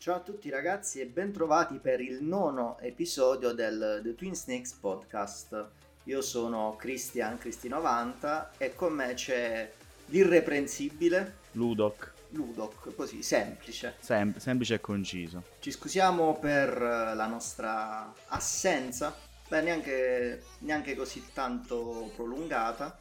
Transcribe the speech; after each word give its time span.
Ciao 0.00 0.14
a 0.14 0.20
tutti 0.20 0.48
ragazzi 0.48 0.98
e 0.98 1.04
bentrovati 1.04 1.78
per 1.78 2.00
il 2.00 2.22
nono 2.22 2.78
episodio 2.78 3.52
del 3.52 4.00
The 4.02 4.14
Twin 4.14 4.34
Snakes 4.34 4.72
podcast. 4.72 5.68
Io 6.04 6.22
sono 6.22 6.74
Christian 6.78 7.34
Cristi90 7.34 8.46
e 8.56 8.74
con 8.74 8.94
me 8.94 9.12
c'è 9.12 9.70
l'irreprensibile 10.06 11.36
Ludoc. 11.52 12.14
Ludoc, 12.30 12.94
così 12.94 13.22
semplice. 13.22 13.96
Sem- 14.00 14.38
semplice 14.38 14.76
e 14.76 14.80
conciso. 14.80 15.42
Ci 15.58 15.70
scusiamo 15.70 16.38
per 16.38 16.70
eh, 16.70 17.14
la 17.14 17.26
nostra 17.26 18.10
assenza, 18.28 19.14
beh 19.48 19.60
neanche, 19.60 20.44
neanche 20.60 20.96
così 20.96 21.22
tanto 21.34 22.10
prolungata, 22.16 22.98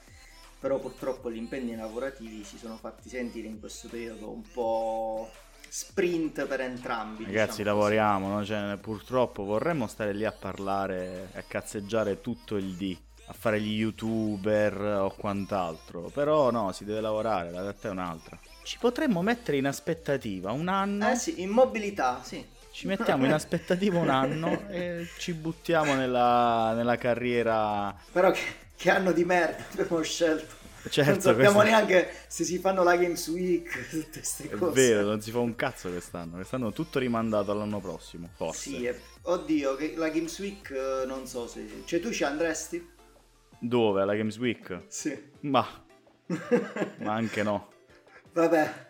però 0.59 0.77
purtroppo 0.79 1.31
gli 1.31 1.37
impegni 1.37 1.77
lavorativi 1.77 2.43
si 2.43 2.57
sono 2.57 2.75
fatti 2.75 3.07
sentire 3.07 3.47
in 3.47 3.57
questo 3.57 3.87
periodo 3.87 4.29
un 4.29 4.41
po' 4.51 5.47
sprint 5.69 6.45
per 6.45 6.61
entrambi. 6.61 7.23
Ragazzi, 7.25 7.57
diciamo 7.57 7.77
lavoriamo, 7.77 8.27
no? 8.27 8.45
Cioè, 8.45 8.77
purtroppo 8.81 9.43
vorremmo 9.43 9.87
stare 9.87 10.13
lì 10.13 10.25
a 10.25 10.31
parlare 10.31 11.29
e 11.33 11.39
a 11.39 11.43
cazzeggiare 11.47 12.21
tutto 12.21 12.57
il 12.57 12.73
dì, 12.75 12.99
a 13.27 13.33
fare 13.33 13.61
gli 13.61 13.77
youtuber 13.77 14.81
o 14.81 15.13
quant'altro. 15.15 16.09
Però 16.13 16.51
no, 16.51 16.71
si 16.71 16.85
deve 16.85 17.01
lavorare, 17.01 17.51
la 17.51 17.61
realtà 17.61 17.87
è 17.87 17.91
un'altra. 17.91 18.37
Ci 18.63 18.77
potremmo 18.79 19.21
mettere 19.21 19.57
in 19.57 19.67
aspettativa 19.67 20.51
un 20.51 20.67
anno. 20.67 21.11
Eh 21.11 21.15
sì, 21.15 21.41
in 21.41 21.49
mobilità, 21.49 22.21
sì. 22.23 22.43
Ci 22.71 22.87
mettiamo 22.87 23.25
in 23.25 23.33
aspettativa 23.33 23.99
un 23.99 24.09
anno 24.09 24.67
e 24.69 25.07
ci 25.17 25.33
buttiamo 25.33 25.95
nella, 25.95 26.73
nella 26.75 26.97
carriera. 26.97 27.95
Però 28.11 28.31
che, 28.31 28.41
che 28.75 28.89
anno 28.89 29.11
di 29.11 29.25
merda 29.25 29.63
abbiamo 29.71 30.01
scelto. 30.01 30.58
Certo, 30.89 31.11
non 31.11 31.19
sappiamo 31.21 31.59
questo- 31.59 31.63
neanche 31.63 32.09
se 32.27 32.43
si 32.43 32.57
fanno 32.59 32.83
la 32.83 32.95
Games 32.95 33.27
Week, 33.27 33.69
tutte 33.89 34.09
queste 34.19 34.43
È 34.49 34.49
cose. 34.55 34.71
vero, 34.87 35.05
non 35.07 35.21
si 35.21 35.31
fa 35.31 35.39
un 35.39 35.55
cazzo 35.55 35.89
quest'anno. 35.89 36.35
Quest'anno 36.35 36.69
è 36.69 36.73
tutto 36.73 36.99
rimandato 36.99 37.51
all'anno 37.51 37.79
prossimo, 37.79 38.29
forse. 38.35 38.69
Sì, 38.69 38.85
e- 38.85 38.99
oddio, 39.23 39.77
la 39.95 40.09
Games 40.09 40.39
Week 40.39 40.69
eh, 40.71 41.05
non 41.05 41.27
so 41.27 41.47
se... 41.47 41.83
Cioè 41.85 41.99
tu 41.99 42.11
ci 42.11 42.23
andresti? 42.23 42.87
Dove? 43.59 44.01
Alla 44.01 44.15
Games 44.15 44.37
Week? 44.37 44.83
Sì. 44.87 45.31
Ma, 45.41 45.65
ma 46.99 47.13
anche 47.13 47.43
no. 47.43 47.67
Vabbè, 48.31 48.87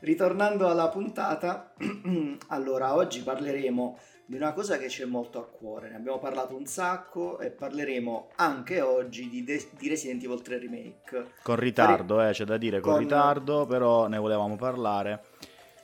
ritornando 0.00 0.68
alla 0.68 0.88
puntata, 0.88 1.74
allora 2.48 2.94
oggi 2.94 3.22
parleremo 3.22 3.98
di 4.30 4.36
una 4.36 4.52
cosa 4.52 4.78
che 4.78 4.86
c'è 4.86 5.06
molto 5.06 5.40
a 5.40 5.44
cuore, 5.44 5.90
ne 5.90 5.96
abbiamo 5.96 6.20
parlato 6.20 6.54
un 6.54 6.64
sacco 6.64 7.40
e 7.40 7.50
parleremo 7.50 8.28
anche 8.36 8.80
oggi 8.80 9.28
di, 9.28 9.42
De- 9.42 9.70
di 9.76 9.88
Resident 9.88 10.22
Evil 10.22 10.40
3 10.40 10.58
Remake. 10.60 11.32
Con 11.42 11.56
ritardo, 11.56 12.24
eh, 12.24 12.30
c'è 12.30 12.44
da 12.44 12.56
dire, 12.56 12.78
con, 12.78 12.92
Con- 12.92 13.00
ritardo, 13.02 13.66
però 13.66 14.06
ne 14.06 14.18
volevamo 14.18 14.54
parlare. 14.54 15.24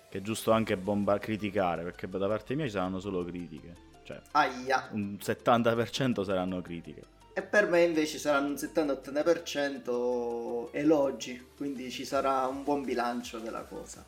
Che 0.08 0.18
è 0.18 0.20
giusto 0.20 0.52
anche 0.52 0.76
bomba- 0.76 1.18
criticare, 1.18 1.82
perché 1.82 2.08
da 2.08 2.28
parte 2.28 2.54
mia 2.54 2.66
ci 2.66 2.70
saranno 2.70 3.00
solo 3.00 3.24
critiche. 3.24 3.74
Cioè, 4.04 4.20
Aia, 4.30 4.90
un 4.92 5.18
70% 5.20 6.22
saranno 6.22 6.62
critiche. 6.62 7.02
e 7.32 7.42
per 7.42 7.68
me 7.68 7.82
invece 7.82 8.18
saranno 8.18 8.50
un 8.50 8.54
70-80% 8.54 10.68
elogi, 10.70 11.44
quindi 11.56 11.90
ci 11.90 12.04
sarà 12.04 12.46
un 12.46 12.62
buon 12.62 12.84
bilancio 12.84 13.40
della 13.40 13.62
cosa. 13.62 14.04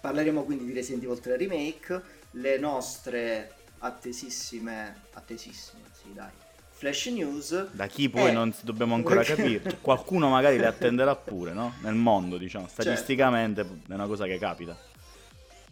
Parleremo 0.00 0.42
quindi 0.44 0.64
di 0.64 0.72
Resident 0.72 1.04
Evil 1.04 1.20
3 1.20 1.36
Remake, 1.36 2.02
le 2.30 2.58
nostre 2.58 3.56
attesissime, 3.78 5.02
attesissime, 5.12 5.82
sì 5.92 6.12
dai, 6.12 6.30
flash 6.70 7.06
news. 7.06 7.70
Da 7.72 7.86
chi 7.86 8.08
poi 8.08 8.28
Eh, 8.28 8.32
non 8.32 8.54
dobbiamo 8.62 8.94
ancora 8.94 9.22
capire. 9.22 9.78
Qualcuno 9.80 10.28
magari 10.28 10.58
le 10.58 10.66
attenderà 10.66 11.14
pure, 11.16 11.52
no? 11.52 11.74
Nel 11.80 11.94
mondo, 11.94 12.36
diciamo. 12.36 12.66
Certo. 12.66 12.82
Statisticamente 12.82 13.62
è 13.62 13.92
una 13.92 14.06
cosa 14.06 14.26
che 14.26 14.38
capita. 14.38 14.76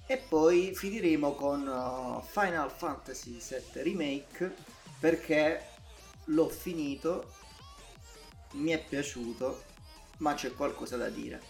E 0.07 0.17
poi 0.17 0.73
finiremo 0.75 1.33
con 1.33 1.67
uh, 1.67 2.23
Final 2.27 2.71
Fantasy 2.71 3.39
VII 3.39 3.83
Remake 3.83 4.55
perché 4.99 5.65
l'ho 6.27 6.49
finito, 6.49 7.33
mi 8.53 8.73
è 8.73 8.83
piaciuto, 8.83 9.63
ma 10.19 10.35
c'è 10.35 10.53
qualcosa 10.55 10.97
da 10.97 11.09
dire. 11.09 11.41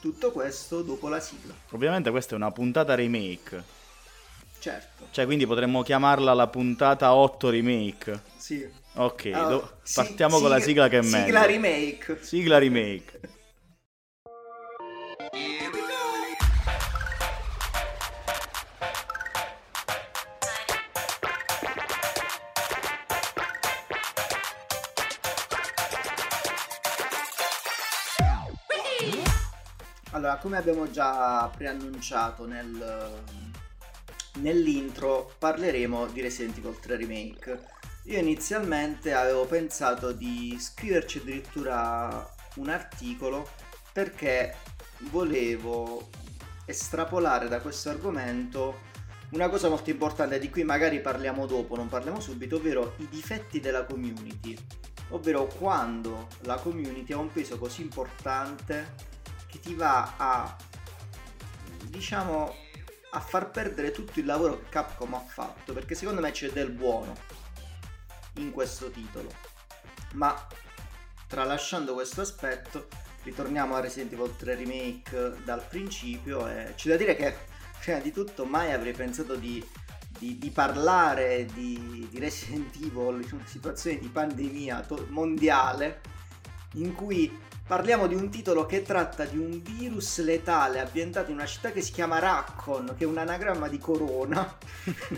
Tutto 0.00 0.30
questo 0.30 0.82
dopo 0.82 1.08
la 1.08 1.20
sigla, 1.20 1.54
Ovviamente 1.70 2.10
questa 2.10 2.34
è 2.34 2.36
una 2.36 2.50
puntata 2.50 2.94
remake. 2.94 3.62
Certo. 4.70 5.06
Cioè, 5.10 5.24
quindi 5.26 5.46
potremmo 5.46 5.82
chiamarla 5.82 6.34
la 6.34 6.48
puntata 6.48 7.14
8 7.14 7.50
remake. 7.50 8.20
Sì. 8.36 8.68
Ok, 8.94 9.26
Allora, 9.26 9.48
do- 9.48 9.70
si- 9.82 9.94
partiamo 9.94 10.38
con 10.40 10.48
la 10.48 10.56
sig- 10.56 10.66
sigla 10.68 10.88
che 10.88 10.98
è 10.98 11.02
meglio. 11.02 11.24
Sigla 11.24 11.44
remake. 11.46 12.18
Sigla 12.22 12.58
remake. 12.58 13.20
Allora, 30.12 30.36
come 30.36 30.56
abbiamo 30.56 30.90
già 30.90 31.50
preannunciato 31.54 32.46
nel, 32.46 33.12
nell'intro, 34.36 35.32
parleremo 35.38 36.06
di 36.06 36.20
Resident 36.20 36.58
Evil 36.58 36.78
3 36.78 36.96
Remake. 36.96 37.60
Io 38.04 38.18
inizialmente 38.18 39.12
avevo 39.12 39.46
pensato 39.46 40.12
di 40.12 40.56
scriverci 40.58 41.18
addirittura 41.18 42.28
un 42.56 42.68
articolo 42.68 43.48
perché 43.92 44.54
volevo 45.10 46.08
estrapolare 46.64 47.48
da 47.48 47.60
questo 47.60 47.90
argomento 47.90 48.94
una 49.30 49.48
cosa 49.48 49.68
molto 49.68 49.90
importante 49.90 50.38
di 50.38 50.50
cui 50.50 50.62
magari 50.62 51.00
parliamo 51.00 51.46
dopo, 51.46 51.74
non 51.74 51.88
parliamo 51.88 52.20
subito, 52.20 52.56
ovvero 52.56 52.94
i 52.98 53.08
difetti 53.08 53.58
della 53.58 53.84
community. 53.84 54.56
Ovvero 55.10 55.46
quando 55.46 56.28
la 56.42 56.56
community 56.56 57.12
ha 57.12 57.18
un 57.18 57.32
peso 57.32 57.58
così 57.58 57.82
importante 57.82 58.94
che 59.46 59.60
ti 59.60 59.74
va 59.74 60.14
a 60.16 60.56
diciamo 61.84 62.54
a 63.10 63.20
far 63.20 63.50
perdere 63.50 63.90
tutto 63.90 64.18
il 64.20 64.26
lavoro 64.26 64.58
che 64.58 64.68
Capcom 64.68 65.14
ha 65.14 65.20
fatto 65.20 65.72
perché 65.72 65.94
secondo 65.94 66.20
me 66.20 66.30
c'è 66.32 66.50
del 66.50 66.70
buono 66.70 67.14
in 68.34 68.50
questo 68.50 68.90
titolo. 68.90 69.30
Ma 70.14 70.34
tralasciando 71.26 71.94
questo 71.94 72.20
aspetto 72.20 72.88
ritorniamo 73.22 73.74
a 73.74 73.80
Resident 73.80 74.12
Evil 74.12 74.36
3 74.36 74.54
Remake 74.54 75.36
dal 75.44 75.64
principio 75.66 76.46
e 76.48 76.74
c'è 76.76 76.90
da 76.90 76.96
dire 76.96 77.16
che 77.16 77.34
prima 77.80 77.98
di 77.98 78.12
tutto 78.12 78.44
mai 78.44 78.72
avrei 78.72 78.92
pensato 78.92 79.34
di, 79.34 79.64
di- 80.08 80.38
di 80.38 80.50
parlare 80.50 81.46
di, 81.52 82.06
di 82.10 82.18
Resident 82.18 82.74
Evil 82.76 83.22
in 83.22 83.28
una 83.32 83.46
situazione 83.46 83.98
di 83.98 84.08
pandemia 84.08 84.80
to- 84.82 85.06
mondiale 85.10 86.00
in 86.74 86.94
cui 86.94 87.36
parliamo 87.66 88.06
di 88.06 88.14
un 88.14 88.30
titolo 88.30 88.64
che 88.64 88.82
tratta 88.82 89.24
di 89.24 89.38
un 89.38 89.60
virus 89.62 90.22
letale 90.22 90.78
ambientato 90.80 91.30
in 91.30 91.36
una 91.36 91.46
città 91.46 91.72
che 91.72 91.82
si 91.82 91.92
chiama 91.92 92.18
Raccoon, 92.18 92.94
che 92.96 93.04
è 93.04 93.06
un 93.06 93.18
anagramma 93.18 93.68
di 93.68 93.78
corona. 93.78 94.56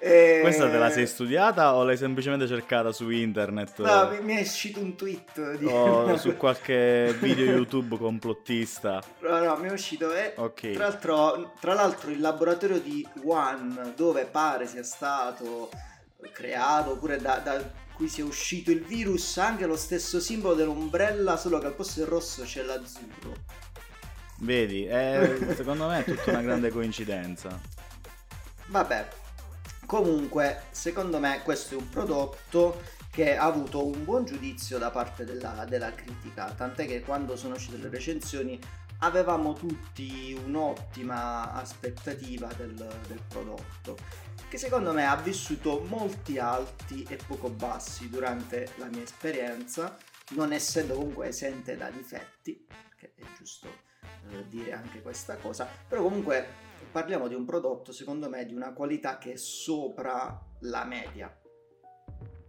E- 0.00 0.38
Questa 0.42 0.70
te 0.70 0.78
la 0.78 0.90
sei 0.90 1.08
studiata 1.08 1.74
o 1.74 1.82
l'hai 1.82 1.96
semplicemente 1.96 2.46
cercata 2.46 2.92
su 2.92 3.10
internet? 3.10 3.80
No, 3.80 4.16
mi, 4.22 4.36
è 4.36 4.42
uscito 4.42 4.78
un 4.78 4.94
tweet 4.94 5.56
di... 5.56 5.64
o 5.66 6.16
su 6.16 6.36
qualche 6.36 7.16
video 7.20 7.46
YouTube 7.46 7.98
complottista? 7.98 9.02
No, 9.22 9.42
no, 9.42 9.56
mi 9.56 9.68
è 9.68 9.72
uscito 9.72 10.14
e 10.14 10.34
Ok. 10.36 10.70
tra, 10.70 10.84
l'altro, 10.84 11.52
tra 11.58 11.74
l'altro 11.74 12.10
il 12.10 12.20
laboratorio 12.20 12.78
di 12.78 13.04
Wuhan 13.22 13.94
dove 13.96 14.24
pare 14.24 14.68
sia 14.68 14.84
stato 14.84 15.68
creato 16.32 16.92
oppure 16.92 17.16
da, 17.20 17.38
da 17.38 17.60
cui 17.98 18.08
sia 18.08 18.24
uscito 18.24 18.70
il 18.70 18.84
virus 18.84 19.38
ha 19.38 19.46
anche 19.48 19.66
lo 19.66 19.76
stesso 19.76 20.20
simbolo 20.20 20.54
dell'ombrella 20.54 21.36
solo 21.36 21.58
che 21.58 21.66
al 21.66 21.74
posto 21.74 21.98
del 21.98 22.08
rosso 22.08 22.44
c'è 22.44 22.62
l'azzurro. 22.62 23.34
Vedi, 24.38 24.84
è- 24.84 25.36
secondo 25.56 25.88
me 25.88 26.04
è 26.04 26.04
tutta 26.04 26.30
una 26.30 26.42
grande 26.42 26.70
coincidenza. 26.70 27.60
Vabbè, 28.66 29.08
comunque, 29.84 30.62
secondo 30.70 31.18
me 31.18 31.42
questo 31.42 31.74
è 31.74 31.76
un 31.76 31.88
prodotto 31.88 32.80
che 33.10 33.36
ha 33.36 33.46
avuto 33.46 33.84
un 33.84 34.04
buon 34.04 34.24
giudizio 34.24 34.78
da 34.78 34.92
parte 34.92 35.24
della, 35.24 35.66
della 35.68 35.92
critica, 35.92 36.52
tant'è 36.56 36.86
che 36.86 37.00
quando 37.00 37.34
sono 37.34 37.56
uscite 37.56 37.78
le 37.78 37.88
recensioni 37.88 38.60
avevamo 38.98 39.52
tutti 39.52 40.38
un'ottima 40.44 41.52
aspettativa 41.52 42.48
del, 42.54 42.74
del 43.06 43.20
prodotto, 43.28 43.96
che 44.48 44.58
secondo 44.58 44.92
me 44.92 45.06
ha 45.06 45.16
vissuto 45.16 45.84
molti 45.88 46.38
alti 46.38 47.06
e 47.08 47.18
poco 47.26 47.50
bassi 47.50 48.08
durante 48.08 48.72
la 48.76 48.86
mia 48.86 49.02
esperienza, 49.02 49.96
non 50.30 50.52
essendo 50.52 50.94
comunque 50.94 51.28
esente 51.28 51.76
da 51.76 51.90
difetti, 51.90 52.66
che 52.96 53.12
è 53.14 53.22
giusto 53.36 53.68
eh, 54.30 54.46
dire 54.48 54.72
anche 54.72 55.00
questa 55.02 55.36
cosa, 55.36 55.68
però 55.86 56.02
comunque 56.02 56.66
parliamo 56.90 57.28
di 57.28 57.34
un 57.34 57.44
prodotto 57.44 57.92
secondo 57.92 58.28
me 58.28 58.46
di 58.46 58.54
una 58.54 58.72
qualità 58.72 59.18
che 59.18 59.32
è 59.32 59.36
sopra 59.36 60.40
la 60.60 60.84
media. 60.84 61.34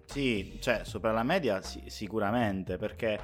Sì, 0.05 0.57
cioè 0.59 0.85
sopra 0.85 1.11
la 1.11 1.21
media 1.21 1.61
sì, 1.61 1.83
sicuramente 1.87 2.77
perché 2.77 3.19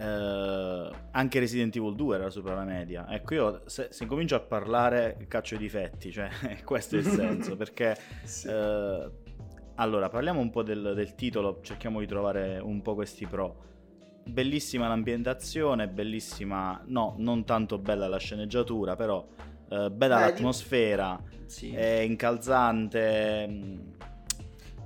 eh, 0.00 0.90
anche 1.10 1.38
Resident 1.38 1.76
Evil 1.76 1.94
2 1.94 2.14
era 2.16 2.30
sopra 2.30 2.54
la 2.54 2.64
media. 2.64 3.06
Ecco, 3.10 3.34
io 3.34 3.62
se, 3.66 3.88
se 3.90 4.06
comincio 4.06 4.34
a 4.34 4.40
parlare 4.40 5.26
caccio 5.28 5.56
i 5.56 5.58
difetti, 5.58 6.10
cioè 6.10 6.30
questo 6.64 6.96
è 6.96 7.00
il 7.00 7.04
senso, 7.04 7.56
perché... 7.56 7.96
sì. 8.24 8.48
eh, 8.48 9.10
allora, 9.74 10.08
parliamo 10.08 10.40
un 10.40 10.50
po' 10.50 10.62
del, 10.62 10.92
del, 10.94 11.14
titolo, 11.14 11.60
cerchiamo 11.62 12.00
di 12.00 12.06
trovare 12.06 12.58
un 12.58 12.82
po' 12.82 12.94
questi 12.94 13.26
pro. 13.26 13.68
Bellissima 14.24 14.88
l'ambientazione, 14.88 15.88
bellissima, 15.88 16.82
no, 16.86 17.14
non 17.18 17.44
tanto 17.44 17.78
bella 17.78 18.06
la 18.06 18.18
sceneggiatura, 18.18 18.94
però 18.94 19.26
eh, 19.70 19.90
bella 19.90 20.16
Beh, 20.16 20.20
l'atmosfera, 20.20 21.22
di... 21.24 21.36
sì. 21.46 21.72
è 21.74 22.00
incalzante, 22.00 23.46
mm, 23.48 23.78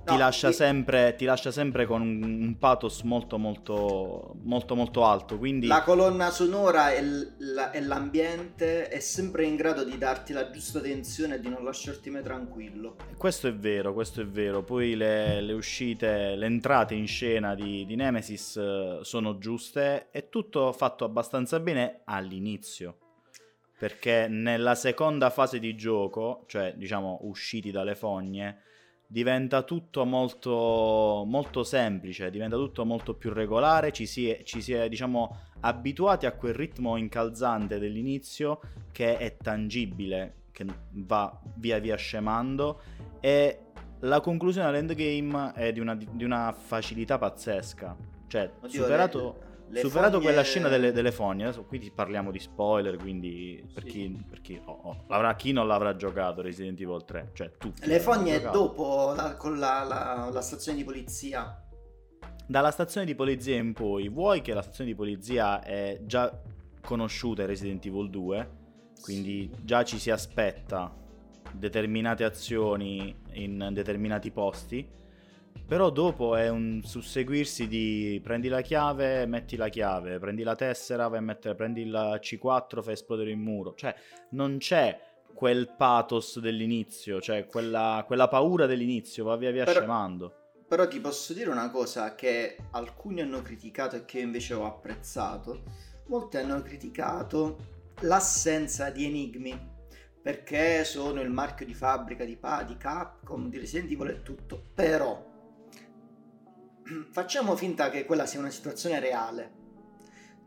ti, 0.05 0.13
no, 0.13 0.19
lascia 0.19 0.49
io... 0.49 0.53
sempre, 0.53 1.15
ti, 1.17 1.25
lascia 1.25 1.51
sempre, 1.51 1.87
con 1.87 2.03
un 2.03 2.57
pathos 2.59 3.03
molto 3.03 3.39
molto 3.39 4.37
molto 4.43 4.75
molto 4.75 5.05
alto. 5.05 5.39
Quindi... 5.39 5.67
La 5.67 5.83
colonna 5.83 6.31
sonora 6.31 6.93
e, 6.93 7.03
l- 7.03 7.71
e, 7.73 7.81
l'ambiente 7.81 8.89
è 8.89 9.01
sempre 9.01 9.45
in 9.45 9.57
grado 9.57 9.85
di 9.85 9.97
darti 9.97 10.33
la 10.33 10.51
giusta 10.51 10.81
tensione 10.81 11.37
e 11.37 11.41
di 11.41 11.49
non 11.49 11.65
lasciarti 11.65 12.11
mai 12.11 12.23
tranquillo. 12.23 12.97
Questo 13.17 13.49
è 13.49 13.55
vero, 13.55 13.95
questo 13.95 14.21
è 14.21 14.27
vero. 14.27 14.63
Poi 14.63 14.95
le, 14.95 15.41
le 15.41 15.53
uscite, 15.53 16.37
le 16.37 16.47
entrate 16.47 16.95
in 16.95 17.07
scena 17.07 17.55
di, 17.55 17.87
di 17.87 17.97
Nemesis 17.97 18.57
eh, 18.57 18.99
sono 19.03 19.39
giuste. 19.39 20.11
È 20.11 20.29
tutto 20.29 20.73
fatto 20.73 21.05
abbastanza 21.05 21.59
bene 21.61 22.01
all'inizio 22.05 22.99
perché 23.77 24.29
nella 24.29 24.75
seconda 24.75 25.31
fase 25.31 25.59
di 25.59 25.75
gioco, 25.75 26.45
cioè 26.47 26.75
diciamo 26.77 27.19
usciti 27.23 27.71
dalle 27.71 27.95
fogne, 27.95 28.63
diventa 29.07 29.63
tutto 29.63 30.05
molto, 30.05 31.25
molto 31.27 31.63
semplice, 31.63 32.31
diventa 32.31 32.57
tutto 32.57 32.85
molto 32.85 33.15
più 33.15 33.33
regolare, 33.33 33.93
ci 33.93 34.07
si 34.07 34.29
è, 34.29 34.43
ci 34.43 34.61
si 34.61 34.73
è 34.73 34.89
diciamo, 34.89 35.37
abituati 35.61 36.27
a 36.27 36.33
quel 36.33 36.55
ritmo 36.55 36.97
incalzante 36.97 37.79
dell'inizio 37.79 38.61
che 38.93 39.17
è 39.17 39.37
tangibile, 39.37 40.35
che 40.53 40.65
va 40.91 41.41
via 41.57 41.79
via 41.79 41.97
scemando. 41.97 42.81
E 43.21 43.59
la 44.01 44.21
conclusione 44.21 44.69
all'endgame 44.69 45.53
è 45.55 45.73
di 45.73 45.81
una, 45.81 45.95
di 45.95 46.25
una 46.25 46.53
facilità 46.53 47.19
pazzesca, 47.19 47.97
cioè 48.27 48.51
Oddio, 48.61 48.83
superato... 48.83 49.19
Le 49.19 49.53
le 49.75 49.81
Superato 49.81 50.13
fogne... 50.13 50.25
quella 50.25 50.43
scena 50.43 50.69
delle, 50.69 50.93
delle 50.93 51.11
fogne, 51.11 51.43
adesso 51.43 51.65
qui 51.65 51.91
parliamo 51.93 52.31
di 52.31 52.39
spoiler, 52.39 52.97
quindi 52.97 53.61
per 53.75 53.83
sì. 53.83 53.89
chi, 53.89 54.25
per 54.29 54.41
chi, 54.41 54.61
oh, 54.65 55.05
oh, 55.09 55.35
chi, 55.35 55.51
non 55.51 55.67
l'avrà 55.67 55.97
giocato 55.97 56.43
Resident 56.43 56.81
Evil 56.81 57.05
3, 57.05 57.31
cioè 57.33 57.51
tutti. 57.59 57.85
Le 57.85 57.99
fogne 57.99 58.41
dopo 58.41 59.13
la, 59.17 59.35
con 59.35 59.59
la, 59.59 59.83
la, 59.83 60.31
la, 60.33 60.41
stazione 60.41 60.79
di 60.79 60.85
polizia. 60.85 61.61
Dalla 62.47 62.71
stazione 62.71 63.05
di 63.05 63.17
polizia 63.17 63.57
in 63.57 63.73
poi, 63.73 64.09
vuoi 64.09 64.43
che 64.43 64.55
la 64.55 64.63
stazione 64.63 64.91
di 64.91 64.97
polizia 64.97 65.61
è 65.61 65.99
già 66.05 66.41
conosciuta 66.81 67.43
in 67.43 67.49
Resident 67.49 67.85
Evil 67.85 68.11
2, 68.11 68.51
quindi 69.01 69.51
sì. 69.53 69.65
già 69.65 69.83
ci 69.83 69.99
si 69.99 70.13
aspetta 70.13 70.95
determinate 71.53 72.23
azioni 72.23 73.13
in 73.33 73.71
determinati 73.73 74.31
posti 74.31 74.89
però 75.67 75.91
dopo 75.91 76.37
è 76.37 76.49
un 76.49 76.83
susseguirsi 76.85 77.67
di 77.67 78.21
prendi 78.23 78.49
la 78.49 78.61
chiave, 78.61 79.25
metti 79.27 79.57
la 79.57 79.69
chiave, 79.69 80.19
prendi 80.19 80.43
la 80.43 80.55
tessera, 80.55 81.09
vai 81.09 81.19
a 81.19 81.23
mettere, 81.23 81.55
prendi 81.55 81.81
il 81.83 82.19
C4, 82.21 82.83
fai 82.83 82.93
esplodere 82.93 83.31
il 83.31 83.39
muro. 83.39 83.75
Cioè, 83.75 83.95
non 84.31 84.59
c'è 84.59 85.01
quel 85.33 85.75
pathos 85.77 86.39
dell'inizio, 86.39 87.21
cioè 87.21 87.47
quella, 87.47 88.05
quella 88.07 88.29
paura 88.29 88.67
dell'inizio, 88.67 89.25
va 89.25 89.37
via 89.37 89.51
via 89.51 89.65
però, 89.65 89.81
scemando. 89.81 90.35
Però 90.69 90.87
ti 90.87 91.01
posso 91.01 91.33
dire 91.33 91.51
una 91.51 91.71
cosa 91.71 92.15
che 92.15 92.57
alcuni 92.73 93.23
hanno 93.23 93.41
criticato 93.41 93.97
e 93.97 94.05
che 94.05 94.21
invece 94.21 94.55
ho 94.55 94.67
apprezzato. 94.67 95.63
Molti 96.07 96.37
hanno 96.37 96.61
criticato 96.61 97.57
l'assenza 98.01 98.91
di 98.91 99.07
enigmi 99.07 99.73
perché 100.21 100.85
sono 100.85 101.21
il 101.21 101.31
marchio 101.31 101.67
di 101.67 101.75
fabbrica 101.75 102.25
di, 102.25 102.37
pa- 102.37 102.63
di 102.63 102.77
Capcom, 102.77 103.49
di 103.49 103.59
Resident 103.59 103.91
Evil 103.91 104.09
e 104.09 104.23
tutto. 104.23 104.63
Però 104.75 105.33
facciamo 107.11 107.57
finta 107.57 107.91
che 107.91 108.05
quella 108.05 108.27
sia 108.27 108.41
una 108.41 108.51
situazione 108.51 109.01
reale. 109.01 109.63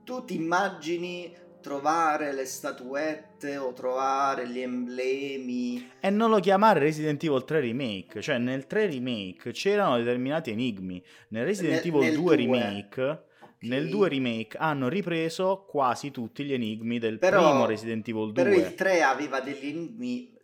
Tu 0.03 0.23
ti 0.23 0.35
immagini 0.35 1.33
trovare 1.61 2.33
le 2.33 2.45
statuette 2.45 3.57
o 3.57 3.73
trovare 3.73 4.47
gli 4.47 4.59
emblemi. 4.59 5.91
E 5.99 6.09
non 6.09 6.29
lo 6.29 6.39
chiamare 6.39 6.79
Resident 6.79 7.21
Evil 7.23 7.43
3 7.43 7.59
Remake, 7.59 8.21
cioè 8.21 8.37
nel 8.37 8.67
3 8.67 8.85
Remake 8.87 9.51
c'erano 9.51 9.97
determinati 9.97 10.51
enigmi, 10.51 11.03
nel 11.29 11.45
Resident 11.45 11.83
nel, 11.83 11.87
Evil 11.87 12.01
nel 12.01 12.15
2, 12.15 12.23
2 12.23 12.35
Remake 12.35 13.01
okay. 13.01 13.25
Nel 13.59 13.89
2 13.89 14.09
remake 14.09 14.55
hanno 14.57 14.87
ripreso 14.87 15.65
quasi 15.67 16.11
tutti 16.11 16.43
gli 16.43 16.53
enigmi 16.53 16.99
del 16.99 17.17
però, 17.17 17.49
primo 17.49 17.65
Resident 17.65 18.07
Evil 18.07 18.31
2. 18.31 18.43
Però 18.43 18.55
il 18.55 18.75
3 18.75 19.01
aveva 19.01 19.39
degli 19.39 19.65
enigmi 19.65 20.37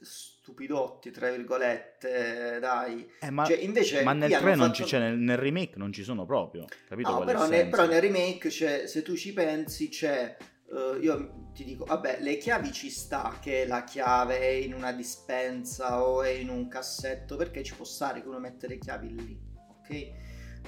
stupidotti, 0.43 1.09
tra 1.09 1.31
virgolette, 1.31 2.57
dai. 2.59 3.09
Eh, 3.21 3.29
ma, 3.29 3.45
cioè, 3.45 3.55
invece, 3.59 4.03
ma 4.03 4.11
nel 4.11 4.29
3 4.29 4.55
non 4.55 4.73
ci, 4.73 4.85
cioè, 4.85 4.99
nel, 4.99 5.17
nel, 5.17 5.37
remake 5.37 5.77
non 5.77 5.93
ci 5.93 6.03
sono 6.03 6.25
proprio, 6.25 6.65
capito? 6.85 7.11
No, 7.11 7.23
però 7.23 7.47
nel, 7.47 7.69
però 7.69 7.87
nel, 7.87 8.01
remake, 8.01 8.49
c'è, 8.49 8.85
se 8.85 9.01
tu 9.01 9.15
ci 9.15 9.31
pensi, 9.33 9.87
c'è... 9.87 10.35
Uh, 10.65 10.99
io 11.01 11.51
ti 11.53 11.63
dico, 11.63 11.85
vabbè, 11.85 12.17
le 12.19 12.37
chiavi 12.37 12.73
ci 12.73 12.89
sta 12.89 13.37
che 13.39 13.65
la 13.67 13.83
chiave 13.83 14.39
è 14.39 14.47
in 14.47 14.73
una 14.73 14.91
dispensa 14.91 16.03
o 16.03 16.23
è 16.23 16.29
in 16.29 16.49
un 16.49 16.67
cassetto, 16.67 17.37
perché 17.37 17.63
ci 17.63 17.75
può 17.75 17.85
stare 17.85 18.21
che 18.21 18.27
uno 18.27 18.39
mette 18.39 18.67
le 18.67 18.79
chiavi 18.79 19.15
lì, 19.15 19.39
ok? 19.79 20.11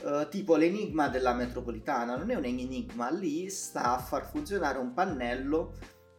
Uh, 0.04 0.30
tipo 0.30 0.56
l'enigma 0.56 1.10
della 1.10 1.34
metropolitana 1.34 2.16
non 2.16 2.30
è 2.30 2.36
un 2.36 2.46
enigma, 2.46 3.10
lì 3.10 3.50
sta 3.50 3.96
a 3.96 3.98
far 3.98 4.30
funzionare 4.30 4.78
un 4.78 4.94
pannello 4.94 5.74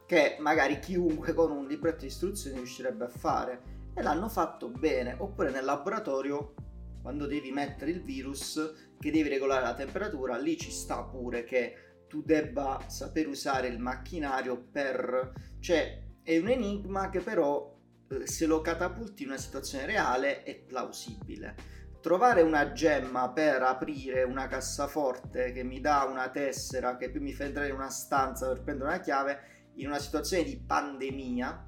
che 0.07 0.37
magari 0.39 0.79
chiunque 0.79 1.35
con 1.35 1.51
un 1.51 1.67
libretto 1.67 2.01
di 2.01 2.07
istruzioni 2.07 2.57
riuscirebbe 2.57 3.05
a 3.05 3.09
fare 3.09 3.61
e 3.95 4.03
l'hanno 4.03 4.29
fatto 4.29 4.69
bene. 4.69 5.17
Oppure 5.19 5.51
nel 5.51 5.65
laboratorio 5.65 6.55
quando 7.03 7.27
devi 7.27 7.51
mettere 7.53 7.91
il 7.91 8.03
virus 8.03 8.75
che 8.99 9.11
devi 9.11 9.29
regolare 9.29 9.63
la 9.63 9.75
temperatura 9.75 10.37
lì 10.39 10.57
ci 10.59 10.71
sta 10.73 11.03
pure 11.05 11.45
che 11.45 12.05
tu 12.09 12.23
debba 12.23 12.83
saper 12.89 13.29
usare 13.29 13.69
il 13.69 13.79
macchinario 13.79 14.67
per 14.73 15.33
cioè 15.61 16.03
è 16.23 16.37
un 16.39 16.49
enigma 16.49 17.09
che 17.09 17.21
però 17.21 17.77
eh, 18.09 18.27
se 18.27 18.47
lo 18.47 18.61
catapulti 18.61 19.23
in 19.23 19.29
una 19.29 19.39
situazione 19.39 19.87
reale 19.87 20.43
è 20.43 20.57
plausibile. 20.57 21.55
Trovare 22.01 22.43
una 22.43 22.73
gemma 22.73 23.31
per 23.31 23.63
aprire 23.63 24.23
una 24.23 24.47
cassaforte 24.47 25.53
che 25.53 25.65
mi 25.65 25.81
dà 25.81 26.07
una 26.11 26.29
tessera 26.31 26.97
che 26.97 27.11
più 27.11 27.21
mi 27.21 27.33
fa 27.33 27.45
entrare 27.45 27.69
in 27.69 27.75
una 27.75 27.91
stanza 27.91 28.49
per 28.49 28.63
prendere 28.63 28.91
una 28.91 29.01
chiave 29.01 29.39
in 29.77 29.87
una 29.87 29.99
situazione 29.99 30.45
di 30.45 30.57
pandemia 30.57 31.67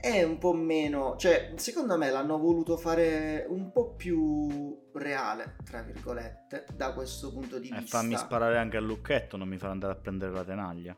è 0.00 0.22
un 0.22 0.38
po' 0.38 0.52
meno, 0.52 1.16
cioè 1.16 1.54
secondo 1.56 1.98
me 1.98 2.10
l'hanno 2.10 2.38
voluto 2.38 2.76
fare 2.76 3.44
un 3.48 3.72
po' 3.72 3.94
più 3.94 4.88
reale, 4.94 5.56
tra 5.64 5.82
virgolette, 5.82 6.66
da 6.74 6.92
questo 6.92 7.32
punto 7.32 7.58
di 7.58 7.68
eh, 7.68 7.80
vista. 7.80 7.98
Fammi 7.98 8.16
sparare 8.16 8.58
anche 8.58 8.76
al 8.76 8.84
lucchetto, 8.84 9.36
non 9.36 9.48
mi 9.48 9.58
farà 9.58 9.72
andare 9.72 9.94
a 9.94 9.96
prendere 9.96 10.32
la 10.32 10.44
tenaglia. 10.44 10.96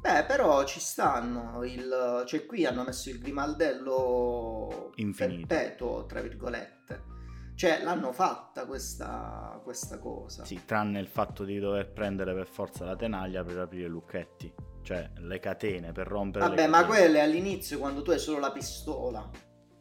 Beh, 0.00 0.24
però 0.24 0.64
ci 0.64 0.80
stanno, 0.80 1.62
il, 1.64 2.22
cioè 2.26 2.46
qui 2.46 2.64
hanno 2.64 2.84
messo 2.84 3.10
il 3.10 3.18
grimaldello 3.18 4.92
Infinito. 4.94 5.46
perpetuo, 5.46 6.06
tra 6.06 6.22
virgolette. 6.22 7.16
Cioè, 7.54 7.82
l'hanno 7.82 8.12
fatta 8.12 8.66
questa, 8.66 9.60
questa 9.64 9.98
cosa. 9.98 10.44
Sì, 10.44 10.64
tranne 10.64 11.00
il 11.00 11.08
fatto 11.08 11.44
di 11.44 11.58
dover 11.58 11.90
prendere 11.92 12.32
per 12.32 12.46
forza 12.46 12.84
la 12.84 12.94
tenaglia 12.94 13.42
per 13.42 13.58
aprire 13.58 13.86
i 13.86 13.90
lucchetti 13.90 14.54
cioè 14.88 15.06
le 15.18 15.38
catene 15.38 15.92
per 15.92 16.06
rompere 16.06 16.46
Vabbè, 16.46 16.66
ma 16.66 16.86
quelle 16.86 17.20
all'inizio 17.20 17.78
quando 17.78 18.00
tu 18.00 18.10
hai 18.10 18.18
solo 18.18 18.38
la 18.38 18.50
pistola. 18.50 19.28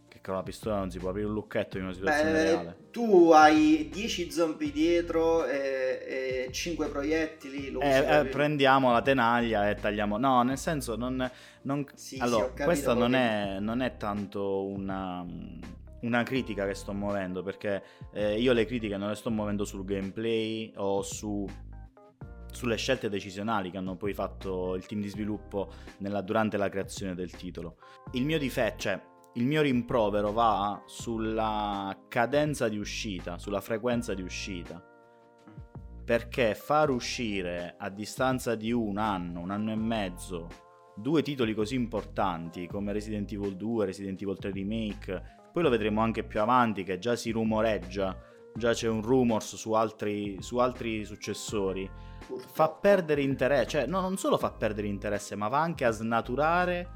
Che 0.05 0.19
con 0.19 0.33
la 0.33 0.43
pistola 0.43 0.79
non 0.79 0.91
si 0.91 0.99
può 0.99 1.11
aprire 1.11 1.27
un 1.27 1.33
lucchetto 1.33 1.77
in 1.77 1.85
una 1.85 1.93
situazione 1.93 2.31
Beh, 2.33 2.43
reale. 2.43 2.77
Tu 2.91 3.31
hai 3.31 3.87
10 3.89 4.29
zombie 4.31 4.69
dietro 4.69 5.45
e, 5.45 6.47
e 6.49 6.51
5 6.51 6.89
proiettili. 6.89 7.71
Lo 7.71 7.79
eh, 7.79 8.19
eh, 8.19 8.25
prendiamo 8.25 8.91
la 8.91 9.01
tenaglia 9.01 9.69
e 9.69 9.75
tagliamo. 9.75 10.17
No, 10.17 10.43
nel 10.43 10.57
senso, 10.57 10.97
non. 10.97 11.31
non... 11.61 11.85
Sì, 11.93 12.17
allora, 12.19 12.51
sì, 12.53 12.63
questa 12.63 12.93
non 12.93 13.15
è, 13.15 13.59
non 13.61 13.81
è 13.81 13.95
tanto 13.95 14.65
una 14.65 15.25
una 15.99 16.21
critica 16.21 16.67
che 16.67 16.75
sto 16.75 16.93
muovendo 16.93 17.41
perché 17.41 17.81
eh, 18.13 18.39
io 18.39 18.53
le 18.53 18.65
critiche 18.65 18.97
non 18.97 19.09
le 19.09 19.15
sto 19.15 19.31
muovendo 19.31 19.65
sul 19.65 19.83
gameplay 19.83 20.71
o 20.75 21.01
su 21.01 21.47
sulle 22.57 22.75
scelte 22.75 23.07
decisionali 23.07 23.69
che 23.69 23.77
hanno 23.77 23.95
poi 23.95 24.15
fatto 24.15 24.73
il 24.73 24.87
team 24.87 24.99
di 24.99 25.09
sviluppo 25.09 25.71
nella, 25.99 26.21
durante 26.21 26.57
la 26.57 26.69
creazione 26.69 27.13
del 27.13 27.29
titolo. 27.29 27.77
Il 28.13 28.25
mio 28.25 28.39
difetto, 28.39 28.79
cioè 28.79 28.99
il 29.35 29.45
mio 29.45 29.61
rimprovero 29.61 30.31
va 30.31 30.81
sulla 30.87 31.95
cadenza 32.07 32.67
di 32.67 32.79
uscita, 32.79 33.37
sulla 33.37 33.61
frequenza 33.61 34.15
di 34.15 34.23
uscita. 34.23 34.83
Perché 36.03 36.55
far 36.55 36.89
uscire 36.89 37.75
a 37.77 37.89
distanza 37.89 38.55
di 38.55 38.71
un 38.71 38.97
anno, 38.97 39.41
un 39.41 39.51
anno 39.51 39.71
e 39.71 39.75
mezzo, 39.75 40.47
due 40.95 41.21
titoli 41.21 41.53
così 41.53 41.75
importanti 41.75 42.65
come 42.65 42.91
Resident 42.91 43.31
Evil 43.31 43.55
2, 43.55 43.85
Resident 43.85 44.19
Evil 44.19 44.39
3 44.39 44.51
Remake, 44.51 45.23
poi 45.53 45.61
lo 45.61 45.69
vedremo 45.69 46.01
anche 46.01 46.23
più 46.23 46.41
avanti 46.41 46.83
che 46.83 46.97
già 46.97 47.15
si 47.15 47.29
rumoreggia 47.29 48.26
già 48.57 48.73
c'è 48.73 48.87
un 48.87 49.01
rumors 49.01 49.55
su 49.55 49.71
altri, 49.73 50.37
su 50.41 50.57
altri 50.57 51.05
successori, 51.05 51.89
Purtroppo. 52.25 52.53
fa 52.53 52.69
perdere 52.69 53.21
interesse, 53.21 53.67
cioè 53.67 53.85
no, 53.85 54.01
non 54.01 54.17
solo 54.17 54.37
fa 54.37 54.51
perdere 54.51 54.87
interesse, 54.87 55.35
ma 55.35 55.47
va 55.47 55.59
anche 55.59 55.85
a 55.85 55.91
snaturare 55.91 56.89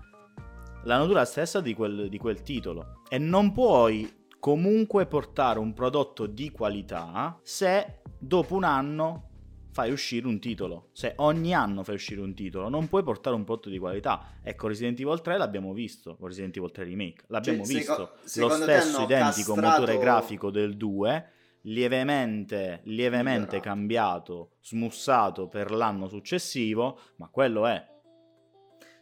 la 0.83 0.97
natura 0.97 1.25
stessa 1.25 1.61
di 1.61 1.73
quel, 1.73 2.09
di 2.09 2.17
quel 2.17 2.41
titolo. 2.41 3.01
E 3.09 3.17
non 3.17 3.51
puoi 3.51 4.11
comunque 4.39 5.05
portare 5.05 5.59
un 5.59 5.73
prodotto 5.73 6.25
di 6.25 6.49
qualità 6.49 7.39
se 7.43 8.01
dopo 8.17 8.55
un 8.55 8.63
anno 8.63 9.27
fai 9.73 9.91
uscire 9.91 10.27
un 10.27 10.39
titolo. 10.39 10.89
Se 10.91 11.13
ogni 11.17 11.53
anno 11.53 11.83
fai 11.83 11.95
uscire 11.95 12.19
un 12.19 12.33
titolo, 12.33 12.67
non 12.67 12.89
puoi 12.89 13.03
portare 13.03 13.35
un 13.35 13.43
prodotto 13.45 13.69
di 13.69 13.77
qualità. 13.77 14.39
Ecco, 14.43 14.67
Resident 14.67 14.99
Evil 14.99 15.21
3 15.21 15.37
l'abbiamo 15.37 15.71
visto, 15.71 16.17
Resident 16.19 16.57
Evil 16.57 16.71
3 16.71 16.83
Remake, 16.83 17.23
l'abbiamo 17.27 17.63
Cioè, 17.63 17.75
visto. 17.75 18.11
seco- 18.23 18.47
Lo 18.47 18.53
stesso 18.55 19.01
identico 19.03 19.53
castrato- 19.53 19.79
motore 19.81 19.97
grafico 19.97 20.49
del 20.51 20.75
2, 20.75 21.25
lievemente, 21.63 22.81
lievemente 22.85 23.59
cambiato, 23.59 24.57
smussato 24.61 25.47
per 25.47 25.71
l'anno 25.71 26.07
successivo, 26.07 26.99
ma 27.17 27.27
quello 27.29 27.67
è. 27.67 27.89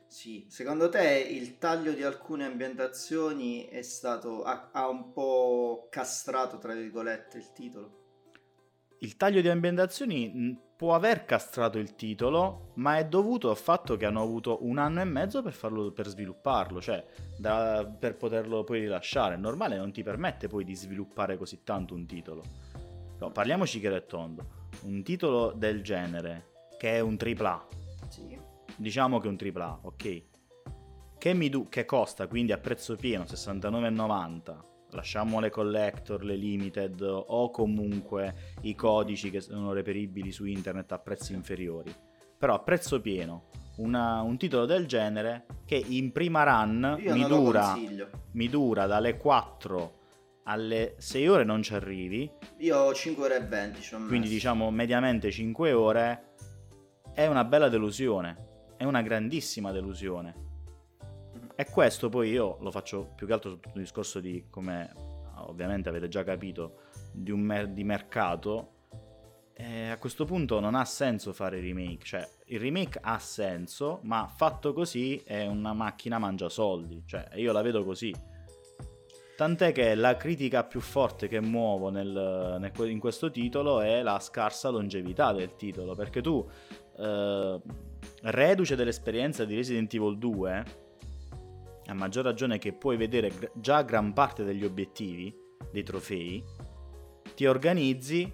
Sì, 0.07 0.47
secondo 0.49 0.89
te 0.89 1.27
il 1.29 1.59
taglio 1.59 1.91
di 1.91 2.01
alcune 2.01 2.43
ambientazioni 2.45 3.67
è 3.67 3.83
stato 3.83 4.43
ha, 4.43 4.71
ha 4.71 4.89
un 4.89 5.11
po' 5.11 5.87
castrato, 5.91 6.57
tra 6.57 6.73
virgolette, 6.73 7.37
il 7.37 7.51
titolo? 7.53 7.97
Il 9.01 9.15
taglio 9.15 9.41
di 9.41 9.49
ambientazioni 9.49 10.59
può 10.79 10.95
aver 10.95 11.25
castrato 11.25 11.77
il 11.77 11.93
titolo, 11.95 12.69
ma 12.75 12.97
è 12.99 13.05
dovuto 13.05 13.49
al 13.49 13.57
fatto 13.57 13.97
che 13.97 14.05
hanno 14.05 14.21
avuto 14.21 14.59
un 14.65 14.77
anno 14.77 15.01
e 15.01 15.03
mezzo 15.03 15.41
per, 15.41 15.51
farlo, 15.51 15.91
per 15.91 16.07
svilupparlo, 16.07 16.79
cioè 16.79 17.05
da- 17.37 17.85
per 17.85 18.15
poterlo 18.15 18.63
poi 18.63 18.79
rilasciare. 18.79 19.35
Il 19.35 19.41
normale 19.41 19.75
non 19.75 19.91
ti 19.91 20.03
permette 20.03 20.47
poi 20.47 20.63
di 20.63 20.73
sviluppare 20.75 21.35
così 21.37 21.65
tanto 21.65 21.95
un 21.95 22.05
titolo. 22.05 22.43
No, 23.19 23.29
parliamoci 23.29 23.81
chiaro 23.81 23.97
e 23.97 24.05
tondo. 24.05 24.45
Un 24.83 25.03
titolo 25.03 25.51
del 25.51 25.83
genere, 25.83 26.51
che 26.77 26.93
è 26.95 26.99
un 27.01 27.17
AAA, 27.17 27.67
Sì. 28.07 28.39
diciamo 28.77 29.19
che 29.19 29.27
è 29.27 29.29
un 29.31 29.35
AAA, 29.37 29.79
ok? 29.81 30.23
Che, 31.17 31.33
mi 31.33 31.49
du- 31.49 31.67
che 31.67 31.83
costa 31.83 32.27
quindi 32.27 32.53
a 32.53 32.57
prezzo 32.57 32.95
pieno 32.95 33.25
69,90. 33.25 34.63
Lasciamo 34.91 35.39
le 35.39 35.49
collector, 35.49 36.23
le 36.23 36.35
limited 36.35 36.99
o 37.01 37.51
comunque 37.51 38.55
i 38.61 38.73
codici 38.75 39.29
che 39.29 39.39
sono 39.41 39.71
reperibili 39.71 40.31
su 40.31 40.45
internet 40.45 40.91
a 40.91 40.99
prezzi 40.99 41.33
inferiori. 41.33 41.93
Però 42.37 42.55
a 42.55 42.59
prezzo 42.59 42.99
pieno, 43.01 43.49
una- 43.77 44.21
un 44.21 44.37
titolo 44.37 44.65
del 44.65 44.87
genere 44.87 45.45
che 45.65 45.75
in 45.75 46.11
prima 46.11 46.43
run 46.43 46.97
mi 46.99 47.25
dura, 47.27 47.77
mi 48.31 48.49
dura 48.49 48.85
dalle 48.87 49.17
4 49.17 49.97
alle 50.45 50.95
6 50.97 51.27
ore 51.27 51.43
non 51.43 51.61
ci 51.61 51.75
arrivi, 51.75 52.29
Io 52.57 52.91
5 52.91 53.23
ore 53.25 53.35
e 53.37 53.41
20 53.41 53.81
ci 53.81 53.93
ho 53.93 53.97
messo. 53.97 54.07
quindi 54.09 54.27
diciamo 54.29 54.71
mediamente 54.71 55.29
5 55.29 55.71
ore, 55.73 56.23
è 57.13 57.27
una 57.27 57.43
bella 57.43 57.69
delusione, 57.69 58.47
è 58.75 58.83
una 58.85 59.03
grandissima 59.03 59.71
delusione. 59.71 60.47
E 61.59 61.65
questo 61.69 62.07
poi 62.07 62.29
io 62.29 62.55
lo 62.61 62.71
faccio 62.71 63.11
più 63.17 63.27
che 63.27 63.33
altro 63.33 63.49
su 63.49 63.59
tutto 63.59 63.75
un 63.75 63.81
discorso 63.81 64.21
di, 64.21 64.45
come 64.49 64.93
ovviamente 65.39 65.89
avete 65.89 66.07
già 66.07 66.23
capito, 66.23 66.83
di 67.11 67.31
un 67.31 67.41
mer- 67.41 67.67
di 67.67 67.83
mercato. 67.83 68.75
E 69.51 69.89
a 69.89 69.97
questo 69.97 70.23
punto 70.23 70.61
non 70.61 70.73
ha 70.73 70.85
senso 70.85 71.33
fare 71.33 71.59
remake, 71.59 72.05
cioè 72.05 72.25
il 72.45 72.61
remake 72.61 72.97
ha 73.03 73.19
senso, 73.19 73.99
ma 74.03 74.25
fatto 74.33 74.71
così 74.71 75.21
è 75.25 75.47
una 75.47 75.73
macchina 75.73 76.17
mangia 76.17 76.47
soldi, 76.47 77.03
cioè 77.05 77.27
io 77.33 77.51
la 77.51 77.61
vedo 77.61 77.83
così. 77.83 78.15
Tant'è 79.35 79.73
che 79.73 79.95
la 79.95 80.15
critica 80.15 80.63
più 80.63 80.79
forte 80.79 81.27
che 81.27 81.41
muovo 81.41 81.89
nel- 81.89 82.55
nel- 82.57 82.89
in 82.89 82.99
questo 82.99 83.29
titolo 83.31 83.81
è 83.81 84.01
la 84.01 84.17
scarsa 84.21 84.69
longevità 84.69 85.33
del 85.33 85.53
titolo, 85.57 85.93
perché 85.93 86.21
tu, 86.21 86.49
eh, 86.99 87.61
reduce 88.21 88.77
dell'esperienza 88.77 89.43
di 89.43 89.55
Resident 89.55 89.93
Evil 89.93 90.17
2, 90.17 90.87
a 91.89 91.93
maggior 91.93 92.23
ragione 92.23 92.57
che 92.57 92.73
puoi 92.73 92.97
vedere 92.97 93.51
già 93.55 93.81
gran 93.81 94.13
parte 94.13 94.43
degli 94.43 94.63
obiettivi, 94.63 95.35
dei 95.71 95.83
trofei, 95.83 96.43
ti 97.35 97.45
organizzi 97.45 98.31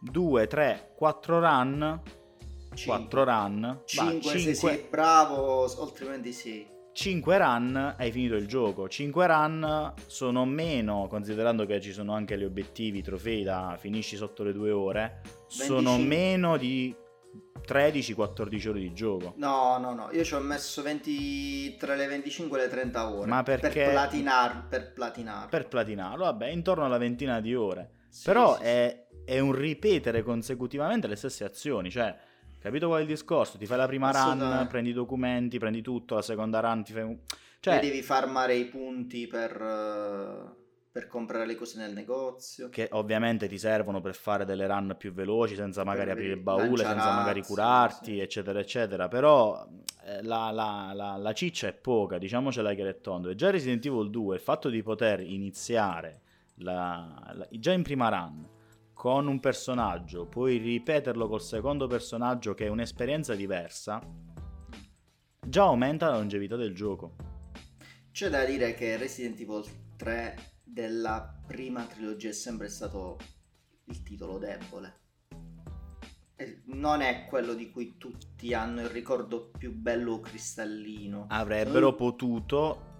2, 0.00 0.46
3, 0.46 0.92
4 0.96 1.38
run, 1.40 2.02
4 2.84 3.24
run, 3.24 3.82
5 3.84 4.38
se 4.38 4.54
sei 4.54 4.86
bravo, 4.90 5.64
altrimenti 5.80 6.32
sì. 6.32 6.66
5 6.92 7.38
run 7.38 7.94
hai 7.98 8.12
finito 8.12 8.34
il 8.34 8.46
gioco. 8.46 8.88
5 8.88 9.26
run 9.26 9.94
sono 10.06 10.44
meno, 10.44 11.06
considerando 11.08 11.66
che 11.66 11.80
ci 11.80 11.92
sono 11.92 12.12
anche 12.12 12.38
gli 12.38 12.44
obiettivi, 12.44 12.98
i 12.98 13.02
trofei 13.02 13.42
da 13.42 13.76
finisci 13.78 14.16
sotto 14.16 14.42
le 14.42 14.52
2 14.52 14.70
ore, 14.70 15.20
sono 15.46 15.96
25. 15.96 16.06
meno 16.06 16.56
di 16.56 16.94
13-14 17.66 18.68
ore 18.68 18.80
di 18.80 18.92
gioco. 18.92 19.34
No, 19.36 19.78
no, 19.78 19.94
no, 19.94 20.08
io 20.12 20.24
ci 20.24 20.34
ho 20.34 20.40
messo 20.40 20.82
20 20.82 21.76
tra 21.76 21.94
le 21.94 22.06
25 22.06 22.58
e 22.58 22.62
le 22.64 22.68
30 22.68 23.10
ore. 23.10 23.26
Ma 23.28 23.42
perché- 23.42 23.68
Per 23.68 23.90
platinar, 23.90 24.66
per 24.68 24.92
platinar. 24.92 25.48
Per 25.48 25.68
platinarlo, 25.68 26.24
vabbè, 26.24 26.48
intorno 26.48 26.84
alla 26.84 26.98
ventina 26.98 27.40
di 27.40 27.54
ore. 27.54 27.90
Sì, 28.08 28.24
Però 28.26 28.54
sì, 28.56 28.60
sì. 28.62 28.66
è, 28.68 29.06
è 29.24 29.38
un 29.38 29.52
ripetere 29.52 30.22
consecutivamente 30.22 31.06
le 31.06 31.16
stesse 31.16 31.44
azioni, 31.44 31.90
cioè, 31.90 32.14
capito 32.58 32.86
qual 32.86 33.00
è 33.00 33.02
il 33.02 33.08
discorso? 33.08 33.58
Ti 33.58 33.66
fai 33.66 33.76
la 33.78 33.86
prima 33.86 34.10
run, 34.10 34.66
prendi 34.68 34.90
i 34.90 34.92
documenti, 34.92 35.58
prendi 35.58 35.82
tutto, 35.82 36.14
la 36.14 36.22
seconda 36.22 36.60
run 36.60 36.84
ti 36.84 36.92
fai. 36.92 37.18
Cioè, 37.60 37.78
Poi 37.78 37.88
devi 37.88 38.02
farmare 38.02 38.54
i 38.56 38.66
punti 38.66 39.26
per, 39.26 39.50
eh, 39.60 40.63
per 40.94 41.08
comprare 41.08 41.44
le 41.44 41.56
cose 41.56 41.76
nel 41.76 41.92
negozio. 41.92 42.68
che 42.68 42.86
ovviamente 42.92 43.48
ti 43.48 43.58
servono 43.58 44.00
per 44.00 44.14
fare 44.14 44.44
delle 44.44 44.64
run 44.68 44.94
più 44.96 45.12
veloci 45.12 45.56
senza 45.56 45.82
magari 45.82 46.10
aprire 46.12 46.34
il 46.34 46.40
baule, 46.40 46.84
senza 46.84 47.12
magari 47.16 47.42
curarti, 47.42 48.12
sì. 48.12 48.20
eccetera, 48.20 48.60
eccetera. 48.60 49.08
Però 49.08 49.66
eh, 50.04 50.22
la, 50.22 50.52
la- 50.52 50.92
la- 50.94 51.16
la 51.16 51.32
ciccia 51.32 51.66
è 51.66 51.72
poca, 51.72 52.16
diciamocela 52.16 52.74
chiaro 52.74 52.90
e 52.90 53.00
tondo. 53.00 53.28
E 53.28 53.34
già 53.34 53.50
Resident 53.50 53.84
Evil 53.84 54.08
2, 54.08 54.36
il 54.36 54.40
fatto 54.40 54.68
di 54.68 54.84
poter 54.84 55.18
iniziare 55.18 56.20
già 56.54 57.72
in 57.72 57.82
prima 57.82 58.08
run 58.10 58.48
con 58.92 59.26
un 59.26 59.40
personaggio, 59.40 60.26
poi 60.26 60.58
ripeterlo 60.58 61.26
col 61.26 61.42
secondo 61.42 61.88
personaggio 61.88 62.54
che 62.54 62.66
è 62.66 62.68
un'esperienza 62.68 63.34
diversa, 63.34 64.00
già 65.44 65.62
aumenta 65.64 66.06
la 66.10 66.18
longevità 66.18 66.54
del 66.54 66.72
gioco. 66.72 67.16
C'è 68.12 68.28
da 68.30 68.44
dire 68.44 68.74
che 68.74 68.96
Resident 68.96 69.40
Evil 69.40 69.64
3 69.96 70.52
della 70.64 71.40
prima 71.46 71.84
trilogia 71.84 72.30
è 72.30 72.32
sempre 72.32 72.68
stato 72.68 73.18
il 73.84 74.02
titolo 74.02 74.38
debole. 74.38 75.00
Non 76.66 77.00
è 77.00 77.26
quello 77.26 77.54
di 77.54 77.70
cui 77.70 77.96
tutti 77.96 78.52
hanno 78.54 78.80
il 78.80 78.88
ricordo 78.88 79.50
più 79.56 79.72
bello 79.72 80.20
cristallino. 80.20 81.26
avrebbero 81.28 81.92
Mm. 81.92 81.96
potuto 81.96 82.93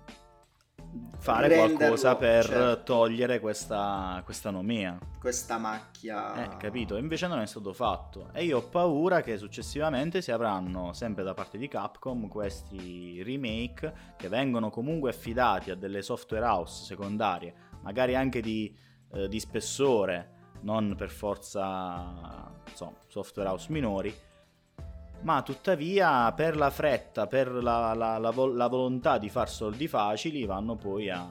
fare 1.18 1.48
Renderlo, 1.48 1.76
qualcosa 1.76 2.16
per 2.16 2.44
certo. 2.44 2.82
togliere 2.82 3.40
questa, 3.40 4.20
questa 4.24 4.50
anomia. 4.50 4.98
Questa 5.18 5.58
macchia. 5.58 6.52
Eh, 6.52 6.56
capito? 6.58 6.96
Invece 6.96 7.26
non 7.26 7.40
è 7.40 7.46
stato 7.46 7.72
fatto. 7.72 8.28
E 8.32 8.44
io 8.44 8.58
ho 8.58 8.68
paura 8.68 9.22
che 9.22 9.38
successivamente 9.38 10.20
si 10.20 10.30
avranno, 10.30 10.92
sempre 10.92 11.24
da 11.24 11.34
parte 11.34 11.56
di 11.56 11.66
Capcom, 11.68 12.28
questi 12.28 13.22
remake 13.22 14.14
che 14.16 14.28
vengono 14.28 14.70
comunque 14.70 15.10
affidati 15.10 15.70
a 15.70 15.74
delle 15.74 16.02
software 16.02 16.44
house 16.44 16.84
secondarie, 16.84 17.54
magari 17.82 18.14
anche 18.14 18.40
di, 18.40 18.74
eh, 19.12 19.28
di 19.28 19.40
spessore, 19.40 20.32
non 20.60 20.94
per 20.96 21.10
forza 21.10 22.52
insomma, 22.68 22.96
software 23.08 23.48
house 23.48 23.70
minori. 23.70 24.14
Ma 25.24 25.40
tuttavia, 25.40 26.30
per 26.32 26.54
la 26.54 26.68
fretta, 26.68 27.26
per 27.26 27.50
la, 27.50 27.94
la- 27.94 28.18
la 28.18 28.30
la 28.30 28.66
volontà 28.68 29.16
di 29.16 29.30
far 29.30 29.48
soldi 29.48 29.88
facili, 29.88 30.44
vanno 30.44 30.76
poi 30.76 31.08
a, 31.08 31.26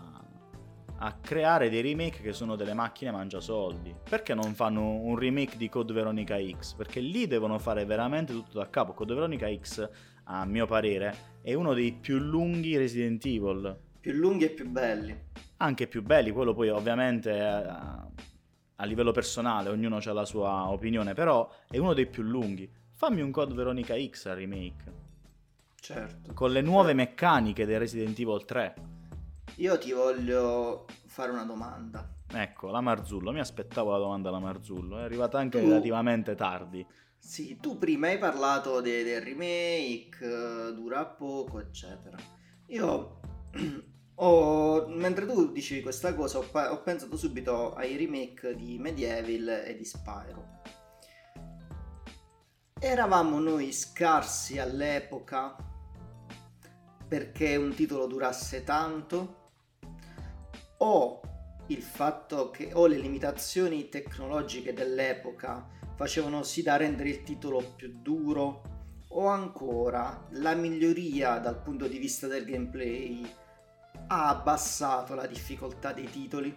a 0.98 1.14
creare 1.22 1.70
dei 1.70 1.82
remake 1.82 2.24
che 2.24 2.34
sono 2.34 2.56
delle 2.56 2.74
macchine 2.74 3.12
mangiasoldi. 3.12 3.94
Perché 4.10 4.34
non 4.34 4.56
fanno 4.56 4.82
un 4.82 5.16
remake 5.16 5.58
di 5.58 5.70
Code 5.70 5.94
Veronica 5.94 6.38
X? 6.40 6.74
Perché 6.74 7.02
lì 7.02 7.28
devono 7.28 7.60
fare 7.60 7.86
veramente 7.86 8.34
tutto 8.34 8.58
da 8.58 8.68
capo. 8.68 8.94
Code 8.94 9.14
Veronica 9.14 9.48
X, 9.56 9.88
a 10.24 10.44
mio 10.46 10.66
parere, 10.66 11.16
è 11.44 11.54
uno 11.54 11.76
dei 11.76 11.94
più 11.94 12.18
lunghi 12.18 12.76
Resident 12.76 13.24
Evil. 13.26 13.78
Più 14.00 14.12
lunghi 14.14 14.46
e 14.46 14.50
più 14.50 14.68
belli. 14.68 15.16
Anche 15.58 15.88
più 15.88 16.02
belli, 16.02 16.32
quello 16.32 16.56
poi 16.56 16.70
ovviamente 16.70 17.30
eh, 17.32 17.44
a 18.76 18.86
livello 18.86 19.12
personale, 19.12 19.70
ognuno 19.70 19.98
ha 20.04 20.14
la 20.14 20.26
sua 20.26 20.68
opinione, 20.72 21.14
però 21.14 21.48
è 21.70 21.78
uno 21.78 21.94
dei 21.94 22.08
più 22.08 22.24
lunghi. 22.24 22.82
Fammi 23.04 23.20
un 23.20 23.32
Code 23.32 23.54
Veronica 23.54 23.96
X 24.02 24.28
al 24.28 24.38
remake. 24.38 24.94
Certo. 25.78 26.32
Con 26.32 26.54
le 26.54 26.62
nuove 26.62 26.94
meccaniche 26.94 27.66
del 27.66 27.80
Resident 27.80 28.18
Evil 28.18 28.46
3. 28.46 28.76
Io 29.56 29.78
ti 29.78 29.92
voglio 29.92 30.86
fare 31.08 31.32
una 31.32 31.44
domanda. 31.44 32.10
Ecco, 32.34 32.72
la 32.72 32.80
Marzullo, 32.80 33.34
mi 33.34 33.42
aspettavo 33.42 33.92
la 33.92 33.98
domanda 33.98 34.30
alla 34.30 34.40
Marzullo, 34.40 35.00
è 35.00 35.02
arrivata 35.02 35.38
anche 35.38 35.60
Tu- 35.60 35.68
relativamente 35.68 36.34
tardi. 36.36 36.88
Sì, 37.18 37.58
tu 37.60 37.78
prima 37.78 38.08
hai 38.08 38.18
parlato 38.18 38.80
de- 38.80 39.04
del 39.04 39.22
remake, 39.22 40.20
eh, 40.22 40.74
dura 40.74 41.06
poco, 41.06 41.60
eccetera. 41.60 42.16
Io 42.68 43.20
Ho, 44.16 44.88
mentre 44.88 45.26
tu 45.26 45.52
dicevi 45.52 45.82
questa 45.82 46.16
cosa, 46.16 46.38
ho, 46.38 46.46
ho, 46.50 46.82
pensato 46.84 47.18
subito 47.18 47.74
ai 47.74 47.98
remake 47.98 48.56
di 48.56 48.78
Medieval 48.78 49.64
e 49.66 49.76
di 49.76 49.84
Spyro. 49.84 50.62
Eravamo 52.86 53.40
noi 53.40 53.72
scarsi 53.72 54.60
all'epoca 54.60 55.56
perché 57.08 57.56
un 57.56 57.74
titolo 57.74 58.08
durasse 58.08 58.66
tanto? 58.66 59.52
O 60.80 61.22
il 61.68 61.82
fatto 61.82 62.52
che 62.52 62.72
o 62.74 62.86
le 62.88 62.98
limitazioni 62.98 63.88
tecnologiche 63.88 64.74
dell'epoca 64.74 65.66
facevano 65.96 66.44
sì 66.44 66.62
da 66.62 66.76
rendere 66.76 67.08
il 67.08 67.24
titolo 67.24 67.74
più 67.74 68.02
duro 68.02 68.64
o 69.08 69.28
ancora 69.28 70.28
la 70.32 70.54
miglioria 70.54 71.38
dal 71.38 71.62
punto 71.62 71.88
di 71.88 71.98
vista 71.98 72.28
del 72.28 72.44
gameplay 72.44 73.26
ha 74.08 74.28
abbassato 74.28 75.16
la 75.16 75.26
difficoltà 75.26 75.94
dei 75.94 76.10
titoli. 76.10 76.54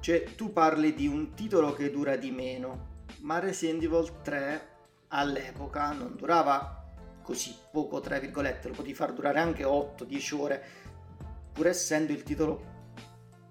Cioè, 0.00 0.34
tu 0.34 0.52
parli 0.52 0.92
di 0.92 1.06
un 1.06 1.34
titolo 1.34 1.72
che 1.72 1.92
dura 1.92 2.16
di 2.16 2.32
meno, 2.32 3.04
ma 3.20 3.38
Resident 3.38 3.80
Evil 3.84 4.22
3 4.22 4.70
all'epoca 5.12 5.92
non 5.92 6.16
durava 6.16 6.82
così 7.22 7.54
poco, 7.70 8.00
tra 8.00 8.18
virgolette, 8.18 8.68
lo 8.68 8.74
potevi 8.74 8.94
far 8.94 9.12
durare 9.12 9.38
anche 9.38 9.64
8-10 9.64 10.34
ore, 10.34 10.64
pur 11.52 11.66
essendo 11.68 12.12
il 12.12 12.22
titolo, 12.22 12.70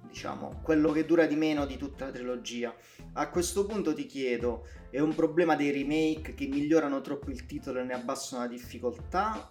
diciamo, 0.08 0.60
quello 0.62 0.92
che 0.92 1.06
dura 1.06 1.26
di 1.26 1.36
meno 1.36 1.66
di 1.66 1.78
tutta 1.78 2.06
la 2.06 2.12
trilogia. 2.12 2.76
A 3.14 3.30
questo 3.30 3.66
punto 3.66 3.94
ti 3.94 4.06
chiedo, 4.06 4.68
è 4.90 5.00
un 5.00 5.16
problema 5.16 5.56
dei 5.56 5.72
remake 5.72 6.34
che 6.34 6.48
migliorano 6.48 7.02
troppo 7.02 7.30
il 7.32 7.46
titolo 7.46 7.80
e 7.80 7.84
ne 7.84 7.94
abbassano 7.94 8.44
la 8.44 8.50
difficoltà? 8.50 9.50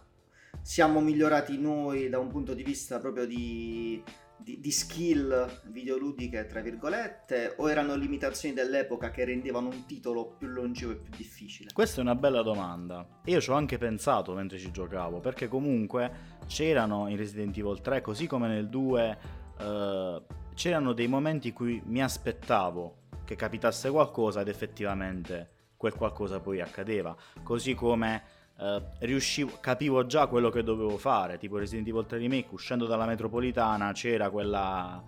Siamo 0.60 1.00
migliorati 1.00 1.58
noi 1.58 2.10
da 2.10 2.18
un 2.18 2.28
punto 2.28 2.52
di 2.52 2.62
vista 2.62 2.98
proprio 2.98 3.26
di, 3.26 4.02
di, 4.42 4.60
di 4.60 4.70
skill 4.70 5.60
videoludiche, 5.66 6.46
tra 6.46 6.60
virgolette, 6.60 7.54
o 7.58 7.70
erano 7.70 7.94
limitazioni 7.94 8.54
dell'epoca 8.54 9.10
che 9.10 9.24
rendevano 9.24 9.68
un 9.68 9.86
titolo 9.86 10.34
più 10.36 10.48
longevo 10.48 10.92
e 10.92 10.96
più 10.96 11.12
difficile? 11.16 11.70
Questa 11.72 11.98
è 11.98 12.02
una 12.02 12.14
bella 12.14 12.42
domanda. 12.42 13.06
Io 13.24 13.40
ci 13.40 13.50
ho 13.50 13.54
anche 13.54 13.78
pensato 13.78 14.34
mentre 14.34 14.58
ci 14.58 14.70
giocavo, 14.70 15.20
perché 15.20 15.48
comunque 15.48 16.38
c'erano 16.46 17.08
in 17.08 17.16
Resident 17.16 17.56
Evil 17.56 17.80
3, 17.80 18.00
così 18.00 18.26
come 18.26 18.48
nel 18.48 18.68
2, 18.68 19.18
eh, 19.58 20.22
c'erano 20.54 20.92
dei 20.92 21.08
momenti 21.08 21.48
in 21.48 21.54
cui 21.54 21.80
mi 21.84 22.02
aspettavo 22.02 22.96
che 23.24 23.36
capitasse 23.36 23.90
qualcosa 23.90 24.40
ed 24.40 24.48
effettivamente 24.48 25.58
quel 25.76 25.94
qualcosa 25.94 26.40
poi 26.40 26.60
accadeva. 26.60 27.16
Così 27.42 27.74
come 27.74 28.22
eh, 28.60 28.82
riuscivo, 29.06 29.58
capivo 29.60 30.04
già 30.04 30.26
quello 30.26 30.50
che 30.50 30.62
dovevo 30.62 30.98
fare, 30.98 31.38
tipo 31.38 31.56
Resident 31.56 31.88
Evil 31.88 32.06
3 32.06 32.18
Remake, 32.18 32.48
uscendo 32.50 32.86
dalla 32.86 33.06
metropolitana 33.06 33.92
c'era 33.92 34.28
quella, 34.28 35.02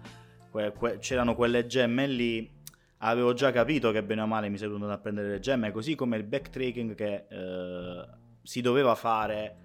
que, 0.51 0.73
que, 0.73 0.99
c'erano 0.99 1.35
quelle 1.35 1.67
gemme 1.67 2.07
lì, 2.07 2.51
avevo 2.99 3.35
già 3.35 3.53
capito 3.53 3.91
che 3.91 4.03
bene 4.03 4.23
o 4.23 4.27
male 4.27 4.49
mi 4.49 4.57
sarei 4.57 4.73
venuto 4.73 4.93
a 4.93 4.99
prendere 4.99 5.29
le 5.29 5.41
gemme, 5.41 5.71
così 5.71 5.95
come 5.95 6.17
il 6.17 6.25
backtracking 6.25 6.95
che 6.95 7.27
eh, 7.29 8.07
si 8.43 8.61
doveva 8.61 8.95
fare 8.95 9.57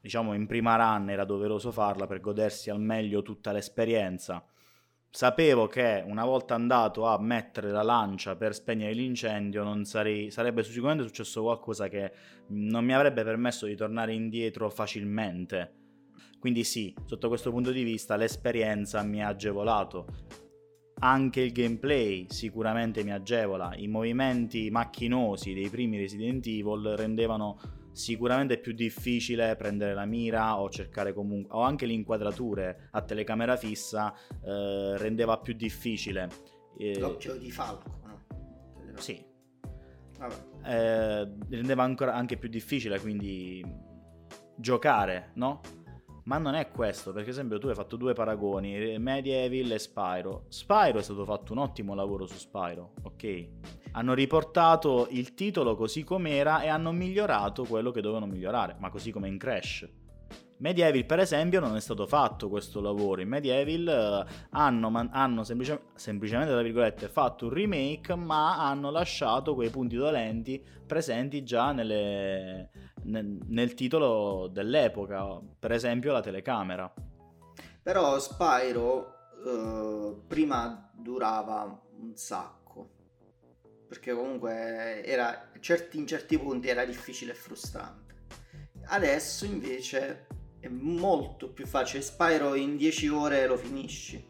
diciamo 0.00 0.34
in 0.34 0.46
prima 0.46 0.76
run 0.76 1.08
era 1.08 1.24
doveroso 1.24 1.72
farla 1.72 2.06
per 2.06 2.20
godersi 2.20 2.68
al 2.68 2.78
meglio 2.78 3.22
tutta 3.22 3.52
l'esperienza 3.52 4.44
sapevo 5.14 5.68
che 5.68 6.02
una 6.04 6.24
volta 6.24 6.56
andato 6.56 7.06
a 7.06 7.20
mettere 7.20 7.70
la 7.70 7.84
lancia 7.84 8.34
per 8.34 8.52
spegnere 8.52 8.94
l'incendio 8.94 9.84
sarei, 9.84 10.32
sarebbe 10.32 10.64
sicuramente 10.64 11.04
successo 11.04 11.42
qualcosa 11.42 11.86
che 11.86 12.12
non 12.48 12.84
mi 12.84 12.94
avrebbe 12.94 13.22
permesso 13.22 13.64
di 13.66 13.76
tornare 13.76 14.12
indietro 14.12 14.68
facilmente. 14.70 15.72
Quindi 16.40 16.64
sì, 16.64 16.92
sotto 17.04 17.28
questo 17.28 17.52
punto 17.52 17.70
di 17.70 17.84
vista 17.84 18.16
l'esperienza 18.16 19.04
mi 19.04 19.22
ha 19.22 19.28
agevolato. 19.28 20.06
Anche 20.98 21.42
il 21.42 21.52
gameplay 21.52 22.26
sicuramente 22.28 23.04
mi 23.04 23.12
agevola, 23.12 23.72
i 23.76 23.86
movimenti 23.86 24.68
macchinosi 24.68 25.54
dei 25.54 25.68
primi 25.70 25.96
Resident 25.96 26.44
Evil 26.48 26.96
rendevano 26.96 27.60
sicuramente 27.94 28.54
è 28.54 28.58
più 28.58 28.72
difficile 28.72 29.54
prendere 29.54 29.94
la 29.94 30.04
mira 30.04 30.60
o 30.60 30.68
cercare 30.68 31.12
comunque 31.12 31.56
o 31.56 31.60
anche 31.60 31.86
le 31.86 31.92
inquadrature 31.92 32.88
a 32.90 33.02
telecamera 33.02 33.56
fissa 33.56 34.12
eh, 34.44 34.96
rendeva 34.98 35.38
più 35.38 35.54
difficile 35.54 36.28
eh, 36.76 36.98
l'occhio 36.98 37.36
di 37.36 37.52
falco 37.52 38.00
no? 38.04 38.98
sì 38.98 39.24
eh, 40.64 41.32
rendeva 41.48 41.84
ancora 41.84 42.14
anche 42.14 42.36
più 42.36 42.48
difficile 42.48 42.98
quindi 42.98 43.64
giocare 44.56 45.30
no? 45.34 45.60
Ma 46.24 46.38
non 46.38 46.54
è 46.54 46.70
questo, 46.70 47.12
perché 47.12 47.28
ad 47.28 47.34
esempio 47.34 47.58
tu 47.58 47.68
hai 47.68 47.74
fatto 47.74 47.96
due 47.96 48.14
paragoni, 48.14 48.98
Medieval 48.98 49.72
e 49.72 49.78
Spyro. 49.78 50.44
Spyro 50.48 50.98
è 50.98 51.02
stato 51.02 51.24
fatto 51.26 51.52
un 51.52 51.58
ottimo 51.58 51.94
lavoro 51.94 52.26
su 52.26 52.36
Spyro, 52.36 52.94
ok? 53.02 53.48
Hanno 53.92 54.14
riportato 54.14 55.06
il 55.10 55.34
titolo 55.34 55.76
così 55.76 56.02
com'era 56.02 56.62
e 56.62 56.68
hanno 56.68 56.92
migliorato 56.92 57.64
quello 57.64 57.90
che 57.90 58.00
dovevano 58.00 58.26
migliorare, 58.26 58.76
ma 58.78 58.88
così 58.88 59.10
come 59.10 59.28
in 59.28 59.36
Crash. 59.36 59.86
Medieval, 60.64 61.04
per 61.04 61.18
esempio, 61.18 61.60
non 61.60 61.76
è 61.76 61.80
stato 61.80 62.06
fatto 62.06 62.48
questo 62.48 62.80
lavoro. 62.80 63.20
In 63.20 63.28
Medieval 63.28 64.24
uh, 64.26 64.32
hanno, 64.52 64.88
man- 64.88 65.10
hanno 65.12 65.44
semplice- 65.44 65.88
semplicemente, 65.94 67.08
fatto 67.08 67.44
un 67.44 67.52
remake, 67.52 68.14
ma 68.14 68.56
hanno 68.56 68.90
lasciato 68.90 69.54
quei 69.54 69.68
punti 69.68 69.94
dolenti 69.94 70.64
presenti 70.86 71.44
già 71.44 71.72
nelle, 71.72 72.70
nel, 73.02 73.40
nel 73.46 73.74
titolo 73.74 74.48
dell'epoca, 74.50 75.38
per 75.58 75.72
esempio 75.72 76.12
la 76.12 76.22
telecamera. 76.22 76.90
Però 77.82 78.18
Spyro 78.18 79.16
uh, 79.44 80.24
prima 80.26 80.90
durava 80.94 81.78
un 81.98 82.16
sacco 82.16 82.62
perché 83.86 84.14
comunque 84.14 85.04
era, 85.04 85.50
certi, 85.60 85.98
in 85.98 86.06
certi 86.06 86.38
punti 86.38 86.68
era 86.68 86.86
difficile 86.86 87.32
e 87.32 87.34
frustrante. 87.34 88.02
Adesso 88.86 89.44
invece 89.44 90.26
è 90.64 90.68
molto 90.68 91.50
più 91.50 91.66
facile. 91.66 92.02
Spyro 92.02 92.54
in 92.54 92.76
10 92.76 93.08
ore 93.08 93.46
lo 93.46 93.56
finisci. 93.56 94.26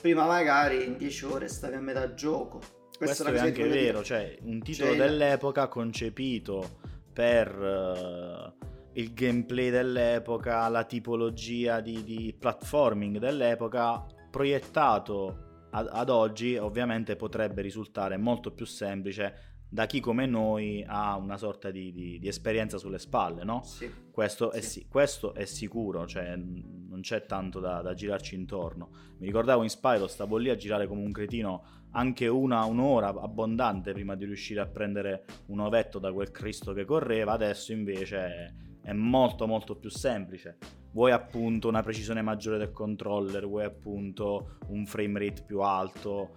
Prima 0.00 0.26
magari 0.26 0.84
in 0.84 0.96
10 0.96 1.24
ore 1.26 1.48
stavi 1.48 1.74
a 1.74 1.80
metà 1.80 2.14
gioco. 2.14 2.58
Questo, 2.96 3.24
Questo 3.24 3.44
è, 3.44 3.48
anche 3.48 3.68
vero, 3.68 4.00
dire. 4.00 4.04
cioè 4.04 4.36
un 4.42 4.60
titolo 4.60 4.90
cioè, 4.90 4.98
dell'epoca 4.98 5.68
concepito 5.68 6.78
per 7.12 7.56
uh, 7.56 8.66
il 8.94 9.12
gameplay 9.12 9.70
dell'epoca, 9.70 10.68
la 10.68 10.84
tipologia 10.84 11.80
di, 11.80 12.02
di 12.02 12.34
platforming 12.38 13.18
dell'epoca, 13.18 14.04
proiettato 14.30 15.66
ad, 15.70 15.88
ad 15.90 16.10
oggi 16.10 16.56
ovviamente 16.56 17.16
potrebbe 17.16 17.62
risultare 17.62 18.16
molto 18.16 18.52
più 18.52 18.66
semplice 18.66 19.51
da 19.72 19.86
chi 19.86 20.00
come 20.00 20.26
noi 20.26 20.84
ha 20.86 21.16
una 21.16 21.38
sorta 21.38 21.70
di, 21.70 21.94
di, 21.94 22.18
di 22.18 22.28
esperienza 22.28 22.76
sulle 22.76 22.98
spalle, 22.98 23.42
no? 23.42 23.62
Sì. 23.64 23.90
Questo, 24.10 24.50
sì. 24.52 24.58
È, 24.58 24.60
sì, 24.60 24.86
questo, 24.86 25.32
È, 25.32 25.46
sicuro, 25.46 26.06
cioè 26.06 26.36
non 26.36 26.98
c'è 27.00 27.24
tanto 27.24 27.58
da, 27.58 27.80
da, 27.80 27.94
girarci 27.94 28.34
intorno. 28.34 28.90
Mi 29.16 29.24
ricordavo 29.24 29.62
in 29.62 29.70
Spyro, 29.70 30.08
stavo 30.08 30.36
lì 30.36 30.50
a 30.50 30.56
girare 30.56 30.86
come 30.86 31.00
un 31.00 31.10
cretino 31.10 31.64
anche 31.92 32.28
una, 32.28 32.64
un'ora 32.64 33.08
abbondante 33.08 33.92
prima 33.92 34.14
di 34.14 34.26
riuscire 34.26 34.60
a 34.60 34.66
prendere 34.66 35.24
un 35.46 35.60
ovetto 35.60 35.98
da 35.98 36.12
quel 36.12 36.30
Cristo 36.30 36.74
che 36.74 36.84
correva, 36.84 37.32
adesso 37.32 37.72
invece 37.72 38.76
è 38.82 38.92
molto 38.92 39.46
molto 39.46 39.76
più 39.76 39.88
semplice. 39.88 40.58
Vuoi 40.92 41.12
appunto 41.12 41.68
una 41.68 41.82
precisione 41.82 42.20
maggiore 42.20 42.58
del 42.58 42.72
controller, 42.72 43.46
vuoi 43.46 43.64
appunto 43.64 44.58
un 44.66 44.84
frame 44.84 45.18
rate 45.18 45.44
più 45.46 45.60
alto, 45.60 46.28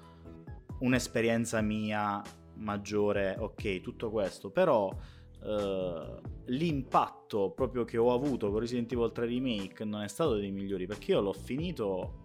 un'esperienza 0.79 1.59
mia 1.59 2.21
maggiore, 2.55 3.35
ok, 3.37 3.81
tutto 3.81 4.09
questo, 4.09 4.49
però 4.49 4.87
uh, 4.87 6.21
l'impatto 6.45 7.51
proprio 7.51 7.83
che 7.83 7.97
ho 7.97 8.13
avuto 8.13 8.49
con 8.49 8.59
Resident 8.59 8.91
Evil 8.91 9.11
3 9.11 9.25
Remake 9.25 9.85
non 9.85 10.01
è 10.01 10.07
stato 10.07 10.35
dei 10.35 10.51
migliori 10.51 10.85
perché 10.85 11.11
io 11.11 11.21
l'ho 11.21 11.33
finito 11.33 12.21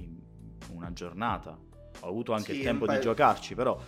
in 0.00 0.18
una 0.72 0.92
giornata. 0.92 1.58
Ho 2.00 2.08
avuto 2.08 2.32
anche 2.32 2.52
sì, 2.52 2.58
il 2.58 2.64
tempo 2.64 2.86
di 2.86 3.00
giocarci, 3.00 3.54
però 3.54 3.78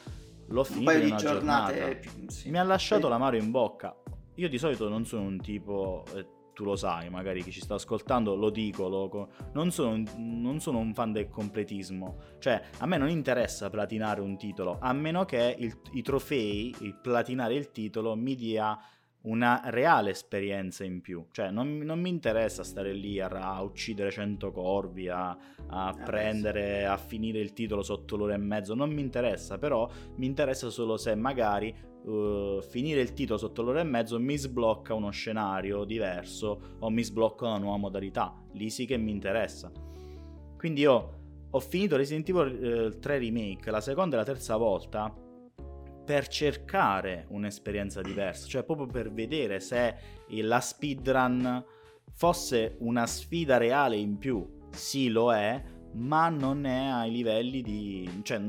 l'ho 0.48 0.64
finito 0.64 0.90
in 0.92 1.06
una 1.06 1.16
giornata. 1.16 1.94
Più, 1.94 2.10
sì. 2.28 2.50
Mi 2.50 2.58
ha 2.58 2.64
lasciato 2.64 3.04
sì. 3.04 3.08
l'amaro 3.08 3.36
in 3.36 3.50
bocca. 3.50 3.96
Io 4.34 4.48
di 4.48 4.58
solito 4.58 4.88
non 4.88 5.04
sono 5.04 5.22
un 5.22 5.40
tipo 5.40 6.04
eh, 6.14 6.26
tu 6.52 6.64
lo 6.64 6.76
sai, 6.76 7.10
magari 7.10 7.42
chi 7.42 7.50
ci 7.50 7.60
sta 7.60 7.74
ascoltando 7.74 8.34
lo 8.34 8.50
dico, 8.50 8.88
lo, 8.88 9.28
non, 9.52 9.70
sono, 9.70 10.02
non, 10.16 10.60
sono, 10.60 10.78
un 10.78 10.94
fan 10.94 11.12
del 11.12 11.28
completismo, 11.28 12.16
cioè 12.38 12.60
a 12.78 12.86
me 12.86 12.96
non 12.96 13.08
interessa 13.08 13.70
platinare 13.70 14.20
un 14.20 14.36
titolo, 14.36 14.78
a 14.80 14.92
meno 14.92 15.24
che 15.24 15.54
il, 15.58 15.76
i 15.92 16.02
trofei, 16.02 16.74
il 16.80 16.94
platinare 16.94 17.54
il 17.54 17.70
titolo 17.70 18.14
mi 18.16 18.34
dia 18.34 18.78
una 19.22 19.60
reale 19.66 20.10
esperienza 20.10 20.82
in 20.84 21.02
più, 21.02 21.26
cioè 21.32 21.50
non, 21.50 21.78
non 21.78 22.00
mi 22.00 22.08
interessa 22.08 22.64
stare 22.64 22.92
lì 22.92 23.20
a, 23.20 23.28
a 23.28 23.60
uccidere 23.62 24.10
100 24.10 24.50
corvi, 24.50 25.08
a, 25.08 25.36
a 25.66 25.94
eh, 25.94 26.02
prendere, 26.02 26.86
a 26.86 26.96
finire 26.96 27.38
il 27.38 27.52
titolo 27.52 27.82
sotto 27.82 28.16
l'ora 28.16 28.34
e 28.34 28.38
mezzo, 28.38 28.74
non 28.74 28.90
mi 28.90 29.02
interessa, 29.02 29.58
però 29.58 29.90
mi 30.16 30.24
interessa 30.24 30.70
solo 30.70 30.96
se 30.96 31.14
magari 31.14 31.74
uh, 32.04 32.60
finire 32.62 33.00
il 33.00 33.12
titolo 33.12 33.38
sotto 33.38 33.62
l'ora 33.62 33.80
e 33.80 33.84
mezzo 33.84 34.18
mi 34.18 34.36
sblocca 34.36 34.94
uno 34.94 35.10
scenario 35.10 35.84
diverso 35.84 36.76
o 36.78 36.90
mi 36.90 37.02
sblocca 37.02 37.46
una 37.46 37.58
nuova 37.58 37.76
modalità. 37.76 38.34
Lì 38.52 38.70
sì 38.70 38.86
che 38.86 38.96
mi 38.96 39.10
interessa. 39.10 39.70
Quindi 40.56 40.82
io 40.82 41.18
ho 41.50 41.60
finito 41.60 41.96
Resident 41.96 42.28
Evil 42.28 42.92
eh, 42.94 42.98
3 42.98 43.18
Remake 43.18 43.70
la 43.70 43.80
seconda 43.80 44.16
e 44.16 44.18
la 44.18 44.24
terza 44.24 44.56
volta 44.56 45.12
per 46.04 46.26
cercare 46.28 47.26
un'esperienza 47.28 48.00
diversa, 48.00 48.46
cioè 48.46 48.64
proprio 48.64 48.86
per 48.86 49.12
vedere 49.12 49.60
se 49.60 49.96
la 50.28 50.60
speedrun 50.60 51.64
fosse 52.12 52.76
una 52.80 53.06
sfida 53.06 53.56
reale 53.58 53.96
in 53.96 54.18
più. 54.18 54.58
Sì, 54.70 55.08
lo 55.08 55.32
è, 55.32 55.62
ma 55.94 56.28
non 56.28 56.64
è 56.64 56.86
ai 56.86 57.10
livelli 57.10 57.62
di... 57.62 58.08
cioè 58.22 58.40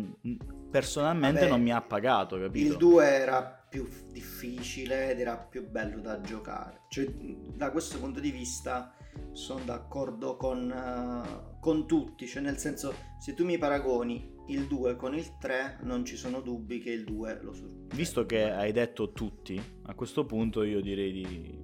personalmente 0.72 1.42
Vabbè, 1.42 1.52
non 1.52 1.62
mi 1.62 1.72
ha 1.72 1.82
pagato, 1.82 2.40
capito? 2.40 2.72
Il 2.72 2.78
2 2.78 3.06
era 3.06 3.66
più 3.70 3.88
difficile 4.12 5.12
ed 5.12 5.20
era 5.20 5.38
più 5.38 5.70
bello 5.70 6.00
da 6.00 6.20
giocare. 6.22 6.82
Cioè, 6.90 7.06
da 7.06 7.72
questo 7.72 8.00
punto 8.00 8.20
di 8.20 8.32
vista 8.32 8.94
sono 9.32 9.64
d'accordo 9.64 10.36
con, 10.38 10.72
uh, 10.72 11.60
con 11.60 11.86
tutti, 11.86 12.26
cioè 12.28 12.42
nel 12.42 12.58
senso 12.58 12.94
se 13.20 13.34
tu 13.34 13.46
mi 13.46 13.58
paragoni 13.58 14.40
il 14.48 14.68
2 14.68 14.96
con 14.96 15.14
il 15.14 15.38
3 15.38 15.80
non 15.84 16.04
ci 16.04 16.16
sono 16.16 16.42
dubbi 16.42 16.80
che 16.80 16.92
il 16.92 17.04
2 17.04 17.40
lo 17.42 17.54
sorprende. 17.54 17.96
Visto 17.96 18.26
che 18.26 18.52
hai 18.52 18.72
detto 18.72 19.12
tutti, 19.12 19.62
a 19.84 19.94
questo 19.94 20.26
punto 20.26 20.64
io 20.64 20.82
direi 20.82 21.12
di, 21.12 21.60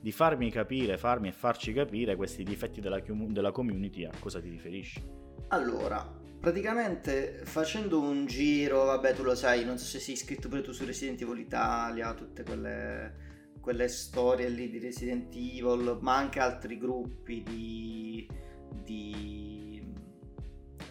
di 0.00 0.12
farmi 0.12 0.50
capire, 0.50 0.96
farmi 0.96 1.28
e 1.28 1.32
farci 1.32 1.72
capire 1.72 2.16
questi 2.16 2.42
difetti 2.42 2.80
della, 2.80 3.02
della 3.06 3.52
community 3.52 4.04
a 4.04 4.12
cosa 4.18 4.40
ti 4.40 4.48
riferisci. 4.48 5.02
Allora, 5.48 6.19
praticamente 6.40 7.42
facendo 7.44 8.00
un 8.00 8.26
giro, 8.26 8.84
vabbè 8.84 9.14
tu 9.14 9.22
lo 9.22 9.34
sai, 9.34 9.64
non 9.64 9.78
so 9.78 9.84
se 9.84 10.00
sei 10.00 10.14
iscritto 10.14 10.48
pure 10.48 10.62
tu 10.62 10.72
su 10.72 10.84
Resident 10.84 11.20
Evil 11.20 11.38
Italia, 11.38 12.14
tutte 12.14 12.42
quelle 12.42 13.28
quelle 13.60 13.88
storie 13.88 14.48
lì 14.48 14.70
di 14.70 14.78
Resident 14.78 15.34
Evil, 15.34 15.98
ma 16.00 16.16
anche 16.16 16.40
altri 16.40 16.78
gruppi 16.78 17.42
di, 17.42 18.28
di, 18.82 19.94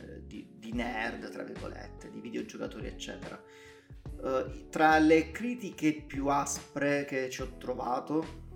eh, 0.01 0.25
di, 0.25 0.47
di 0.57 0.71
nerd, 0.71 1.29
tra 1.31 1.43
virgolette, 1.43 2.09
di 2.11 2.19
videogiocatori, 2.21 2.87
eccetera. 2.87 3.41
Uh, 4.21 4.67
tra 4.69 4.97
le 4.99 5.31
critiche 5.31 6.03
più 6.05 6.27
aspre 6.27 7.05
che 7.05 7.29
ci 7.29 7.41
ho 7.41 7.57
trovato, 7.57 8.47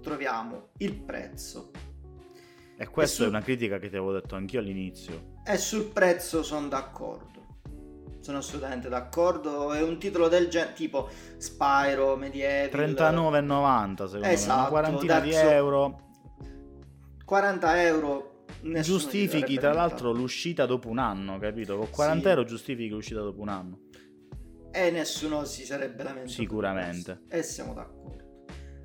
troviamo 0.00 0.70
il 0.78 0.96
prezzo. 1.00 1.70
E 2.76 2.86
questa 2.86 3.14
e 3.14 3.16
su... 3.16 3.24
è 3.24 3.28
una 3.28 3.42
critica 3.42 3.78
che 3.78 3.88
ti 3.88 3.96
avevo 3.96 4.12
detto 4.12 4.36
anch'io 4.36 4.60
all'inizio. 4.60 5.36
E 5.50 5.56
sul 5.56 5.86
prezzo 5.86 6.42
sono 6.42 6.68
d'accordo 6.68 7.36
sono 8.28 8.38
assolutamente 8.38 8.90
d'accordo. 8.90 9.72
È 9.72 9.80
un 9.80 9.98
titolo 9.98 10.28
del 10.28 10.48
genere 10.48 10.74
tipo 10.74 11.08
Spyro, 11.38 12.14
Medieval 12.16 12.68
39,90 12.68 14.04
secondo 14.04 14.26
esatto, 14.26 14.52
me, 14.52 14.60
una 14.60 14.68
quarantina 14.68 15.20
di 15.20 15.32
euro. 15.32 16.00
40 17.24 17.82
euro. 17.82 18.44
Giustifichi 18.60 19.56
tra 19.56 19.72
l'altro 19.72 20.12
l'uscita 20.12 20.66
dopo 20.66 20.88
un 20.88 20.98
anno, 20.98 21.38
capito? 21.38 21.78
Con 21.78 21.88
40 21.88 22.22
sì. 22.22 22.28
euro 22.28 22.44
giustifichi 22.44 22.90
l'uscita 22.90 23.20
dopo 23.20 23.40
un 23.40 23.48
anno. 23.48 23.78
E 24.72 24.90
nessuno 24.90 25.44
si 25.44 25.64
sarebbe 25.64 26.02
lamentato. 26.02 26.32
Sicuramente. 26.32 27.22
E 27.28 27.42
siamo 27.42 27.72
d'accordo. 27.72 28.27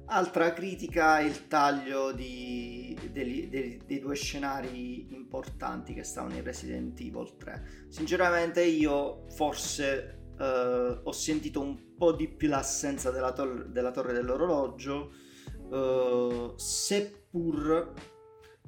Altra 0.06 0.52
critica 0.52 1.20
è 1.20 1.24
il 1.24 1.48
taglio 1.48 2.12
di, 2.12 2.98
dei, 3.12 3.48
dei, 3.50 3.82
dei, 3.86 4.00
due 4.00 4.16
scenari 4.16 5.14
importanti 5.14 5.94
che 5.94 6.04
stavano 6.04 6.36
in 6.36 6.44
Resident 6.44 7.00
Evil 7.00 7.38
3. 7.38 7.86
Sinceramente 7.88 8.64
io 8.64 9.26
forse 9.30 10.24
eh, 10.38 11.00
ho 11.04 11.12
sentito 11.12 11.62
un 11.62 11.96
po' 11.96 12.12
di 12.12 12.28
più 12.28 12.50
l'assenza 12.50 13.12
della, 13.12 13.32
tor- 13.32 13.68
della 13.68 13.92
torre 13.92 14.14
dell'orologio, 14.14 15.12
eh, 15.72 16.54
seppur 16.58 17.94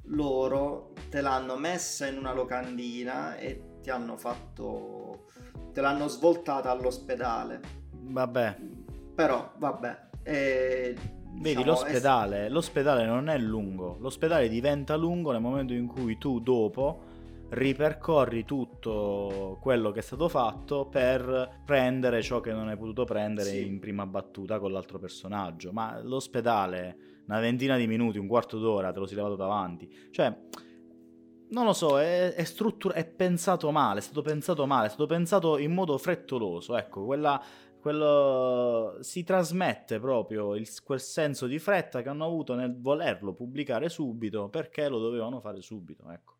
loro 0.04 0.92
te 1.10 1.20
l'hanno 1.20 1.56
messa 1.56 2.06
in 2.06 2.16
una 2.16 2.32
locandina 2.32 3.36
e 3.36 3.80
ti 3.82 3.90
hanno 3.90 4.16
fatto... 4.16 5.26
te 5.72 5.80
l'hanno 5.80 6.08
svoltata 6.08 6.70
all'ospedale. 6.70 7.60
Vabbè. 7.92 8.56
Però, 9.14 9.52
vabbè. 9.58 10.04
Eh, 10.22 10.96
Vedi, 11.38 11.62
diciamo, 11.62 11.64
l'ospedale, 11.64 12.46
è... 12.46 12.48
l'ospedale 12.48 13.06
non 13.06 13.28
è 13.28 13.38
lungo, 13.38 13.96
l'ospedale 14.00 14.48
diventa 14.48 14.96
lungo 14.96 15.32
nel 15.32 15.40
momento 15.40 15.72
in 15.72 15.86
cui 15.86 16.18
tu 16.18 16.40
dopo 16.40 17.14
ripercorri 17.48 18.44
tutto 18.44 19.58
quello 19.60 19.92
che 19.92 20.00
è 20.00 20.02
stato 20.02 20.28
fatto 20.28 20.86
per 20.86 21.60
prendere 21.64 22.20
ciò 22.22 22.40
che 22.40 22.52
non 22.52 22.68
hai 22.68 22.76
potuto 22.76 23.04
prendere 23.04 23.50
sì. 23.50 23.66
in 23.66 23.78
prima 23.78 24.06
battuta 24.06 24.58
con 24.58 24.72
l'altro 24.72 24.98
personaggio. 24.98 25.72
Ma 25.72 26.00
l'ospedale, 26.02 26.96
una 27.26 27.38
ventina 27.38 27.76
di 27.76 27.86
minuti, 27.86 28.18
un 28.18 28.26
quarto 28.26 28.58
d'ora, 28.58 28.92
te 28.92 28.98
lo 28.98 29.06
si 29.06 29.14
levato 29.14 29.36
davanti. 29.36 29.88
Cioè, 30.10 30.36
non 31.48 31.64
lo 31.64 31.72
so, 31.72 32.00
è, 32.00 32.34
è, 32.34 32.44
struttura- 32.44 32.94
è 32.94 33.06
pensato 33.06 33.70
male, 33.70 34.00
è 34.00 34.02
stato 34.02 34.22
pensato 34.22 34.66
male, 34.66 34.86
è 34.86 34.88
stato 34.88 35.06
pensato 35.06 35.58
in 35.58 35.72
modo 35.72 35.96
frettoloso. 35.98 36.76
Ecco, 36.76 37.04
quella 37.04 37.40
quello 37.86 38.98
si 39.00 39.22
trasmette 39.22 40.00
proprio 40.00 40.56
il, 40.56 40.68
quel 40.82 40.98
senso 40.98 41.46
di 41.46 41.60
fretta 41.60 42.02
che 42.02 42.08
hanno 42.08 42.24
avuto 42.24 42.56
nel 42.56 42.76
volerlo 42.80 43.32
pubblicare 43.32 43.88
subito 43.88 44.48
perché 44.48 44.88
lo 44.88 44.98
dovevano 44.98 45.38
fare 45.38 45.60
subito. 45.62 46.10
Ecco. 46.10 46.34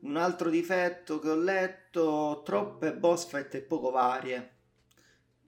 Un 0.00 0.16
altro 0.16 0.48
difetto 0.48 1.18
che 1.18 1.28
ho 1.28 1.36
letto, 1.36 2.40
troppe 2.42 2.94
boss 2.94 3.26
fight 3.26 3.54
e 3.56 3.60
poco 3.60 3.90
varie. 3.90 4.54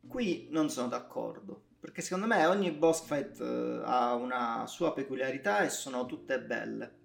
Qui 0.06 0.48
non 0.50 0.68
sono 0.68 0.88
d'accordo, 0.88 1.58
perché 1.80 2.02
secondo 2.02 2.26
me 2.26 2.44
ogni 2.44 2.70
boss 2.70 3.02
fight 3.06 3.38
uh, 3.40 3.80
ha 3.84 4.12
una 4.12 4.66
sua 4.66 4.92
peculiarità 4.92 5.60
e 5.60 5.70
sono 5.70 6.04
tutte 6.04 6.38
belle. 6.38 6.96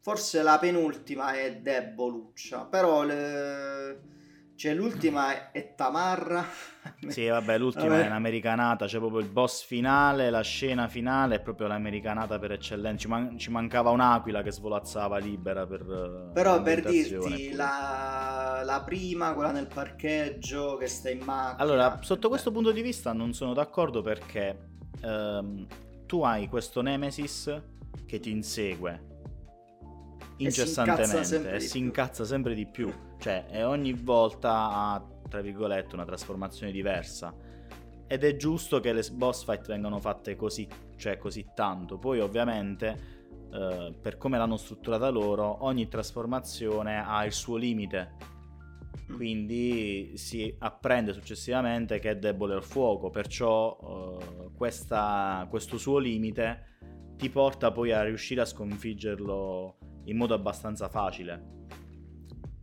Forse 0.00 0.42
la 0.42 0.58
penultima 0.58 1.32
è 1.32 1.56
deboluccia, 1.56 2.66
però 2.66 3.04
le 3.04 4.18
cioè, 4.60 4.74
l'ultima 4.74 5.52
è 5.52 5.74
Tamarra. 5.74 6.44
Sì, 7.08 7.26
vabbè, 7.26 7.56
l'ultima 7.56 7.88
vabbè. 7.88 8.02
è 8.02 8.06
un'americanata. 8.08 8.84
C'è 8.84 8.98
proprio 8.98 9.20
il 9.20 9.28
boss 9.28 9.64
finale, 9.64 10.28
la 10.28 10.42
scena 10.42 10.86
finale 10.86 11.36
è 11.36 11.40
proprio 11.40 11.66
l'americanata 11.66 12.38
per 12.38 12.52
eccellenza. 12.52 12.98
Ci, 12.98 13.08
man- 13.08 13.38
ci 13.38 13.50
mancava 13.50 13.88
un'aquila 13.88 14.42
che 14.42 14.52
svolazzava 14.52 15.16
libera 15.16 15.66
per. 15.66 15.80
Eh, 15.80 16.32
Però 16.34 16.60
per 16.60 16.82
dirti, 16.82 17.52
la... 17.54 18.60
la, 18.62 18.82
prima, 18.82 19.32
quella 19.32 19.50
nel 19.50 19.66
parcheggio, 19.66 20.76
che 20.76 20.88
sta 20.88 21.08
in 21.08 21.20
macchina. 21.24 21.56
Allora, 21.56 21.98
sotto 22.02 22.28
questo 22.28 22.52
punto 22.52 22.70
di 22.70 22.82
vista 22.82 23.14
non 23.14 23.32
sono 23.32 23.54
d'accordo 23.54 24.02
perché 24.02 24.58
ehm, 25.00 25.66
tu 26.04 26.20
hai 26.22 26.48
questo 26.48 26.82
Nemesis 26.82 27.62
che 28.04 28.20
ti 28.20 28.30
insegue 28.30 29.08
incessantemente 30.44 31.54
e 31.54 31.60
si 31.60 31.78
incazza 31.78 32.24
sempre 32.24 32.54
di 32.54 32.66
più. 32.66 32.92
Cioè, 33.18 33.46
e 33.50 33.64
ogni 33.64 33.92
volta 33.92 34.70
ha, 34.70 35.06
tra 35.28 35.40
virgolette, 35.40 35.94
una 35.94 36.04
trasformazione 36.04 36.72
diversa. 36.72 37.34
Ed 38.06 38.24
è 38.24 38.36
giusto 38.36 38.80
che 38.80 38.92
le 38.92 39.04
boss 39.12 39.44
fight 39.44 39.66
vengano 39.66 39.98
fatte 40.00 40.34
così, 40.34 40.66
cioè 40.96 41.18
così 41.18 41.50
tanto. 41.54 41.98
Poi, 41.98 42.20
ovviamente, 42.20 43.18
eh, 43.52 43.94
per 44.00 44.16
come 44.16 44.38
l'hanno 44.38 44.56
strutturata 44.56 45.08
loro, 45.10 45.64
ogni 45.64 45.88
trasformazione 45.88 47.04
ha 47.04 47.24
il 47.24 47.32
suo 47.32 47.56
limite. 47.56 48.16
Mm. 49.10 49.16
Quindi 49.16 50.12
si 50.16 50.54
apprende 50.58 51.12
successivamente 51.12 51.98
che 51.98 52.10
è 52.10 52.16
debole 52.16 52.54
al 52.54 52.64
fuoco, 52.64 53.10
perciò 53.10 54.18
eh, 54.20 54.50
questa, 54.56 55.46
questo 55.48 55.78
suo 55.78 55.98
limite 55.98 56.68
ti 57.16 57.28
porta 57.28 57.70
poi 57.70 57.92
a 57.92 58.02
riuscire 58.02 58.40
a 58.40 58.46
sconfiggerlo 58.46 59.76
in 60.10 60.16
modo 60.16 60.34
abbastanza 60.34 60.88
facile. 60.88 61.58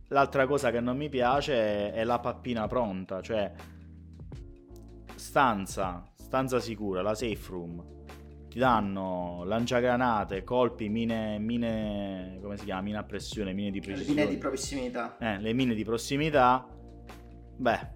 L'altra 0.08 0.46
cosa 0.46 0.70
che 0.70 0.80
non 0.80 0.96
mi 0.96 1.08
piace 1.08 1.92
è 1.92 2.04
la 2.04 2.18
pappina 2.18 2.66
pronta, 2.66 3.20
cioè 3.20 3.52
stanza, 5.14 6.10
stanza 6.14 6.60
sicura, 6.60 7.02
la 7.02 7.14
safe 7.14 7.50
room. 7.50 7.96
Ti 8.48 8.58
danno 8.58 9.44
lanciagranate, 9.44 10.42
colpi, 10.44 10.88
mine, 10.88 11.38
mine, 11.38 12.38
come 12.40 12.56
si 12.56 12.64
chiama? 12.64 12.80
Mine 12.82 12.98
a 12.98 13.04
pressione, 13.04 13.52
mine 13.52 13.70
di 13.70 13.80
precisione. 13.80 14.14
Le 14.14 14.20
mine 14.22 14.34
di 14.34 14.38
prossimità. 14.38 15.18
Eh, 15.18 15.38
le 15.38 15.52
mine 15.52 15.74
di 15.74 15.84
prossimità. 15.84 16.66
Beh, 17.56 17.88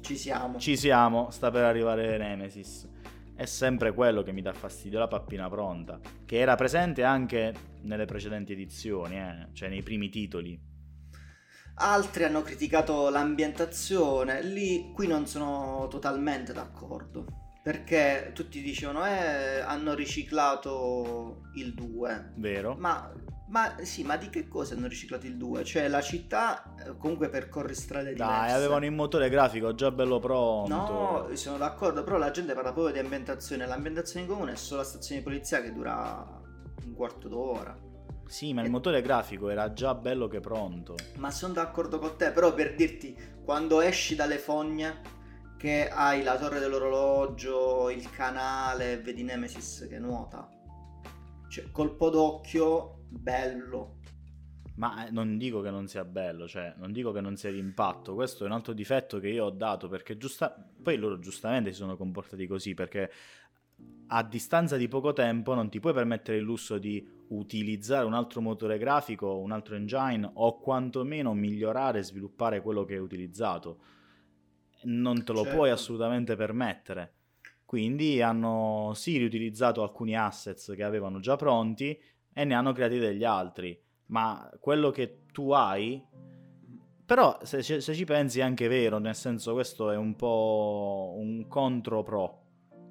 ci 0.00 0.16
siamo. 0.16 0.58
Ci 0.58 0.76
siamo, 0.76 1.30
sta 1.30 1.52
per 1.52 1.62
arrivare 1.62 2.18
Nemesis 2.18 2.88
è 3.36 3.46
sempre 3.46 3.92
quello 3.92 4.22
che 4.22 4.32
mi 4.32 4.42
dà 4.42 4.52
fastidio, 4.52 4.98
la 4.98 5.08
pappina 5.08 5.48
pronta, 5.48 5.98
che 6.24 6.38
era 6.38 6.54
presente 6.54 7.02
anche 7.02 7.52
nelle 7.84 8.04
precedenti 8.04 8.52
edizioni, 8.52 9.16
eh? 9.16 9.48
cioè 9.52 9.68
nei 9.68 9.82
primi 9.82 10.08
titoli. 10.08 10.72
Altri 11.76 12.24
hanno 12.24 12.42
criticato 12.42 13.08
l'ambientazione, 13.08 14.42
lì 14.42 14.92
qui 14.92 15.06
non 15.06 15.26
sono 15.26 15.88
totalmente 15.88 16.52
d'accordo, 16.52 17.26
perché 17.62 18.30
tutti 18.32 18.62
dicevano 18.62 19.04
eh 19.06 19.60
hanno 19.60 19.94
riciclato 19.94 21.42
il 21.54 21.74
2. 21.74 22.34
Vero? 22.36 22.76
Ma 22.78 23.12
ma 23.46 23.76
sì, 23.82 24.02
ma 24.02 24.16
di 24.16 24.30
che 24.30 24.48
cosa 24.48 24.74
hanno 24.74 24.88
riciclato 24.88 25.26
il 25.26 25.36
2? 25.36 25.64
Cioè 25.64 25.86
la 25.86 26.00
città 26.00 26.74
eh, 26.76 26.96
comunque 26.96 27.28
percorre 27.28 27.74
strade 27.74 28.12
diverse. 28.12 28.32
Dai, 28.32 28.52
avevano 28.52 28.84
il 28.84 28.90
motore 28.90 29.28
grafico 29.28 29.74
già 29.74 29.90
bello 29.90 30.18
pronto. 30.18 30.74
No, 30.74 31.28
sono 31.34 31.58
d'accordo, 31.58 32.02
però 32.02 32.16
la 32.16 32.30
gente 32.30 32.54
parla 32.54 32.72
proprio 32.72 32.92
di 32.92 33.00
ambientazione. 33.00 33.66
L'ambientazione 33.66 34.26
in 34.26 34.32
comune 34.32 34.52
è 34.52 34.56
solo 34.56 34.80
la 34.80 34.86
stazione 34.86 35.20
di 35.20 35.26
polizia 35.26 35.60
che 35.60 35.72
dura 35.72 36.42
un 36.84 36.94
quarto 36.94 37.28
d'ora. 37.28 37.76
Sì, 38.26 38.52
ma 38.52 38.62
il 38.62 38.70
motore 38.70 39.02
grafico 39.02 39.48
era 39.48 39.72
già 39.72 39.94
bello 39.94 40.28
che 40.28 40.40
pronto. 40.40 40.96
Ma 41.16 41.30
sono 41.30 41.52
d'accordo 41.52 41.98
con 41.98 42.16
te, 42.16 42.30
però 42.32 42.54
per 42.54 42.74
dirti, 42.74 43.16
quando 43.44 43.80
esci 43.80 44.14
dalle 44.14 44.38
fogne, 44.38 45.00
che 45.58 45.88
hai 45.88 46.22
la 46.22 46.38
torre 46.38 46.58
dell'orologio, 46.58 47.90
il 47.90 48.10
canale, 48.10 48.98
vedi 48.98 49.22
Nemesis 49.22 49.86
che 49.88 49.98
nuota. 49.98 50.48
Cioè, 51.48 51.70
colpo 51.70 52.10
d'occhio, 52.10 53.04
bello. 53.08 54.00
Ma 54.76 55.06
eh, 55.06 55.10
non 55.10 55.38
dico 55.38 55.60
che 55.60 55.70
non 55.70 55.86
sia 55.86 56.04
bello, 56.04 56.48
cioè 56.48 56.74
non 56.78 56.90
dico 56.90 57.12
che 57.12 57.20
non 57.20 57.36
sia 57.36 57.52
d'impatto, 57.52 58.14
questo 58.14 58.42
è 58.42 58.46
un 58.46 58.52
altro 58.52 58.72
difetto 58.72 59.20
che 59.20 59.28
io 59.28 59.44
ho 59.44 59.50
dato 59.50 59.88
perché 59.88 60.16
giusta... 60.16 60.52
poi 60.82 60.96
loro 60.96 61.18
giustamente 61.20 61.70
si 61.70 61.76
sono 61.76 61.96
comportati 61.96 62.46
così 62.46 62.74
perché 62.74 63.10
a 64.08 64.22
distanza 64.22 64.76
di 64.76 64.88
poco 64.88 65.12
tempo 65.12 65.54
non 65.54 65.68
ti 65.68 65.80
puoi 65.80 65.92
permettere 65.92 66.38
il 66.38 66.44
lusso 66.44 66.78
di 66.78 67.06
utilizzare 67.28 68.04
un 68.04 68.14
altro 68.14 68.40
motore 68.40 68.78
grafico, 68.78 69.38
un 69.38 69.52
altro 69.52 69.74
engine 69.76 70.30
o 70.34 70.58
quantomeno 70.58 71.32
migliorare 71.34 72.00
e 72.00 72.04
sviluppare 72.04 72.60
quello 72.60 72.84
che 72.84 72.94
hai 72.94 73.00
utilizzato. 73.00 73.78
Non 74.84 75.24
te 75.24 75.32
lo 75.32 75.42
Certo. 75.42 75.56
puoi 75.56 75.70
assolutamente 75.70 76.36
permettere. 76.36 77.12
Quindi 77.64 78.20
hanno 78.20 78.92
sì 78.94 79.16
riutilizzato 79.16 79.82
alcuni 79.82 80.16
assets 80.16 80.72
che 80.76 80.84
avevano 80.84 81.18
già 81.18 81.36
pronti 81.36 81.98
e 82.32 82.44
ne 82.44 82.54
hanno 82.54 82.72
creati 82.72 82.98
degli 82.98 83.24
altri 83.24 83.80
ma 84.06 84.50
quello 84.60 84.90
che 84.90 85.24
tu 85.32 85.50
hai 85.52 86.02
però 87.06 87.38
se, 87.42 87.62
se- 87.62 87.80
ci 87.80 88.04
pensi 88.04 88.40
è 88.40 88.42
anche 88.42 88.68
vero 88.68 88.98
nel 88.98 89.14
senso 89.14 89.52
questo 89.52 89.90
è 89.90 89.96
un 89.96 90.16
po' 90.16 91.14
un 91.16 91.46
contro 91.48 92.02
pro 92.02 92.42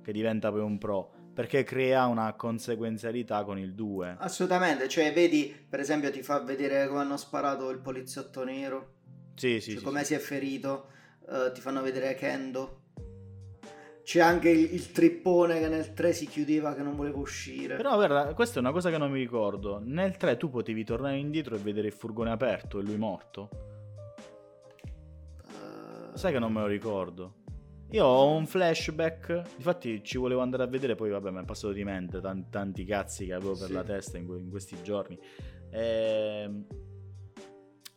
che 0.04 0.12
diventa 0.12 0.52
poi 0.52 0.62
un 0.62 0.78
pro 0.78 1.12
perché 1.34 1.64
crea 1.64 2.06
una 2.06 2.34
conseguenzialità 2.34 3.44
con 3.44 3.58
il 3.58 3.74
2 3.74 4.18
Assolutamente, 4.20 4.88
cioè 4.88 5.12
vedi, 5.12 5.54
per 5.68 5.80
esempio 5.80 6.12
ti 6.12 6.22
fa 6.22 6.40
vedere 6.42 6.88
come 6.88 7.00
hanno 7.00 7.18
sparato 7.18 7.72
il 7.72 7.80
poliziotto 7.80 8.44
nero, 8.44 8.92
sì 9.34 9.60
sì, 9.60 9.72
cioè, 9.72 9.80
sì, 9.80 9.84
come 9.84 10.00
sì. 10.02 10.06
si 10.06 10.14
è 10.14 10.20
ferito, 10.20 10.90
eh, 11.28 11.52
ti 11.52 11.60
fanno 11.60 11.82
vedere 11.82 12.14
Kendo. 12.14 12.82
C'è 14.04 14.20
anche 14.20 14.50
il, 14.50 14.74
il 14.74 14.92
trippone 14.92 15.60
che 15.60 15.70
nel 15.70 15.94
3 15.94 16.12
si 16.14 16.28
chiudeva 16.28 16.76
che 16.76 16.84
non 16.84 16.96
voleva 16.96 17.18
uscire. 17.18 17.78
però 17.78 17.96
guarda 17.96 18.34
questa 18.34 18.58
è 18.58 18.60
una 18.60 18.74
cosa 18.74 18.90
che 18.90 18.98
non 18.98 19.10
mi 19.10 19.20
ricordo 19.20 19.80
nel 19.82 20.18
3 20.18 20.36
tu 20.36 20.50
potevi 20.50 20.84
tornare 20.84 21.16
indietro 21.16 21.56
e 21.56 21.60
vedere 21.60 21.88
il 21.88 21.94
furgone 21.94 22.30
aperto 22.30 22.80
e 22.80 22.84
lui 22.84 22.98
morto 22.98 23.50
Eh, 25.46 26.18
sai 26.18 26.34
che 26.34 26.40
non 26.40 26.52
me 26.52 26.60
lo 26.60 26.68
ricordo 26.68 27.36
io 27.94 28.06
ho 28.06 28.32
un 28.36 28.48
flashback, 28.48 29.42
infatti 29.58 30.04
ci 30.04 30.18
volevo 30.18 30.42
andare 30.42 30.64
a 30.64 30.66
vedere, 30.68 30.96
poi 30.96 31.12
vabbè 31.12 31.30
mi 31.30 31.42
è 31.42 31.46
passato 31.46 31.74
di 31.74 31.84
mente 31.84 32.20
tan- 32.22 32.50
tanti 32.50 32.86
cazzi 32.86 33.26
che 33.28 33.34
avevo 33.34 33.56
per 33.56 33.68
Sì. 33.68 33.74
la 33.74 33.84
testa 33.84 34.18
in, 34.18 34.26
in 34.36 34.50
questi 34.50 34.78
giorni. 34.82 35.18
Ehm, 35.70 36.66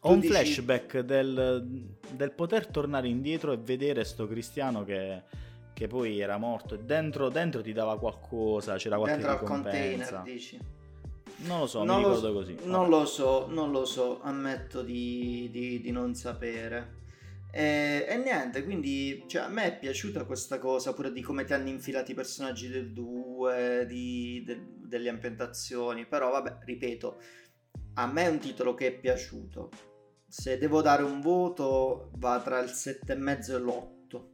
ho 0.00 0.10
un 0.12 0.20
dici- 0.20 0.32
flashback 0.32 0.98
del, 1.00 1.86
del 2.12 2.32
poter 2.32 2.66
tornare 2.66 3.08
indietro 3.08 3.52
e 3.52 3.56
vedere 3.56 4.04
sto 4.04 4.26
cristiano 4.28 4.84
che, 4.84 5.22
che 5.72 5.86
poi 5.86 6.20
era 6.20 6.36
morto 6.36 6.74
e 6.74 6.78
dentro, 6.80 7.30
dentro 7.30 7.62
ti 7.62 7.72
dava 7.72 7.98
qualcosa, 7.98 8.76
c'era 8.76 8.96
qualche 8.98 9.16
dentro 9.16 9.32
al 9.32 9.38
ricompensa. 9.40 10.16
container, 10.16 10.22
dici? 10.22 10.58
Non 11.38 11.60
lo 11.60 11.66
so, 11.66 11.84
Non 11.84 11.96
mi 11.96 12.02
lo 12.02 12.08
ricordo 12.14 12.28
so- 12.28 12.34
così. 12.34 12.56
Non 12.64 12.88
lo 12.90 13.04
so, 13.06 13.46
non 13.48 13.70
lo 13.70 13.84
so, 13.86 14.20
ammetto 14.22 14.82
di, 14.82 15.48
di- 15.50 15.80
di 15.80 15.90
non 15.90 16.14
sapere. 16.14 17.04
E, 17.58 18.04
e 18.06 18.16
niente, 18.18 18.62
quindi 18.64 19.24
cioè, 19.26 19.44
a 19.44 19.48
me 19.48 19.64
è 19.64 19.78
piaciuta 19.78 20.26
questa 20.26 20.58
cosa, 20.58 20.92
pure 20.92 21.10
di 21.10 21.22
come 21.22 21.44
ti 21.44 21.54
hanno 21.54 21.70
infilato 21.70 22.10
i 22.10 22.14
personaggi 22.14 22.68
del 22.68 22.92
2, 22.92 23.86
di- 23.88 24.42
del- 24.44 24.74
delle 24.86 25.08
ambientazioni, 25.08 26.04
però 26.04 26.30
vabbè, 26.32 26.58
ripeto, 26.66 27.18
a 27.94 28.06
me 28.12 28.24
è 28.24 28.28
un 28.28 28.40
titolo 28.40 28.74
che 28.74 28.88
è 28.88 28.92
piaciuto. 28.92 29.70
Se 30.28 30.58
devo 30.58 30.82
dare 30.82 31.02
un 31.02 31.22
voto 31.22 32.10
va 32.16 32.38
tra 32.42 32.58
il 32.58 32.68
7,5 32.68 33.54
e 33.54 33.58
l'8, 33.58 34.28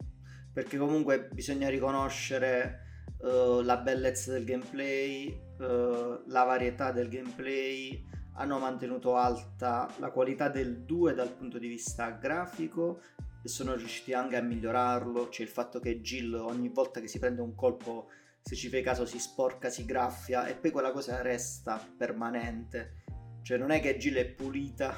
perché 0.53 0.77
comunque 0.77 1.29
bisogna 1.33 1.69
riconoscere 1.69 3.05
eh, 3.23 3.61
la 3.63 3.77
bellezza 3.77 4.33
del 4.33 4.45
gameplay, 4.45 5.29
eh, 5.61 6.23
la 6.27 6.43
varietà 6.43 6.91
del 6.91 7.09
gameplay, 7.09 8.05
hanno 8.43 8.59
mantenuto 8.59 9.15
alta 9.17 9.89
la 9.99 10.11
qualità 10.11 10.49
del 10.49 10.81
2 10.83 11.15
dal 11.15 11.31
punto 11.31 11.59
di 11.59 11.69
vista 11.69 12.11
grafico 12.11 13.01
e 13.41 13.49
sono 13.49 13.75
riusciti 13.75 14.13
anche 14.13 14.37
a 14.37 14.41
migliorarlo. 14.43 15.29
C'è 15.29 15.43
il 15.43 15.49
fatto 15.49 15.79
che 15.79 16.01
Jill 16.01 16.35
ogni 16.35 16.69
volta 16.69 17.01
che 17.01 17.07
si 17.07 17.21
prende 17.21 17.41
un 17.41 17.55
colpo, 17.55 18.09
se 18.41 18.57
ci 18.57 18.69
fai 18.69 18.83
caso, 18.83 19.07
si 19.07 19.21
sporca, 19.21 19.71
si 19.71 19.85
graffia 19.85 20.47
e 20.47 20.57
poi 20.57 20.73
quella 20.73 20.91
cosa 20.91 21.23
resta 21.23 21.81
permanente. 21.97 23.05
Cioè 23.43 23.59
non 23.59 23.71
è 23.71 23.81
che 23.81 23.97
Jill 23.97 24.17
è 24.17 24.27
pulita, 24.27 24.93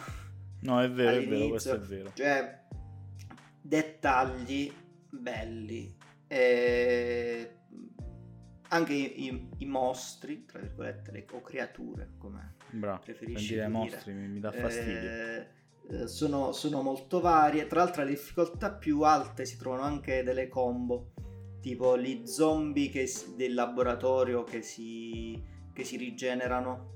No, 0.62 0.80
è 0.80 0.90
vero, 0.90 1.10
è 1.10 1.14
vero, 1.20 1.26
all'inizio. 1.26 1.48
questo 1.50 1.74
è 1.74 1.78
vero. 1.80 2.10
cioè 2.14 2.62
dettagli 3.60 4.72
belli. 5.10 5.94
E 6.26 7.58
anche 8.74 8.92
i, 8.92 9.48
i- 9.58 9.66
mostri, 9.66 10.44
tra 10.44 10.58
virgolette, 10.58 11.10
le, 11.12 11.26
o 11.30 11.40
creature, 11.40 12.10
come 12.18 12.54
Bravo, 12.70 13.00
preferisci 13.04 13.54
dire. 13.54 13.68
mostri 13.68 14.12
mi, 14.12 14.28
mi 14.28 14.40
dà 14.40 14.50
fastidio. 14.50 15.10
Eh, 15.10 15.46
eh, 15.90 16.06
sono, 16.08 16.52
sono 16.52 16.82
molto 16.82 17.20
varie. 17.20 17.66
Tra 17.66 17.84
l'altro, 17.84 18.02
le 18.02 18.10
difficoltà 18.10 18.72
più 18.72 19.02
alte 19.02 19.44
si 19.44 19.56
trovano 19.56 19.82
anche 19.82 20.22
delle 20.22 20.48
combo, 20.48 21.12
tipo 21.60 21.96
gli 21.98 22.26
zombie 22.26 22.88
che 22.90 23.08
del 23.36 23.54
laboratorio 23.54 24.42
che 24.44 24.62
si, 24.62 25.40
che 25.72 25.84
si 25.84 25.96
rigenerano. 25.96 26.92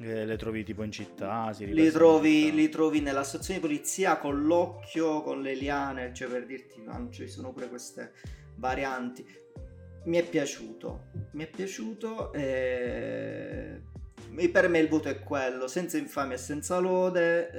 Eh, 0.00 0.24
le 0.24 0.36
trovi 0.36 0.64
tipo 0.64 0.82
in 0.82 0.90
città, 0.90 1.52
si 1.52 1.66
Li 1.72 1.90
trovi, 1.90 2.44
città. 2.44 2.54
li 2.54 2.68
trovi 2.70 3.00
nella 3.00 3.22
stazione 3.22 3.60
di 3.60 3.66
polizia 3.66 4.16
con 4.18 4.44
l'occhio, 4.46 5.22
con 5.22 5.42
le 5.42 5.54
liane, 5.54 6.12
cioè 6.14 6.28
per 6.28 6.46
dirti, 6.46 6.82
no, 6.82 7.08
ci 7.10 7.28
sono 7.28 7.52
pure 7.52 7.68
queste 7.68 8.12
varianti. 8.56 9.24
Mi 10.04 10.16
è 10.18 10.24
piaciuto, 10.26 11.08
mi 11.32 11.44
è 11.44 11.48
piaciuto 11.48 12.32
e 12.32 13.82
e 14.36 14.48
per 14.48 14.68
me 14.68 14.78
il 14.78 14.88
voto 14.88 15.08
è 15.08 15.18
quello, 15.20 15.66
senza 15.66 15.98
infamia 15.98 16.36
e 16.36 16.38
senza 16.38 16.78
lode. 16.78 17.50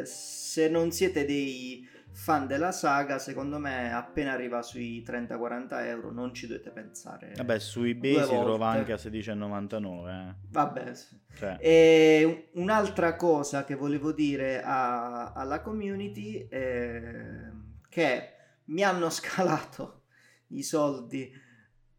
eh, 0.00 0.04
se 0.06 0.68
non 0.68 0.90
siete 0.90 1.24
dei 1.24 1.86
fan 2.12 2.46
della 2.46 2.72
saga, 2.72 3.18
secondo 3.18 3.58
me 3.58 3.92
appena 3.92 4.32
arriva 4.32 4.62
sui 4.62 5.02
30-40 5.06 5.84
euro 5.86 6.10
non 6.12 6.32
ci 6.34 6.46
dovete 6.46 6.70
pensare. 6.70 7.32
Vabbè, 7.36 7.58
su 7.58 7.82
eBay 7.84 8.22
si 8.22 8.28
trova 8.28 8.68
anche 8.68 8.92
a 8.92 8.96
16,99. 8.96 10.08
Eh. 10.30 10.34
Vabbè. 10.50 10.92
Cioè, 11.36 11.56
E 11.60 12.48
un'altra 12.54 13.16
cosa 13.16 13.64
che 13.64 13.74
volevo 13.74 14.12
dire 14.12 14.62
a- 14.62 15.32
alla 15.32 15.60
community 15.60 16.46
è 16.48 17.50
che 17.88 18.28
mi 18.66 18.82
hanno 18.82 19.10
scalato 19.10 20.02
i 20.48 20.62
soldi 20.62 21.30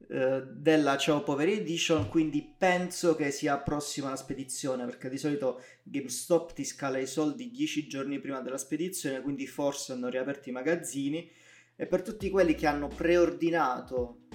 eh, 0.07 0.43
della 0.51 0.97
Ciao 0.97 1.23
Edition, 1.39 2.09
quindi 2.09 2.55
penso 2.57 3.15
che 3.15 3.31
sia 3.31 3.57
prossima 3.57 4.09
la 4.09 4.15
spedizione, 4.15 4.85
perché 4.85 5.09
di 5.09 5.17
solito 5.17 5.61
GameStop 5.83 6.53
ti 6.53 6.63
scala 6.63 6.97
i 6.97 7.07
soldi 7.07 7.49
10 7.49 7.87
giorni 7.87 8.19
prima 8.19 8.41
della 8.41 8.57
spedizione, 8.57 9.21
quindi 9.21 9.47
forse 9.47 9.93
hanno 9.93 10.09
riaperto 10.09 10.49
i 10.49 10.51
magazzini 10.51 11.29
e 11.75 11.87
per 11.87 12.01
tutti 12.01 12.29
quelli 12.29 12.55
che 12.55 12.67
hanno 12.67 12.87
preordinato 12.87 14.27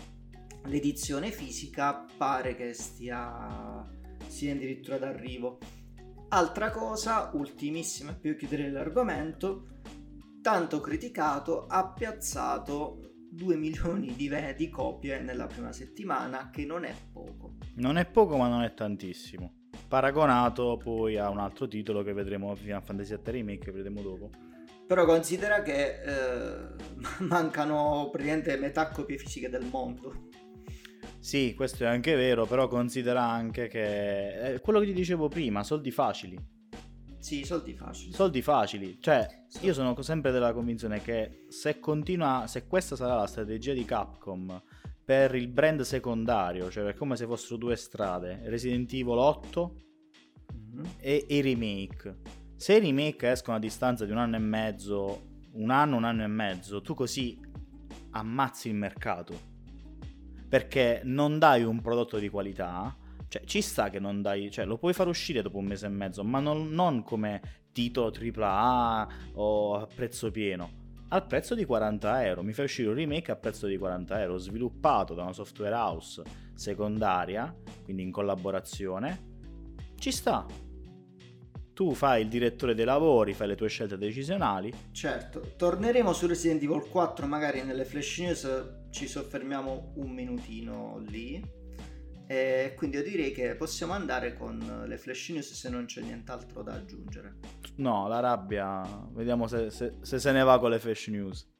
l'edizione 0.64 1.30
fisica 1.30 2.04
pare 2.16 2.54
che 2.54 2.72
stia 2.74 3.88
sia 4.26 4.52
addirittura 4.52 4.98
d'arrivo. 4.98 5.58
Altra 6.28 6.70
cosa, 6.70 7.30
ultimissima 7.34 8.14
per 8.14 8.36
chiudere 8.36 8.70
l'argomento, 8.70 9.80
tanto 10.42 10.80
criticato, 10.80 11.66
ha 11.66 11.92
piazzato 11.92 13.09
2 13.30 13.56
milioni 13.56 14.14
di, 14.14 14.28
ve- 14.28 14.54
di 14.56 14.68
copie 14.68 15.20
nella 15.20 15.46
prima 15.46 15.72
settimana, 15.72 16.50
che 16.50 16.64
non 16.64 16.84
è 16.84 16.94
poco. 17.12 17.56
non 17.76 17.96
è 17.96 18.06
poco, 18.06 18.36
ma 18.36 18.48
non 18.48 18.62
è 18.62 18.74
tantissimo. 18.74 19.68
Paragonato 19.86 20.76
poi 20.82 21.16
a 21.16 21.30
un 21.30 21.38
altro 21.38 21.66
titolo 21.68 22.02
che 22.02 22.12
vedremo 22.12 22.54
Final 22.54 22.82
Fantasy 22.82 23.14
VII 23.14 23.32
Remake, 23.32 23.64
che 23.66 23.72
vedremo 23.72 24.02
dopo. 24.02 24.30
Però 24.86 25.04
considera 25.04 25.62
che 25.62 26.00
eh, 26.02 26.68
mancano 27.24 28.08
praticamente 28.10 28.56
metà 28.56 28.88
copie 28.88 29.18
fisiche 29.18 29.48
del 29.48 29.64
mondo. 29.64 30.28
Sì, 31.20 31.54
questo 31.54 31.84
è 31.84 31.86
anche 31.86 32.14
vero, 32.14 32.46
però 32.46 32.66
considera 32.66 33.22
anche 33.22 33.68
che 33.68 34.54
è 34.54 34.60
quello 34.60 34.80
che 34.80 34.86
ti 34.86 34.92
dicevo 34.92 35.28
prima, 35.28 35.62
soldi 35.62 35.90
facili. 35.90 36.58
Sì, 37.20 37.44
soldi 37.44 37.74
facili. 37.74 38.12
Soldi 38.12 38.42
facili, 38.42 38.98
cioè 39.00 39.26
io 39.60 39.72
sono 39.74 40.00
sempre 40.02 40.30
della 40.32 40.52
convinzione 40.52 41.00
che 41.02 41.44
se 41.48 41.78
continua, 41.78 42.46
se 42.46 42.66
questa 42.66 42.96
sarà 42.96 43.14
la 43.14 43.26
strategia 43.26 43.72
di 43.74 43.84
Capcom 43.84 44.60
per 45.04 45.34
il 45.34 45.48
brand 45.48 45.82
secondario, 45.82 46.70
cioè 46.70 46.86
è 46.86 46.94
come 46.94 47.16
se 47.16 47.26
fossero 47.26 47.56
due 47.56 47.76
strade, 47.76 48.40
Resident 48.44 48.90
Evil 48.92 49.18
8 49.18 49.74
Mhm. 50.52 50.84
e 50.98 51.26
i 51.28 51.40
remake. 51.42 52.18
Se 52.56 52.76
i 52.76 52.80
remake 52.80 53.30
escono 53.30 53.56
a 53.56 53.60
distanza 53.60 54.04
di 54.04 54.12
un 54.12 54.18
anno 54.18 54.36
e 54.36 54.40
mezzo, 54.40 55.28
un 55.52 55.70
anno, 55.70 55.96
un 55.96 56.04
anno 56.04 56.22
e 56.22 56.26
mezzo, 56.28 56.80
tu 56.80 56.94
così 56.94 57.38
ammazzi 58.12 58.68
il 58.68 58.74
mercato. 58.74 59.48
Perché 60.48 61.02
non 61.04 61.38
dai 61.38 61.62
un 61.64 61.80
prodotto 61.80 62.18
di 62.18 62.28
qualità, 62.28 62.96
Cioè, 63.30 63.44
ci 63.44 63.62
sta 63.62 63.90
che 63.90 64.00
non 64.00 64.22
dai, 64.22 64.50
cioè, 64.50 64.64
lo 64.64 64.76
puoi 64.76 64.92
far 64.92 65.06
uscire 65.06 65.40
dopo 65.40 65.58
un 65.58 65.66
mese 65.66 65.86
e 65.86 65.88
mezzo, 65.88 66.24
ma 66.24 66.40
non, 66.40 66.70
non 66.70 67.04
come 67.04 67.68
titolo 67.70 68.10
AAA 68.12 69.08
o 69.34 69.76
a 69.76 69.86
prezzo 69.86 70.32
pieno. 70.32 70.78
Al 71.10 71.24
prezzo 71.24 71.54
di 71.54 71.64
40 71.64 72.26
euro, 72.26 72.42
mi 72.42 72.52
fai 72.52 72.64
uscire 72.64 72.88
un 72.88 72.96
remake 72.96 73.30
a 73.30 73.36
prezzo 73.36 73.68
di 73.68 73.78
40 73.78 74.20
euro, 74.20 74.36
sviluppato 74.38 75.14
da 75.14 75.22
una 75.22 75.32
software 75.32 75.76
house 75.76 76.24
secondaria, 76.54 77.54
quindi 77.84 78.02
in 78.02 78.10
collaborazione. 78.10 79.28
Ci 79.94 80.10
sta, 80.10 80.44
tu 81.72 81.94
fai 81.94 82.22
il 82.22 82.28
direttore 82.28 82.74
dei 82.74 82.84
lavori, 82.84 83.32
fai 83.32 83.46
le 83.46 83.54
tue 83.54 83.68
scelte 83.68 83.96
decisionali. 83.96 84.72
Certo, 84.90 85.52
torneremo 85.56 86.12
su 86.12 86.26
Resident 86.26 86.60
Evil 86.64 86.88
4, 86.90 87.28
magari 87.28 87.62
nelle 87.62 87.84
flash 87.84 88.18
news 88.18 88.72
ci 88.90 89.06
soffermiamo 89.06 89.92
un 89.94 90.10
minutino 90.10 91.00
lì. 91.06 91.58
E 92.30 92.74
quindi 92.76 92.96
io 92.96 93.02
direi 93.02 93.32
che 93.32 93.56
possiamo 93.56 93.92
andare 93.92 94.34
con 94.34 94.84
le 94.86 94.98
flash 94.98 95.30
news 95.30 95.52
se 95.52 95.68
non 95.68 95.86
c'è 95.86 96.00
nient'altro 96.00 96.62
da 96.62 96.74
aggiungere. 96.74 97.38
No, 97.78 98.06
la 98.06 98.20
rabbia, 98.20 98.82
vediamo 99.10 99.48
se 99.48 99.70
se, 99.70 99.96
se, 100.00 100.20
se 100.20 100.30
ne 100.30 100.44
va 100.44 100.60
con 100.60 100.70
le 100.70 100.78
flash 100.78 101.08
news. 101.08 101.50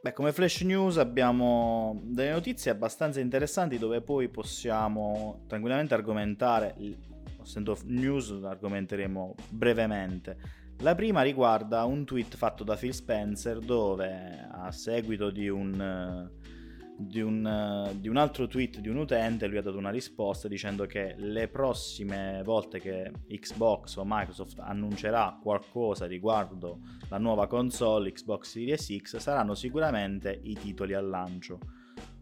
Beh, 0.00 0.14
come 0.14 0.32
flash 0.32 0.62
news 0.62 0.96
abbiamo 0.96 2.00
delle 2.02 2.30
notizie 2.30 2.70
abbastanza 2.70 3.20
interessanti 3.20 3.76
dove 3.76 4.00
poi 4.00 4.30
possiamo 4.30 5.44
tranquillamente 5.48 5.92
argomentare 5.92 6.74
essendo 7.42 7.76
news 7.84 8.30
argomenteremo 8.42 9.34
brevemente. 9.50 10.38
La 10.78 10.94
prima 10.94 11.20
riguarda 11.20 11.84
un 11.84 12.06
tweet 12.06 12.36
fatto 12.36 12.64
da 12.64 12.76
Phil 12.76 12.94
Spencer 12.94 13.58
dove 13.58 14.48
a 14.50 14.72
seguito 14.72 15.30
di 15.30 15.50
un, 15.50 16.30
di 17.06 17.20
un, 17.20 17.96
di 17.96 18.08
un 18.08 18.16
altro 18.16 18.46
tweet 18.46 18.78
di 18.78 18.88
un 18.88 18.96
utente 18.96 19.46
lui 19.46 19.58
ha 19.58 19.62
dato 19.62 19.76
una 19.76 19.90
risposta 19.90 20.48
dicendo 20.48 20.86
che 20.86 21.14
le 21.16 21.48
prossime 21.48 22.42
volte 22.44 22.80
che 22.80 23.12
Xbox 23.28 23.96
o 23.96 24.04
Microsoft 24.04 24.58
annuncerà 24.58 25.38
qualcosa 25.42 26.06
riguardo 26.06 26.80
la 27.08 27.18
nuova 27.18 27.46
console 27.46 28.12
Xbox 28.12 28.50
Series 28.50 28.96
X 28.96 29.16
saranno 29.18 29.54
sicuramente 29.54 30.38
i 30.42 30.54
titoli 30.54 30.94
al 30.94 31.08
lancio. 31.08 31.58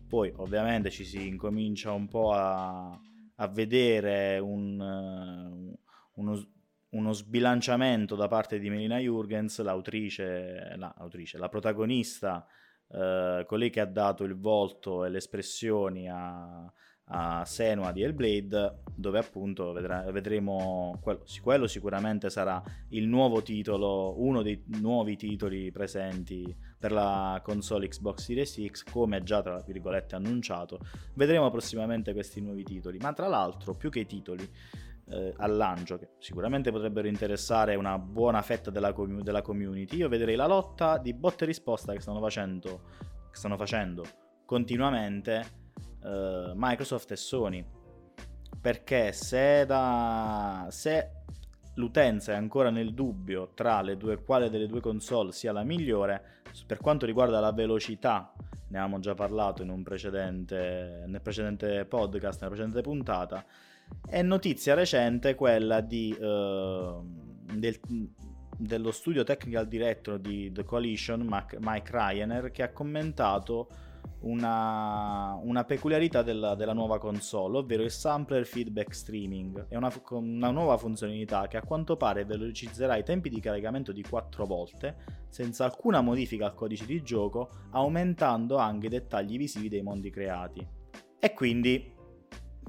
Poi 0.08 0.32
ovviamente 0.36 0.90
ci 0.90 1.04
si 1.04 1.28
incomincia 1.28 1.92
un 1.92 2.08
po' 2.08 2.32
a, 2.32 2.90
a 3.36 3.46
vedere 3.48 4.38
un, 4.38 4.80
uh, 4.80 6.20
uno, 6.20 6.48
uno, 6.90 7.12
sbilanciamento 7.12 8.16
da 8.16 8.26
parte 8.26 8.58
di 8.58 8.68
Melina 8.70 8.98
Jurgens, 8.98 9.60
l'autrice, 9.62 10.74
la, 10.76 10.92
l'autrice, 10.98 11.38
la 11.38 11.48
protagonista, 11.48 12.44
uh, 12.90 13.44
colei 13.46 13.70
che 13.70 13.80
ha 13.80 13.86
dato 13.86 14.24
il 14.24 14.38
volto 14.38 15.04
e 15.04 15.10
le 15.10 15.18
espressioni 15.18 16.08
a, 16.08 16.72
a 17.12 17.44
Senua 17.44 17.90
di 17.92 18.02
Hellblade, 18.02 18.82
dove 18.94 19.18
appunto 19.18 19.72
vedrà, 19.72 20.08
vedremo 20.10 20.98
quello, 21.02 21.24
quello, 21.42 21.66
sicuramente 21.66 22.30
sarà 22.30 22.62
il 22.90 23.08
nuovo 23.08 23.42
titolo, 23.42 24.14
uno 24.20 24.42
dei 24.42 24.62
nuovi 24.80 25.16
titoli 25.16 25.70
presenti 25.72 26.54
per 26.78 26.92
la 26.92 27.40
console 27.42 27.88
Xbox 27.88 28.24
Series 28.24 28.64
X, 28.66 28.84
come 28.84 29.22
già 29.22 29.42
tra 29.42 29.60
virgolette 29.60 30.14
annunciato. 30.14 30.78
Vedremo 31.14 31.50
prossimamente 31.50 32.12
questi 32.12 32.40
nuovi 32.40 32.62
titoli, 32.62 32.98
ma 32.98 33.12
tra 33.12 33.26
l'altro, 33.26 33.74
più 33.74 33.90
che 33.90 34.00
i 34.00 34.06
titoli 34.06 34.48
eh, 35.10 35.34
al 35.36 35.56
lancio, 35.56 35.98
che 35.98 36.10
sicuramente 36.18 36.70
potrebbero 36.70 37.08
interessare 37.08 37.74
una 37.74 37.98
buona 37.98 38.42
fetta 38.42 38.70
della, 38.70 38.92
com- 38.92 39.22
della 39.22 39.42
community, 39.42 39.96
io 39.96 40.08
vedrei 40.08 40.36
la 40.36 40.46
lotta 40.46 40.98
di 40.98 41.12
botte 41.12 41.44
e 41.44 41.46
risposta 41.48 41.92
che 41.92 42.00
stanno 42.00 42.20
facendo, 42.20 42.82
che 43.30 43.36
stanno 43.36 43.56
facendo 43.56 44.04
continuamente 44.44 45.46
eh, 46.02 46.52
Microsoft 46.54 47.12
e 47.12 47.16
Sony. 47.16 47.64
Perché 48.60 49.12
se, 49.12 49.64
da, 49.64 50.66
se 50.70 51.22
l'utenza 51.74 52.32
è 52.32 52.34
ancora 52.34 52.70
nel 52.70 52.92
dubbio 52.92 53.52
tra 53.54 53.80
le 53.80 53.96
due, 53.96 54.22
quale 54.22 54.50
delle 54.50 54.66
due 54.66 54.80
console 54.80 55.32
sia 55.32 55.52
la 55.52 55.62
migliore, 55.62 56.22
per 56.66 56.78
quanto 56.78 57.06
riguarda 57.06 57.40
la 57.40 57.52
velocità, 57.52 58.32
ne 58.68 58.78
avevamo 58.78 58.98
già 58.98 59.14
parlato 59.14 59.62
in 59.62 59.70
un 59.70 59.82
precedente, 59.82 61.04
nel 61.06 61.22
precedente 61.22 61.84
podcast, 61.86 62.40
nella 62.40 62.54
precedente 62.54 62.82
puntata, 62.82 63.44
è 64.08 64.22
notizia 64.22 64.74
recente 64.74 65.34
quella 65.34 65.80
di, 65.80 66.16
uh, 66.18 67.02
del, 67.54 67.78
dello 68.56 68.90
studio 68.90 69.22
technical 69.22 69.68
director 69.68 70.18
di 70.18 70.50
The 70.52 70.64
Coalition, 70.64 71.22
Mike 71.60 71.90
Ryaner, 71.90 72.50
che 72.50 72.62
ha 72.62 72.72
commentato 72.72 73.68
una, 74.20 75.38
una 75.42 75.64
peculiarità 75.64 76.22
della, 76.22 76.54
della, 76.54 76.72
nuova 76.72 76.98
console, 76.98 77.58
ovvero 77.58 77.82
il 77.82 77.90
sampler 77.90 78.44
feedback 78.44 78.94
streaming. 78.94 79.66
È 79.68 79.76
una, 79.76 79.90
una, 80.10 80.50
nuova 80.50 80.76
funzionalità 80.76 81.46
che 81.46 81.56
a 81.56 81.62
quanto 81.62 81.96
pare 81.96 82.24
velocizzerà 82.24 82.96
i 82.96 83.04
tempi 83.04 83.30
di 83.30 83.40
caricamento 83.40 83.92
di 83.92 84.02
4 84.02 84.44
volte, 84.44 84.96
senza 85.28 85.64
alcuna 85.64 86.00
modifica 86.00 86.46
al 86.46 86.54
codice 86.54 86.84
di 86.84 87.02
gioco, 87.02 87.50
aumentando 87.70 88.56
anche 88.56 88.86
i 88.86 88.90
dettagli 88.90 89.38
visivi 89.38 89.68
dei 89.68 89.82
mondi 89.82 90.10
creati. 90.10 90.66
E 91.18 91.32
quindi 91.32 91.98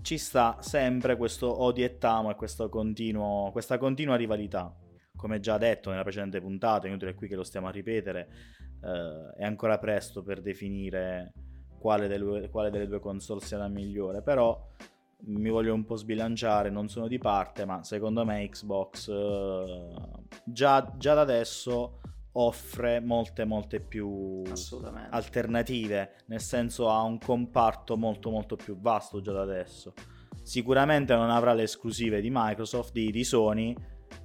ci 0.01 0.17
sta 0.17 0.57
sempre 0.61 1.15
questo 1.15 1.61
odi 1.61 1.83
e 1.83 1.97
e 2.31 2.35
continuo, 2.69 3.51
questa 3.51 3.77
continua 3.77 4.15
rivalità. 4.15 4.75
Come 5.15 5.39
già 5.39 5.57
detto 5.57 5.89
nella 5.89 6.03
precedente 6.03 6.41
puntata, 6.41 6.87
inutile 6.87 7.13
qui 7.13 7.27
che 7.27 7.35
lo 7.35 7.43
stiamo 7.43 7.67
a 7.67 7.71
ripetere, 7.71 8.27
eh, 8.83 9.35
è 9.37 9.43
ancora 9.43 9.77
presto 9.77 10.23
per 10.23 10.41
definire 10.41 11.33
quale 11.79 12.07
delle, 12.07 12.49
quale 12.49 12.69
delle 12.69 12.87
due 12.87 12.99
console 12.99 13.41
sia 13.41 13.57
la 13.57 13.67
migliore, 13.67 14.21
però 14.21 14.69
mi 15.23 15.49
voglio 15.49 15.73
un 15.73 15.85
po' 15.85 15.95
sbilanciare, 15.95 16.69
non 16.69 16.89
sono 16.89 17.07
di 17.07 17.17
parte, 17.17 17.65
ma 17.65 17.83
secondo 17.83 18.25
me 18.25 18.47
Xbox 18.49 19.09
eh, 19.09 19.93
già, 20.43 20.93
già, 20.97 21.13
da 21.13 21.21
adesso 21.21 21.99
offre 22.33 22.99
molte 23.01 23.43
molte 23.43 23.79
più 23.79 24.43
alternative, 25.09 26.15
nel 26.27 26.41
senso 26.41 26.89
ha 26.89 27.01
un 27.01 27.17
comparto 27.17 27.97
molto 27.97 28.29
molto 28.29 28.55
più 28.55 28.79
vasto 28.79 29.21
già 29.21 29.31
da 29.31 29.41
adesso. 29.41 29.93
Sicuramente 30.43 31.13
non 31.13 31.29
avrà 31.29 31.53
le 31.53 31.63
esclusive 31.63 32.21
di 32.21 32.29
Microsoft, 32.31 32.93
di, 32.93 33.11
di 33.11 33.23
Sony, 33.23 33.75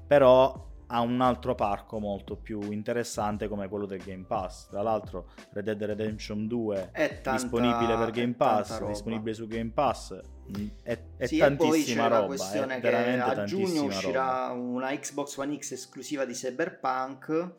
però 0.07 0.75
ha 0.89 1.01
un 1.01 1.21
altro 1.21 1.55
parco 1.55 1.99
molto 1.99 2.37
più 2.37 2.71
interessante 2.71 3.49
come 3.49 3.69
quello 3.69 3.87
del 3.87 4.03
Game 4.03 4.25
Pass. 4.25 4.69
Tra 4.69 4.83
l'altro 4.83 5.31
Red 5.51 5.65
Dead 5.65 5.83
Redemption 5.83 6.47
2 6.47 6.91
è 6.93 7.21
tanta, 7.21 7.33
disponibile 7.33 7.97
per 7.97 8.11
Game 8.13 8.35
Pass, 8.35 8.85
disponibile 8.87 9.35
su 9.35 9.47
Game 9.47 9.71
Pass, 9.71 10.19
mm, 10.57 10.67
è, 10.83 10.99
è 11.17 11.27
sì, 11.27 11.39
tantissima 11.39 12.05
roba. 12.05 12.21
La 12.21 12.27
questione 12.27 12.77
è 12.77 12.81
che 12.81 13.21
a 13.21 13.45
giugno 13.45 13.85
uscirà 13.85 14.49
roba. 14.49 14.61
una 14.61 14.97
Xbox 14.97 15.37
One 15.37 15.59
X 15.59 15.73
esclusiva 15.73 16.25
di 16.25 16.33
Cyberpunk 16.33 17.55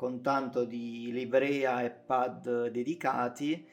con 0.00 0.22
tanto 0.22 0.64
di 0.64 1.10
livrea 1.12 1.82
e 1.82 1.90
pad 1.90 2.68
dedicati. 2.68 3.68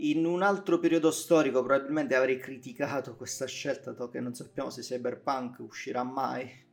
In 0.00 0.26
un 0.26 0.42
altro 0.42 0.78
periodo 0.78 1.10
storico 1.10 1.62
probabilmente 1.62 2.14
avrei 2.14 2.36
criticato 2.36 3.16
questa 3.16 3.46
scelta, 3.46 3.94
che 4.10 4.20
non 4.20 4.34
sappiamo 4.34 4.68
se 4.68 4.82
Cyberpunk 4.82 5.60
uscirà 5.60 6.02
mai 6.02 6.68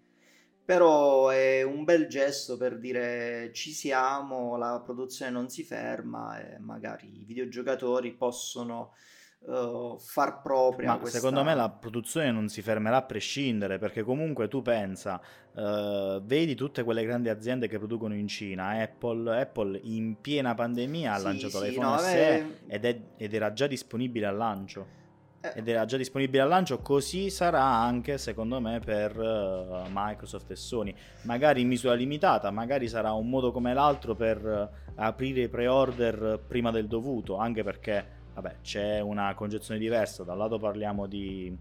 però 0.67 1.29
è 1.29 1.63
un 1.63 1.85
bel 1.85 2.07
gesto 2.07 2.57
per 2.57 2.77
dire 2.77 3.51
ci 3.53 3.71
siamo, 3.71 4.57
la 4.57 4.81
produzione 4.83 5.31
non 5.31 5.47
si 5.47 5.63
ferma 5.63 6.37
e 6.41 6.59
magari 6.59 7.21
i 7.21 7.23
videogiocatori 7.23 8.13
possono 8.13 8.93
uh, 9.39 9.97
far 9.99 10.41
propria 10.41 10.91
Ma 10.91 10.97
questa... 10.97 11.19
secondo 11.19 11.43
me 11.43 11.55
la 11.55 11.69
produzione 11.69 12.31
non 12.31 12.47
si 12.49 12.61
fermerà 12.61 12.97
a 12.97 13.01
prescindere 13.03 13.77
perché 13.77 14.03
comunque 14.03 14.47
tu 14.47 14.61
pensa 14.61 15.19
uh, 15.53 16.21
vedi 16.23 16.55
tutte 16.55 16.83
quelle 16.83 17.03
grandi 17.03 17.29
aziende 17.29 17.67
che 17.67 17.77
producono 17.77 18.15
in 18.15 18.27
Cina 18.27 18.81
Apple, 18.81 19.41
Apple 19.41 19.79
in 19.83 20.19
piena 20.21 20.53
pandemia 20.53 21.13
ha 21.13 21.17
sì, 21.17 21.23
lanciato 21.23 21.59
sì, 21.59 21.69
l'iPhone 21.69 21.87
no, 21.87 21.97
SE 21.97 22.59
ed, 22.67 22.85
è, 22.85 22.99
ed 23.17 23.33
era 23.33 23.53
già 23.53 23.67
disponibile 23.67 24.25
al 24.25 24.35
lancio 24.35 24.97
eh. 25.39 25.59
ed 25.59 25.67
era 25.67 25.85
già 25.85 25.97
disponibile 25.97 26.41
al 26.41 26.49
lancio, 26.49 26.79
così 26.79 27.29
sarà 27.29 27.63
anche 27.63 28.17
secondo 28.17 28.59
me 28.59 28.79
per 28.79 29.17
uh, 29.17 29.87
Microsoft 29.89 30.51
e 30.51 30.55
Sony. 30.55 30.93
Magari 31.23 31.61
in 31.61 31.67
misura 31.67 31.93
limitata, 31.93 32.49
magari 32.51 32.87
sarà 32.87 33.11
un 33.11 33.29
modo 33.29 33.51
come 33.51 33.73
l'altro 33.73 34.15
per 34.15 34.43
uh, 34.43 34.91
aprire 34.95 35.41
i 35.41 35.49
pre-order 35.49 36.39
prima 36.47 36.71
del 36.71 36.87
dovuto, 36.87 37.37
anche 37.37 37.63
perché 37.63 38.16
vabbè, 38.39 38.57
c'è 38.61 38.99
una 38.99 39.33
concezione 39.33 39.79
diversa, 39.79 40.23
da 40.23 40.33
un 40.33 40.37
lato 40.37 40.59
parliamo 40.59 41.07
di, 41.07 41.55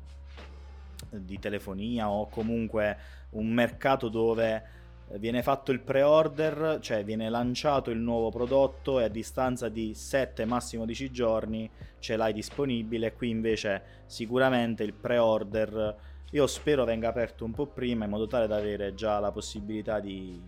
di 1.11 1.39
telefonia 1.39 2.11
o 2.11 2.29
comunque 2.29 2.99
un 3.31 3.49
mercato 3.49 4.09
dove 4.11 4.75
viene 5.15 5.43
fatto 5.43 5.73
il 5.73 5.81
pre-order, 5.81 6.79
cioè 6.81 7.03
viene 7.03 7.31
lanciato 7.31 7.91
il 7.91 7.99
nuovo 7.99 8.31
prodotto 8.31 9.01
e 9.01 9.05
a 9.05 9.09
distanza 9.09 9.71
di 9.71 9.95
7 9.95 10.45
massimo 10.45 10.85
10 10.85 11.11
giorni 11.11 11.71
ce 11.99 12.17
l'hai 12.17 12.35
disponibile. 12.35 13.15
Qui 13.15 13.31
invece 13.31 13.83
sicuramente 14.05 14.83
il 14.83 14.93
pre-order 14.93 15.97
io 16.33 16.47
spero 16.47 16.85
venga 16.85 17.09
aperto 17.09 17.45
un 17.45 17.53
po' 17.53 17.67
prima 17.67 18.05
in 18.05 18.11
modo 18.11 18.27
tale 18.27 18.47
da 18.47 18.57
avere 18.57 18.95
già 18.95 19.19
la 19.21 19.31
possibilità 19.31 20.01
di 20.01 20.43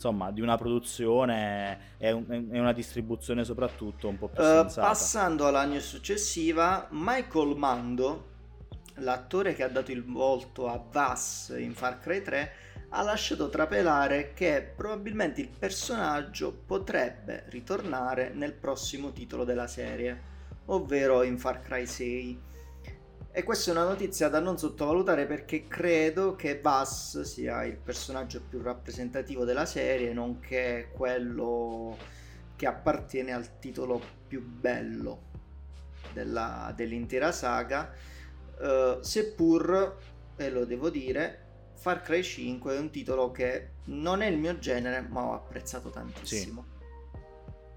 insomma 0.00 0.30
di 0.30 0.40
una 0.40 0.56
produzione 0.56 1.96
e, 1.98 2.10
un, 2.10 2.48
e 2.50 2.58
una 2.58 2.72
distribuzione 2.72 3.44
soprattutto 3.44 4.08
un 4.08 4.16
po' 4.16 4.28
più 4.28 4.42
uh, 4.42 4.64
Passando 4.74 5.46
alla 5.46 5.64
news 5.64 5.86
successiva, 5.86 6.88
Michael 6.90 7.54
Mando 7.54 8.28
l'attore 8.94 9.54
che 9.54 9.62
ha 9.62 9.68
dato 9.68 9.92
il 9.92 10.02
volto 10.02 10.68
a 10.68 10.82
Vass 10.90 11.54
in 11.56 11.74
Far 11.74 11.98
Cry 11.98 12.22
3 12.22 12.52
ha 12.92 13.02
lasciato 13.02 13.50
trapelare 13.50 14.32
che 14.32 14.72
probabilmente 14.74 15.40
il 15.42 15.48
personaggio 15.48 16.50
potrebbe 16.66 17.44
ritornare 17.48 18.30
nel 18.34 18.52
prossimo 18.52 19.12
titolo 19.12 19.44
della 19.44 19.68
serie, 19.68 20.20
ovvero 20.66 21.22
in 21.22 21.38
Far 21.38 21.60
Cry 21.60 21.86
6. 21.86 22.48
E 23.32 23.44
questa 23.44 23.70
è 23.70 23.74
una 23.74 23.84
notizia 23.84 24.28
da 24.28 24.40
non 24.40 24.58
sottovalutare 24.58 25.24
perché 25.24 25.68
credo 25.68 26.34
che 26.34 26.60
Vass 26.60 27.20
sia 27.20 27.62
il 27.64 27.76
personaggio 27.76 28.42
più 28.42 28.60
rappresentativo 28.60 29.44
della 29.44 29.66
serie, 29.66 30.12
nonché 30.12 30.90
quello 30.92 31.96
che 32.56 32.66
appartiene 32.66 33.32
al 33.32 33.60
titolo 33.60 34.02
più 34.26 34.44
bello 34.44 35.28
della, 36.12 36.72
dell'intera 36.74 37.30
saga. 37.30 37.92
Uh, 38.58 39.00
seppur, 39.00 39.96
e 40.36 40.50
lo 40.50 40.64
devo 40.64 40.90
dire, 40.90 41.46
Far 41.74 42.02
Cry 42.02 42.22
5 42.22 42.74
è 42.74 42.78
un 42.78 42.90
titolo 42.90 43.30
che 43.30 43.70
non 43.84 44.22
è 44.22 44.26
il 44.26 44.38
mio 44.38 44.58
genere, 44.58 45.00
ma 45.02 45.22
ho 45.22 45.34
apprezzato 45.34 45.88
tantissimo. 45.88 46.64
Sì, 47.12 47.18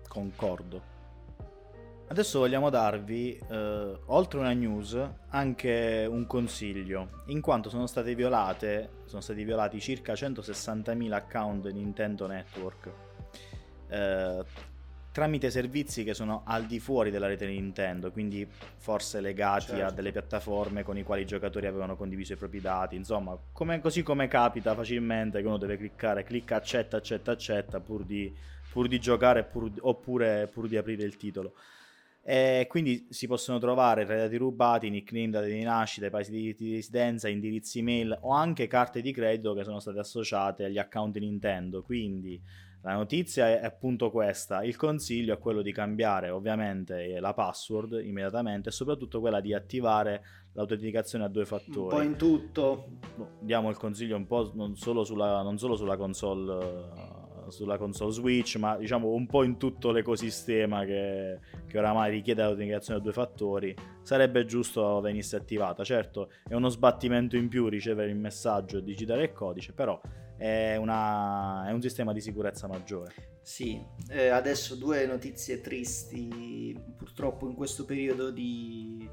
concordo. 0.10 0.93
Adesso 2.06 2.39
vogliamo 2.39 2.70
darvi, 2.70 3.39
eh, 3.49 3.97
oltre 4.06 4.39
una 4.39 4.54
news, 4.54 4.99
anche 5.30 6.06
un 6.08 6.28
consiglio, 6.28 7.24
in 7.28 7.41
quanto 7.41 7.70
sono 7.70 7.88
state 7.88 8.14
violate, 8.14 9.01
sono 9.06 9.22
stati 9.22 9.43
violati 9.43 9.80
circa 9.80 10.14
160.000 10.14 11.12
account 11.12 11.72
Nintendo 11.72 12.28
Network. 12.28 12.91
Eh, 13.88 14.43
tramite 15.14 15.51
servizi 15.51 16.04
che 16.04 16.14
sono 16.14 16.41
al 16.45 16.66
di 16.66 16.80
fuori 16.80 17.10
della 17.10 17.28
rete 17.28 17.45
Nintendo, 17.45 18.12
quindi 18.12 18.47
forse 18.78 19.22
legati 19.22 19.68
certo. 19.68 19.86
a 19.86 19.91
delle 19.91 20.12
piattaforme 20.12 20.84
con 20.84 20.97
i 20.97 21.04
quali 21.04 21.22
i 21.22 21.26
giocatori 21.26 21.68
avevano 21.68 21.95
condiviso 21.95 22.34
i 22.34 22.36
propri 22.36 22.60
dati, 22.60 22.95
insomma, 22.95 23.38
come, 23.51 23.80
così 23.80 24.04
come 24.04 24.28
capita 24.28 24.76
facilmente 24.76 25.39
che 25.39 25.47
uno 25.47 25.58
deve 25.58 25.78
cliccare, 25.78 26.24
clicca 26.24 26.58
accetta, 26.58 26.97
accetta, 26.97 27.32
accetta, 27.32 27.80
pur 27.80 28.04
di, 28.04 28.36
pur 28.72 28.88
di 28.88 28.99
giocare 28.99 29.43
pur, 29.43 29.72
oppure 29.82 30.49
pur 30.51 30.68
di 30.68 30.78
aprire 30.78 31.04
il 31.04 31.16
titolo. 31.16 31.54
E 32.26 32.67
quindi 32.69 33.05
si 33.09 33.28
possono 33.28 33.59
trovare 33.59 34.05
dati 34.05 34.38
rubati, 34.38 34.89
nickname, 34.89 35.30
date 35.30 35.49
di 35.49 35.61
nascita, 35.61 36.09
paesi 36.09 36.32
di, 36.32 36.55
di 36.55 36.76
residenza, 36.76 37.28
indirizzi 37.28 37.80
email 37.80 38.17
o 38.21 38.32
anche 38.32 38.67
carte 38.67 39.01
di 39.01 39.11
credito 39.11 39.53
che 39.53 39.65
sono 39.65 39.80
state 39.80 39.99
associate 39.99 40.63
agli 40.63 40.78
account 40.78 41.17
Nintendo. 41.17 41.84
Quindi 41.84 42.41
la 42.84 42.93
notizia 42.93 43.47
è 43.47 43.65
appunto 43.65 44.09
questa, 44.09 44.63
il 44.63 44.78
consiglio 44.78 45.34
è 45.34 45.38
quello 45.38 45.61
di 45.61 45.71
cambiare 45.74 46.30
ovviamente 46.30 47.19
la 47.19 47.34
password 47.34 48.01
immediatamente 48.03 48.69
e 48.69 48.71
soprattutto 48.74 49.19
quella 49.21 49.39
di 49.39 49.53
attivare 49.53 50.24
l'autenticazione 50.53 51.26
a 51.26 51.30
due 51.30 51.45
fattori. 51.45 51.93
Un 51.93 52.01
po' 52.01 52.01
in 52.01 52.15
tutto. 52.15 52.88
Diamo 53.39 53.69
il 53.69 53.78
consiglio 53.78 54.15
un 54.15 54.28
po' 54.28 54.51
non 54.55 54.76
solo 54.76 55.03
sulla, 55.03 55.41
non 55.41 55.57
solo 55.57 55.76
sulla 55.76 55.97
console 55.97 57.22
sulla 57.50 57.78
console 57.78 58.12
Switch, 58.12 58.56
ma 58.58 58.78
diciamo 58.78 59.10
un 59.10 59.26
po' 59.26 59.44
in 59.44 59.58
tutto 59.58 59.91
l'ecosistema 59.91 60.86
che, 60.86 61.39
che 61.68 61.78
oramai 61.78 62.12
richiede 62.12 62.41
l'autenticazione 62.41 63.00
a 63.00 63.02
due 63.02 63.14
fattori, 63.14 63.76
sarebbe 64.02 64.46
giusto 64.46 65.00
venisse 65.02 65.36
attivata. 65.36 65.84
Certo, 65.84 66.32
è 66.48 66.54
uno 66.54 66.70
sbattimento 66.70 67.36
in 67.36 67.48
più 67.48 67.68
ricevere 67.68 68.10
il 68.10 68.18
messaggio 68.18 68.78
e 68.78 68.84
digitare 68.84 69.24
il 69.24 69.34
codice, 69.34 69.74
però 69.74 70.00
è, 70.38 70.76
una, 70.76 71.68
è 71.68 71.72
un 71.72 71.82
sistema 71.82 72.14
di 72.14 72.22
sicurezza 72.22 72.68
maggiore. 72.68 73.14
Sì, 73.41 73.82
eh, 74.10 74.30
adesso 74.30 74.76
due 74.76 75.06
notizie 75.06 75.60
tristi, 75.60 76.78
purtroppo 76.98 77.48
in 77.48 77.56
questo 77.56 77.86
periodo 77.86 78.32
di, 78.32 79.08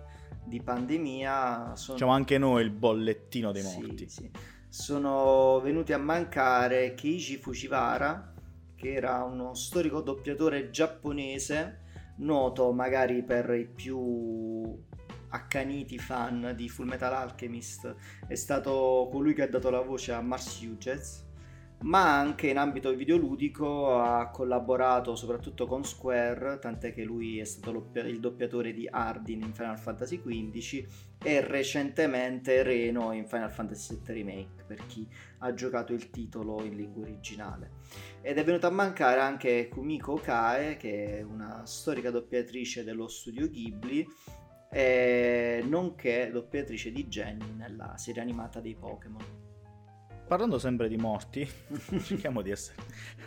di 0.44 0.62
pandemia. 0.62 1.74
Sono... 1.74 1.94
Diciamo 1.94 2.12
anche 2.12 2.38
noi 2.38 2.62
il 2.62 2.70
bollettino 2.70 3.50
dei 3.52 3.62
morti. 3.62 4.08
Sì, 4.08 4.22
sì. 4.22 4.30
Sono 4.70 5.58
venuti 5.58 5.92
a 5.92 5.98
mancare 5.98 6.94
Keiji 6.94 7.38
Fujiwara, 7.38 8.32
che 8.76 8.92
era 8.92 9.24
uno 9.24 9.52
storico 9.52 10.00
doppiatore 10.00 10.70
giapponese, 10.70 11.80
noto 12.18 12.70
magari 12.70 13.24
per 13.24 13.50
i 13.50 13.66
più 13.66 14.80
accaniti 15.30 15.98
fan 15.98 16.52
di 16.54 16.68
Full 16.68 16.86
Metal 16.86 17.12
Alchemist, 17.12 17.96
è 18.28 18.36
stato 18.36 19.08
colui 19.10 19.34
che 19.34 19.42
ha 19.42 19.48
dato 19.48 19.70
la 19.70 19.80
voce 19.80 20.12
a 20.12 20.20
Mars 20.20 20.60
Hughes, 20.62 21.26
ma 21.82 22.18
anche 22.18 22.48
in 22.48 22.58
ambito 22.58 22.94
videoludico 22.94 23.98
ha 24.00 24.28
collaborato 24.30 25.16
soprattutto 25.16 25.66
con 25.66 25.82
Square, 25.84 26.58
tant'è 26.58 26.92
che 26.92 27.04
lui 27.04 27.38
è 27.38 27.44
stato 27.44 27.90
il 27.94 28.20
doppiatore 28.20 28.72
di 28.72 28.86
Ardyn 28.86 29.42
in 29.42 29.54
Final 29.54 29.78
Fantasy 29.78 30.20
XV 30.20 30.86
e 31.22 31.40
recentemente 31.40 32.62
Reno 32.62 33.12
in 33.12 33.26
Final 33.26 33.50
Fantasy 33.50 33.98
VII 34.04 34.14
Remake, 34.14 34.64
per 34.66 34.86
chi 34.86 35.08
ha 35.38 35.54
giocato 35.54 35.92
il 35.94 36.10
titolo 36.10 36.62
in 36.62 36.76
lingua 36.76 37.02
originale. 37.02 37.70
Ed 38.20 38.36
è 38.36 38.44
venuta 38.44 38.66
a 38.66 38.70
mancare 38.70 39.20
anche 39.20 39.68
Kumiko 39.68 40.14
Kae, 40.14 40.76
che 40.76 41.18
è 41.18 41.22
una 41.22 41.64
storica 41.64 42.10
doppiatrice 42.10 42.84
dello 42.84 43.08
studio 43.08 43.48
Ghibli, 43.48 44.06
nonché 45.66 46.30
doppiatrice 46.30 46.92
di 46.92 47.06
Jenny 47.06 47.54
nella 47.54 47.96
serie 47.96 48.20
animata 48.20 48.60
dei 48.60 48.76
Pokémon. 48.76 49.48
Parlando 50.30 50.60
sempre 50.60 50.86
di 50.86 50.96
morti, 50.96 51.44
cerchiamo 52.04 52.40
di, 52.40 52.52
essere... 52.52 52.76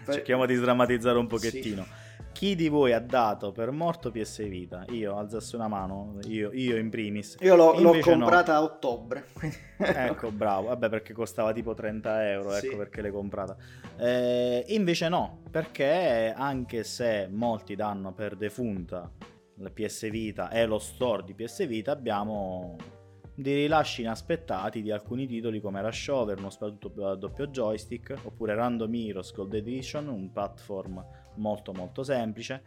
cerchiamo 0.05 0.45
di 0.45 0.55
sdrammatizzare 0.55 1.17
un 1.17 1.27
pochettino. 1.27 1.83
Sì. 1.83 2.23
Chi 2.31 2.55
di 2.55 2.69
voi 2.69 2.93
ha 2.93 3.01
dato 3.01 3.51
per 3.51 3.71
morto 3.71 4.09
PS 4.09 4.47
Vita? 4.47 4.85
Io, 4.87 5.17
alzassi 5.17 5.55
una 5.55 5.67
mano, 5.67 6.17
io, 6.27 6.53
io 6.53 6.77
in 6.77 6.89
primis. 6.89 7.35
Io 7.41 7.57
l'ho, 7.57 7.77
l'ho 7.77 7.99
comprata 7.99 8.53
no. 8.53 8.59
a 8.59 8.63
ottobre. 8.63 9.25
ecco, 9.75 10.31
bravo. 10.31 10.67
Vabbè, 10.67 10.87
perché 10.87 11.11
costava 11.11 11.51
tipo 11.51 11.73
30 11.73 12.29
euro, 12.31 12.53
ecco 12.53 12.69
sì. 12.69 12.75
perché 12.77 13.01
l'hai 13.01 13.11
comprata. 13.11 13.57
Eh, 13.97 14.63
invece 14.69 15.09
no, 15.09 15.41
perché 15.51 16.33
anche 16.33 16.85
se 16.85 17.27
molti 17.29 17.75
danno 17.75 18.13
per 18.13 18.37
defunta 18.37 19.11
la 19.55 19.69
PS 19.69 20.09
Vita 20.09 20.49
e 20.49 20.65
lo 20.65 20.79
store 20.79 21.25
di 21.25 21.33
PS 21.33 21.67
Vita 21.67 21.91
abbiamo 21.91 22.77
dei 23.35 23.55
rilasci 23.55 24.01
inaspettati 24.01 24.81
di 24.81 24.91
alcuni 24.91 25.25
titoli 25.25 25.59
come 25.59 25.81
Rush 25.81 26.07
Over, 26.09 26.37
uno 26.37 26.49
sparatutto 26.49 27.07
a 27.07 27.15
doppio 27.15 27.47
joystick, 27.47 28.15
oppure 28.23 28.53
Random 28.55 28.93
Heroes 28.93 29.33
Gold 29.33 29.53
Edition, 29.53 30.07
un 30.07 30.31
platform 30.31 31.03
molto 31.35 31.73
molto 31.73 32.03
semplice, 32.03 32.61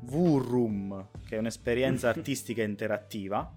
V-Room, 0.00 1.08
che 1.26 1.36
è 1.36 1.38
un'esperienza 1.38 2.08
artistica 2.10 2.62
interattiva, 2.62 3.50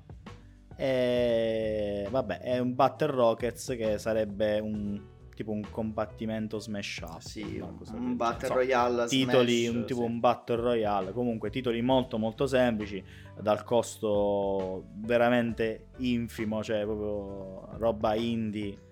e 0.75 2.07
vabbè, 2.09 2.39
è 2.39 2.59
un 2.59 2.75
Battle 2.75 3.11
Rockets 3.11 3.75
che 3.75 3.97
sarebbe 3.97 4.59
un 4.59 5.15
tipo 5.37 5.51
un 5.51 5.69
combattimento 5.69 6.57
smash 6.57 7.01
up. 7.03 7.19
Sì, 7.19 7.61
un 7.93 8.15
battle 8.15 8.47
royale. 8.47 9.05
Titoli, 9.05 9.65
smash, 9.65 9.75
un 9.75 9.85
tipo 9.85 9.99
sì. 9.99 10.05
un 10.07 10.19
battle 10.19 10.55
royale. 10.55 11.11
Comunque 11.11 11.51
titoli 11.51 11.81
molto 11.83 12.17
molto 12.17 12.47
semplici, 12.47 13.03
dal 13.39 13.63
costo 13.63 14.85
veramente 14.95 15.89
infimo, 15.97 16.63
cioè 16.63 16.83
proprio 16.83 17.77
roba 17.77 18.15
indie 18.15 18.85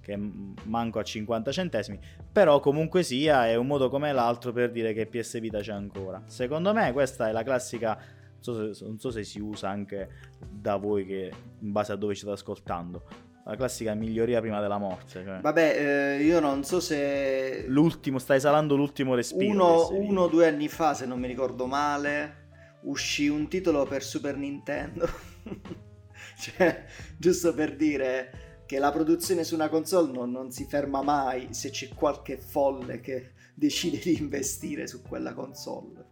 che 0.00 0.16
manco 0.16 1.00
a 1.00 1.02
50 1.02 1.50
centesimi. 1.50 1.98
Però 2.30 2.60
comunque 2.60 3.02
sia, 3.02 3.48
è 3.48 3.56
un 3.56 3.66
modo 3.66 3.90
come 3.90 4.12
l'altro 4.12 4.52
per 4.52 4.70
dire 4.70 4.92
che 4.92 5.06
PS 5.06 5.40
Vita 5.40 5.58
c'è 5.58 5.72
ancora. 5.72 6.22
Secondo 6.26 6.72
me 6.72 6.92
questa 6.92 7.28
è 7.28 7.32
la 7.32 7.42
classica... 7.42 8.16
Non 8.40 8.56
so, 8.56 8.72
se, 8.72 8.84
non 8.84 9.00
so 9.00 9.10
se 9.10 9.24
si 9.24 9.40
usa 9.40 9.68
anche 9.68 10.08
da 10.48 10.76
voi 10.76 11.04
che 11.04 11.32
in 11.58 11.72
base 11.72 11.90
a 11.90 11.96
dove 11.96 12.14
ci 12.14 12.20
state 12.20 12.34
ascoltando 12.34 13.27
la 13.48 13.56
classica 13.56 13.94
miglioria 13.94 14.40
prima 14.40 14.60
della 14.60 14.76
morte. 14.76 15.24
Cioè. 15.24 15.40
Vabbè, 15.40 16.18
eh, 16.18 16.22
io 16.22 16.38
non 16.38 16.64
so 16.64 16.80
se. 16.80 17.64
L'ultimo, 17.66 18.18
stai 18.18 18.36
esalando 18.36 18.76
l'ultimo 18.76 19.14
respiro. 19.14 19.90
Uno 19.96 20.20
o 20.22 20.28
due 20.28 20.46
anni 20.46 20.68
fa, 20.68 20.92
se 20.92 21.06
non 21.06 21.18
mi 21.18 21.26
ricordo 21.26 21.66
male, 21.66 22.48
uscì 22.82 23.28
un 23.28 23.48
titolo 23.48 23.86
per 23.86 24.02
Super 24.02 24.36
Nintendo. 24.36 25.08
cioè, 26.38 26.84
giusto 27.16 27.54
per 27.54 27.74
dire 27.74 28.62
che 28.66 28.78
la 28.78 28.92
produzione 28.92 29.44
su 29.44 29.54
una 29.54 29.70
console 29.70 30.12
non, 30.12 30.30
non 30.30 30.50
si 30.50 30.66
ferma 30.66 31.00
mai 31.00 31.54
se 31.54 31.70
c'è 31.70 31.88
qualche 31.88 32.36
folle 32.36 33.00
che 33.00 33.32
decide 33.54 33.98
di 33.98 34.18
investire 34.18 34.86
su 34.86 35.00
quella 35.00 35.32
console. 35.32 36.04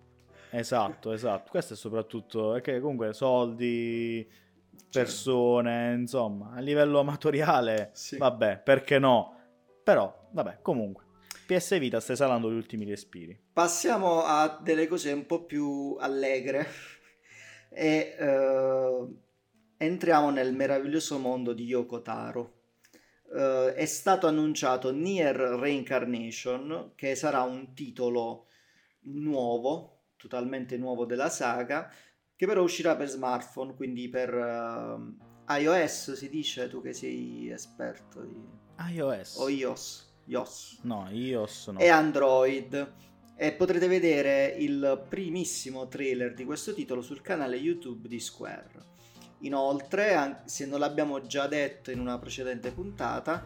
Esatto, 0.52 1.12
esatto. 1.12 1.50
Questo 1.50 1.74
è 1.74 1.76
soprattutto 1.76 2.52
perché 2.52 2.80
comunque 2.80 3.12
soldi 3.12 4.26
persone, 4.90 5.94
insomma, 5.94 6.52
a 6.54 6.60
livello 6.60 7.00
amatoriale, 7.00 7.90
sì. 7.92 8.16
vabbè, 8.16 8.60
perché 8.62 8.98
no? 8.98 9.36
Però, 9.82 10.28
vabbè, 10.30 10.58
comunque. 10.62 11.04
PS 11.46 11.78
Vita 11.78 12.00
sta 12.00 12.12
esalando 12.12 12.50
gli 12.50 12.56
ultimi 12.56 12.84
respiri. 12.84 13.40
Passiamo 13.52 14.24
a 14.24 14.58
delle 14.60 14.88
cose 14.88 15.12
un 15.12 15.26
po' 15.26 15.44
più 15.44 15.96
allegre 16.00 16.66
e 17.70 18.16
uh, 18.18 19.16
entriamo 19.76 20.30
nel 20.30 20.54
meraviglioso 20.54 21.18
mondo 21.18 21.52
di 21.52 21.64
Yoko 21.64 22.02
Taro. 22.02 22.54
Uh, 23.28 23.72
è 23.74 23.86
stato 23.86 24.26
annunciato 24.26 24.92
Nier 24.92 25.36
Reincarnation, 25.36 26.92
che 26.96 27.14
sarà 27.14 27.42
un 27.42 27.74
titolo 27.74 28.46
nuovo, 29.02 30.00
totalmente 30.16 30.76
nuovo 30.76 31.04
della 31.04 31.28
saga, 31.28 31.88
che 32.36 32.46
però 32.46 32.62
uscirà 32.62 32.94
per 32.96 33.08
smartphone, 33.08 33.74
quindi 33.74 34.08
per 34.08 34.32
uh, 34.34 35.52
iOS 35.52 36.12
si 36.12 36.28
dice, 36.28 36.68
tu 36.68 36.82
che 36.82 36.92
sei 36.92 37.50
esperto 37.50 38.20
di... 38.20 38.36
iOS. 38.92 39.36
O 39.38 39.48
iOS. 39.48 40.14
iOS. 40.26 40.80
No, 40.82 41.08
iOS 41.10 41.68
no. 41.68 41.78
E 41.78 41.88
Android. 41.88 42.92
E 43.38 43.52
potrete 43.52 43.86
vedere 43.86 44.54
il 44.58 45.04
primissimo 45.08 45.88
trailer 45.88 46.32
di 46.32 46.44
questo 46.44 46.72
titolo 46.72 47.02
sul 47.02 47.20
canale 47.20 47.56
YouTube 47.56 48.08
di 48.08 48.18
Square. 48.18 48.94
Inoltre, 49.40 50.42
se 50.46 50.64
non 50.64 50.80
l'abbiamo 50.80 51.20
già 51.26 51.46
detto 51.46 51.90
in 51.90 52.00
una 52.00 52.18
precedente 52.18 52.70
puntata, 52.70 53.44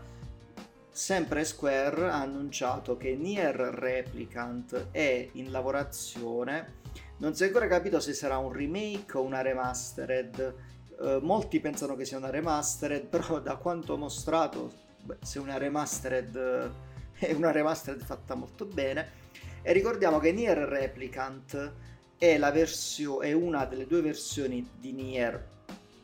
sempre 0.91 1.45
Square 1.45 2.09
ha 2.09 2.21
annunciato 2.21 2.97
che 2.97 3.17
Nier 3.17 3.55
Replicant 3.55 4.89
è 4.93 5.29
in 5.33 5.51
lavorazione. 5.51 6.79
Non 7.21 7.35
si 7.35 7.43
è 7.43 7.47
ancora 7.49 7.67
capito 7.67 8.01
se 8.01 8.15
sarà 8.15 8.39
un 8.39 8.51
remake 8.51 9.19
o 9.19 9.23
una 9.23 9.43
remastered. 9.43 10.55
Uh, 10.97 11.19
molti 11.21 11.61
pensano 11.61 11.95
che 11.95 12.07
sia 12.07 12.17
una 12.17 12.31
remastered, 12.31 13.05
però 13.09 13.41
da 13.41 13.57
quanto 13.57 13.99
mostrato, 13.99 14.73
beh, 15.03 15.19
se 15.23 15.39
una 15.39 15.59
remastered 15.59 16.71
è 17.19 17.33
una 17.33 17.51
remastered 17.51 18.03
fatta 18.03 18.35
molto 18.35 18.65
bene. 18.65 19.19
E 19.61 19.73
ricordiamo 19.75 20.19
che 20.19 20.33
Nier 20.33 20.57
Replicant 20.57 21.73
è, 22.17 22.39
versio- 22.39 23.21
è 23.21 23.33
una 23.33 23.67
delle 23.67 23.87
due 23.87 24.01
versioni 24.01 24.67
di 24.79 24.93
Nier 24.93 25.49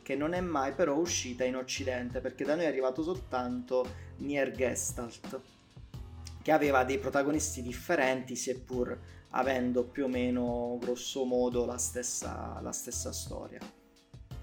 che 0.03 0.15
non 0.15 0.33
è 0.33 0.39
mai 0.39 0.73
però 0.73 0.95
uscita 0.95 1.43
in 1.43 1.55
occidente 1.55 2.21
perché 2.21 2.45
da 2.45 2.55
noi 2.55 2.65
è 2.65 2.67
arrivato 2.67 3.03
soltanto 3.03 3.85
Nier 4.17 4.51
Gestalt 4.51 5.41
che 6.41 6.51
aveva 6.51 6.85
dei 6.85 6.97
protagonisti 6.97 7.61
differenti 7.61 8.35
seppur 8.35 8.97
avendo 9.31 9.83
più 9.83 10.05
o 10.05 10.07
meno 10.07 10.77
grosso 10.79 11.25
modo 11.25 11.65
la 11.65 11.77
stessa, 11.77 12.59
la 12.61 12.71
stessa 12.71 13.11
storia. 13.11 13.59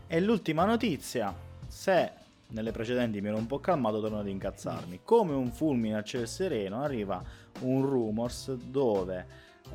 E 0.07 0.21
l'ultima 0.21 0.65
notizia, 0.65 1.35
se 1.67 2.13
nelle 2.49 2.71
precedenti 2.71 3.21
mi 3.21 3.29
ero 3.29 3.37
un 3.37 3.47
po' 3.47 3.59
calmato 3.59 4.01
torno 4.01 4.19
ad 4.19 4.29
incazzarmi, 4.29 5.01
come 5.03 5.35
un 5.35 5.51
fulmine 5.51 5.97
a 5.97 6.03
ciel 6.03 6.29
sereno 6.29 6.83
arriva 6.83 7.23
un 7.61 7.85
rumors 7.85 8.55
dove 8.55 9.27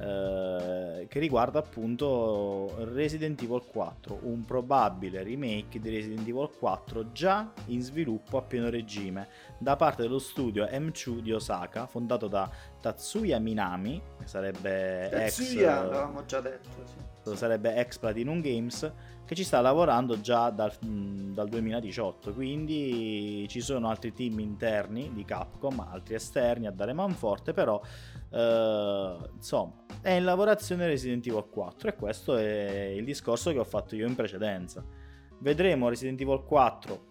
eh, 0.01 1.07
che 1.09 1.19
riguarda 1.19 1.59
appunto 1.59 2.73
Resident 2.93 3.41
Evil 3.41 3.63
4, 3.65 4.19
un 4.23 4.45
probabile 4.45 5.23
remake 5.23 5.79
di 5.79 5.89
Resident 5.89 6.27
Evil 6.27 6.49
4 6.57 7.11
già 7.11 7.51
in 7.65 7.81
sviluppo 7.81 8.37
a 8.37 8.41
pieno 8.41 8.69
regime 8.69 9.27
da 9.57 9.75
parte 9.75 10.03
dello 10.03 10.19
studio 10.19 10.63
M2 10.65 11.19
di 11.19 11.33
Osaka, 11.33 11.85
fondato 11.85 12.27
da 12.27 12.49
Tatsuya 12.79 13.39
Minami, 13.39 14.01
che 14.19 14.27
sarebbe 14.27 15.09
Tatsuya, 15.11 15.79
ex, 15.79 15.81
l'avevamo 15.83 16.25
già 16.25 16.39
detto, 16.39 16.69
sì. 17.23 17.35
sarebbe 17.35 17.75
ex 17.75 17.97
Platinum 17.97 18.39
Games, 18.39 18.89
che 19.29 19.35
ci 19.35 19.43
sta 19.43 19.61
lavorando 19.61 20.19
già 20.21 20.49
dal, 20.49 20.73
dal 20.79 21.47
2018, 21.47 22.33
quindi 22.33 23.45
ci 23.47 23.61
sono 23.61 23.87
altri 23.87 24.11
team 24.11 24.39
interni 24.39 25.11
di 25.13 25.23
Capcom, 25.23 25.79
altri 25.81 26.15
esterni 26.15 26.65
a 26.65 26.71
dare 26.71 26.93
manforte, 26.93 27.53
però 27.53 27.79
Uh, 28.31 29.27
insomma, 29.37 29.73
è 30.01 30.11
in 30.11 30.23
lavorazione 30.23 30.85
Resident 30.85 31.25
Evil 31.25 31.47
4 31.49 31.89
e 31.89 31.95
questo 31.95 32.37
è 32.37 32.93
il 32.95 33.03
discorso 33.03 33.51
che 33.51 33.57
ho 33.57 33.63
fatto 33.63 33.95
io 33.95 34.05
in 34.05 34.13
precedenza. 34.13 34.85
Vedremo 35.39 35.89
Resident 35.89 36.21
Evil 36.21 36.43
4 36.43 37.07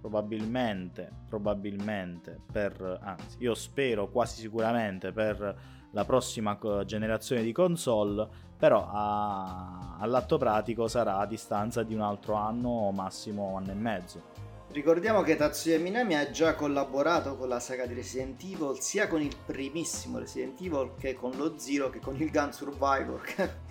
probabilmente, 0.00 1.08
probabilmente 1.28 2.40
per, 2.50 2.98
anzi, 3.00 3.36
io 3.38 3.54
spero 3.54 4.10
quasi 4.10 4.40
sicuramente 4.40 5.12
per 5.12 5.60
la 5.92 6.04
prossima 6.04 6.58
generazione 6.84 7.44
di 7.44 7.52
console, 7.52 8.28
però 8.62 8.88
a, 8.88 9.96
all'atto 9.98 10.38
pratico 10.38 10.86
sarà 10.86 11.16
a 11.16 11.26
distanza 11.26 11.82
di 11.82 11.94
un 11.94 12.00
altro 12.00 12.34
anno 12.34 12.92
massimo 12.92 13.56
anno 13.56 13.72
e 13.72 13.74
mezzo. 13.74 14.22
Ricordiamo 14.68 15.22
che 15.22 15.34
Tatsuya 15.34 15.80
Minami 15.80 16.14
ha 16.14 16.30
già 16.30 16.54
collaborato 16.54 17.36
con 17.36 17.48
la 17.48 17.58
saga 17.58 17.86
di 17.86 17.94
Resident 17.94 18.40
Evil 18.44 18.78
sia 18.78 19.08
con 19.08 19.20
il 19.20 19.34
primissimo 19.44 20.20
Resident 20.20 20.60
Evil 20.60 20.92
che 20.96 21.14
con 21.14 21.32
lo 21.32 21.54
Zero 21.58 21.90
che 21.90 21.98
con 21.98 22.14
il 22.14 22.30
Gun 22.30 22.52
Survivor. 22.52 23.20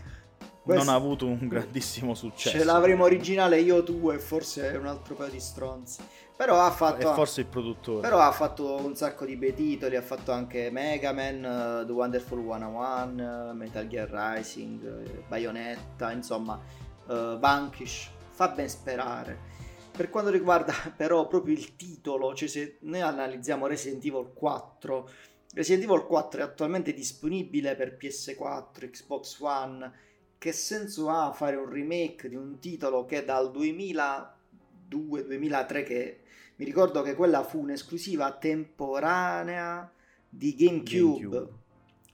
Questo... 0.72 0.86
Non 0.86 0.94
ha 0.94 0.98
avuto 0.98 1.26
un 1.28 1.48
grandissimo 1.48 2.14
successo. 2.14 2.58
Ce 2.58 2.64
l'avremo 2.64 3.04
originale 3.04 3.60
io, 3.60 3.84
tu 3.84 4.10
e 4.12 4.20
forse 4.20 4.68
un 4.80 4.88
altro 4.88 5.16
paio 5.16 5.32
di 5.32 5.40
stronzi. 5.40 6.02
Però 6.36 6.60
ha 6.60 6.72
fatto. 6.72 7.12
E 7.12 7.14
forse 7.14 7.42
il 7.42 7.48
produttore. 7.48 8.02
Però 8.02 8.20
ha 8.20 8.32
fatto 8.32 8.84
un 8.84 8.96
sacco 8.96 9.26
di 9.26 9.36
bei 9.36 9.54
titoli. 9.54 9.96
Ha 9.96 10.02
fatto 10.02 10.32
anche 10.32 10.72
Mega 10.72 11.12
Man, 11.12 11.82
uh, 11.84 11.86
The 11.86 11.92
Wonderful 11.92 12.40
101, 12.40 13.52
uh, 13.52 13.54
Metal 13.54 13.88
Gear 13.88 14.10
Rising, 14.10 14.82
uh, 14.84 15.24
Bayonetta, 15.28 16.12
insomma, 16.12 16.60
uh, 17.08 17.38
Vanquish. 17.38 18.10
Fa 18.30 18.48
ben 18.48 18.70
sperare. 18.70 19.50
Per 19.92 20.10
quanto 20.10 20.32
riguarda 20.32 20.74
però 20.96 21.28
proprio 21.28 21.54
il 21.54 21.76
titolo, 21.76 22.34
cioè 22.34 22.48
se 22.48 22.78
noi 22.82 23.02
analizziamo 23.02 23.68
Resident 23.68 24.04
Evil 24.06 24.32
4, 24.34 25.10
Resident 25.54 25.84
Evil 25.84 26.06
4 26.06 26.40
è 26.40 26.44
attualmente 26.44 26.94
disponibile 26.94 27.76
per 27.76 27.98
PS4, 28.00 28.90
Xbox 28.90 29.40
One. 29.42 30.10
Che 30.42 30.54
senso 30.54 31.12
ha 31.12 31.32
fare 31.34 31.56
un 31.56 31.70
remake 31.70 32.28
di 32.28 32.34
un 32.34 32.58
titolo 32.58 33.06
che 33.06 33.24
dal 33.24 33.52
2002-2003 33.52 35.84
che 35.84 36.22
mi 36.56 36.66
ricordo 36.66 37.04
che 37.04 37.14
quella 37.14 37.44
fu 37.44 37.60
un'esclusiva 37.60 38.36
temporanea 38.40 39.94
di 40.28 40.56
GameCube. 40.56 41.20
GameCube. 41.20 41.48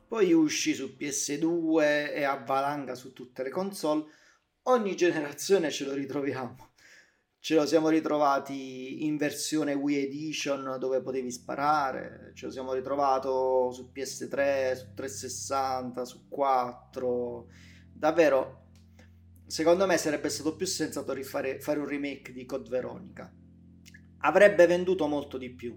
Poi 0.09 0.33
uscì 0.33 0.73
su 0.73 0.97
PS2 0.99 2.15
e 2.15 2.25
a 2.25 2.35
valanga 2.35 2.95
su 2.95 3.13
tutte 3.13 3.43
le 3.43 3.49
console. 3.49 4.03
Ogni 4.63 4.97
generazione 4.97 5.71
ce 5.71 5.85
lo 5.85 5.93
ritroviamo 5.93 6.71
ce 7.39 7.55
lo 7.55 7.65
siamo 7.65 7.87
ritrovati 7.87 9.05
in 9.05 9.15
versione 9.15 9.73
Wii 9.73 10.03
Edition 10.03 10.75
dove 10.77 11.01
potevi 11.01 11.31
sparare, 11.31 12.33
ce 12.35 12.47
lo 12.47 12.51
siamo 12.51 12.73
ritrovato 12.73 13.71
su 13.71 13.89
PS3, 13.93 14.75
su 14.75 14.93
360, 14.93 16.03
su 16.03 16.27
4. 16.27 17.47
Davvero, 17.97 18.65
secondo 19.47 19.87
me 19.87 19.97
sarebbe 19.97 20.29
stato 20.29 20.55
più 20.55 20.67
sensato 20.67 21.13
rifare, 21.13 21.59
fare 21.59 21.79
un 21.79 21.87
remake 21.87 22.31
di 22.31 22.45
Code 22.45 22.69
Veronica. 22.69 23.33
Avrebbe 24.19 24.67
venduto 24.67 25.07
molto 25.07 25.39
di 25.39 25.49
più. 25.49 25.75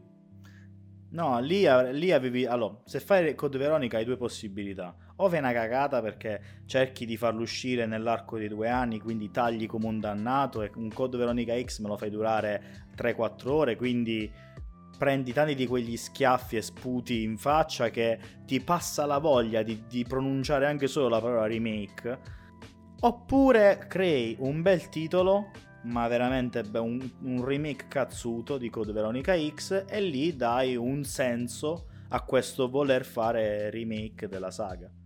No, 1.13 1.41
lì, 1.41 1.67
lì 1.93 2.13
avevi... 2.13 2.45
Allora, 2.45 2.79
se 2.85 3.01
fai 3.01 3.35
Code 3.35 3.57
Veronica 3.57 3.97
hai 3.97 4.05
due 4.05 4.19
possibilità 4.19 4.95
o 5.17 5.31
fai 5.31 5.39
una 5.39 5.53
cagata 5.53 6.03
perché 6.03 6.63
cerchi 6.67 7.07
di 7.07 7.17
farlo 7.17 7.41
uscire 7.41 7.87
nell'arco 7.87 8.37
di 8.37 8.49
due 8.49 8.69
anni, 8.69 9.01
quindi 9.01 9.31
tagli 9.31 9.67
come 9.67 9.87
un 9.87 9.99
dannato 9.99 10.61
e 10.61 10.71
un 10.75 10.93
Code 10.93 11.17
Veronica 11.17 11.59
X 11.59 11.81
me 11.81 11.89
lo 11.89 11.97
fai 11.97 12.11
durare 12.11 12.89
3-4 12.95 13.49
ore, 13.49 13.77
quindi 13.77 14.31
prendi 15.01 15.33
tanti 15.33 15.55
di 15.55 15.67
quegli 15.67 15.97
schiaffi 15.97 16.59
e 16.59 16.61
sputi 16.61 17.23
in 17.23 17.39
faccia 17.39 17.89
che 17.89 18.19
ti 18.45 18.61
passa 18.61 19.07
la 19.07 19.17
voglia 19.17 19.63
di, 19.63 19.85
di 19.89 20.05
pronunciare 20.05 20.67
anche 20.67 20.89
solo 20.89 21.09
la 21.09 21.23
parola 21.23 21.47
remake, 21.47 22.19
oppure 23.01 23.87
crei 23.89 24.37
un 24.41 24.61
bel 24.61 24.91
titolo 24.91 25.53
ma 25.85 26.07
veramente 26.07 26.63
un, 26.75 27.11
un 27.23 27.43
remake 27.43 27.87
cazzuto 27.89 28.59
di 28.59 28.69
Code 28.69 28.93
Veronica 28.93 29.35
X 29.35 29.87
e 29.89 30.03
lì 30.03 30.37
dai 30.37 30.77
un 30.77 31.03
senso 31.05 31.87
a 32.11 32.21
questo 32.21 32.69
voler 32.69 33.07
fare 33.07 33.71
remake 33.71 34.29
della 34.29 34.51
saga. 34.51 35.00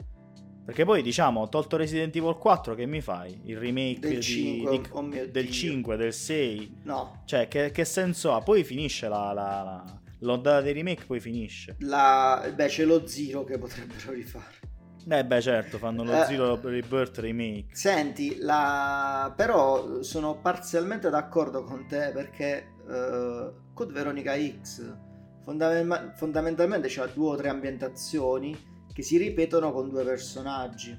Perché 0.64 0.84
poi 0.86 1.02
diciamo, 1.02 1.48
tolto 1.50 1.76
Resident 1.76 2.14
Evil 2.16 2.36
4, 2.36 2.74
che 2.74 2.86
mi 2.86 3.02
fai? 3.02 3.38
Il 3.44 3.58
remake 3.58 4.00
del, 4.00 4.14
di, 4.14 4.22
5, 4.22 4.70
di, 4.70 4.88
oh 4.90 5.08
del 5.30 5.50
5, 5.50 5.96
del 5.96 6.12
6? 6.12 6.76
No. 6.84 7.22
Cioè, 7.26 7.48
che, 7.48 7.70
che 7.70 7.84
senso 7.84 8.32
ha? 8.32 8.40
Poi 8.40 8.64
finisce 8.64 9.06
la, 9.08 9.32
la, 9.34 9.62
la, 9.62 10.00
l'ondata 10.20 10.62
dei 10.62 10.72
remake, 10.72 11.04
poi 11.04 11.20
finisce. 11.20 11.76
La, 11.80 12.50
beh, 12.54 12.66
c'è 12.66 12.84
lo 12.84 13.06
Zero 13.06 13.44
che 13.44 13.58
potrebbero 13.58 14.12
rifare. 14.12 14.72
Eh 15.06 15.22
beh 15.22 15.40
certo, 15.42 15.76
fanno 15.76 16.02
lo 16.02 16.22
eh, 16.22 16.24
Zero 16.24 16.58
Rebirth 16.62 17.18
Remake. 17.18 17.74
Senti, 17.74 18.38
la... 18.38 19.30
però 19.36 20.02
sono 20.02 20.40
parzialmente 20.40 21.10
d'accordo 21.10 21.62
con 21.62 21.86
te 21.86 22.10
perché 22.14 22.72
uh, 22.86 23.74
Code 23.74 23.92
Veronica 23.92 24.34
X 24.34 24.96
fondamental- 25.42 26.14
fondamentalmente 26.16 26.88
c'ha 26.88 27.04
due 27.06 27.32
o 27.32 27.36
tre 27.36 27.50
ambientazioni 27.50 28.72
che 28.95 29.03
si 29.03 29.18
ripetono 29.18 29.72
con 29.72 29.90
due 29.90 30.05
personaggi. 30.05 30.99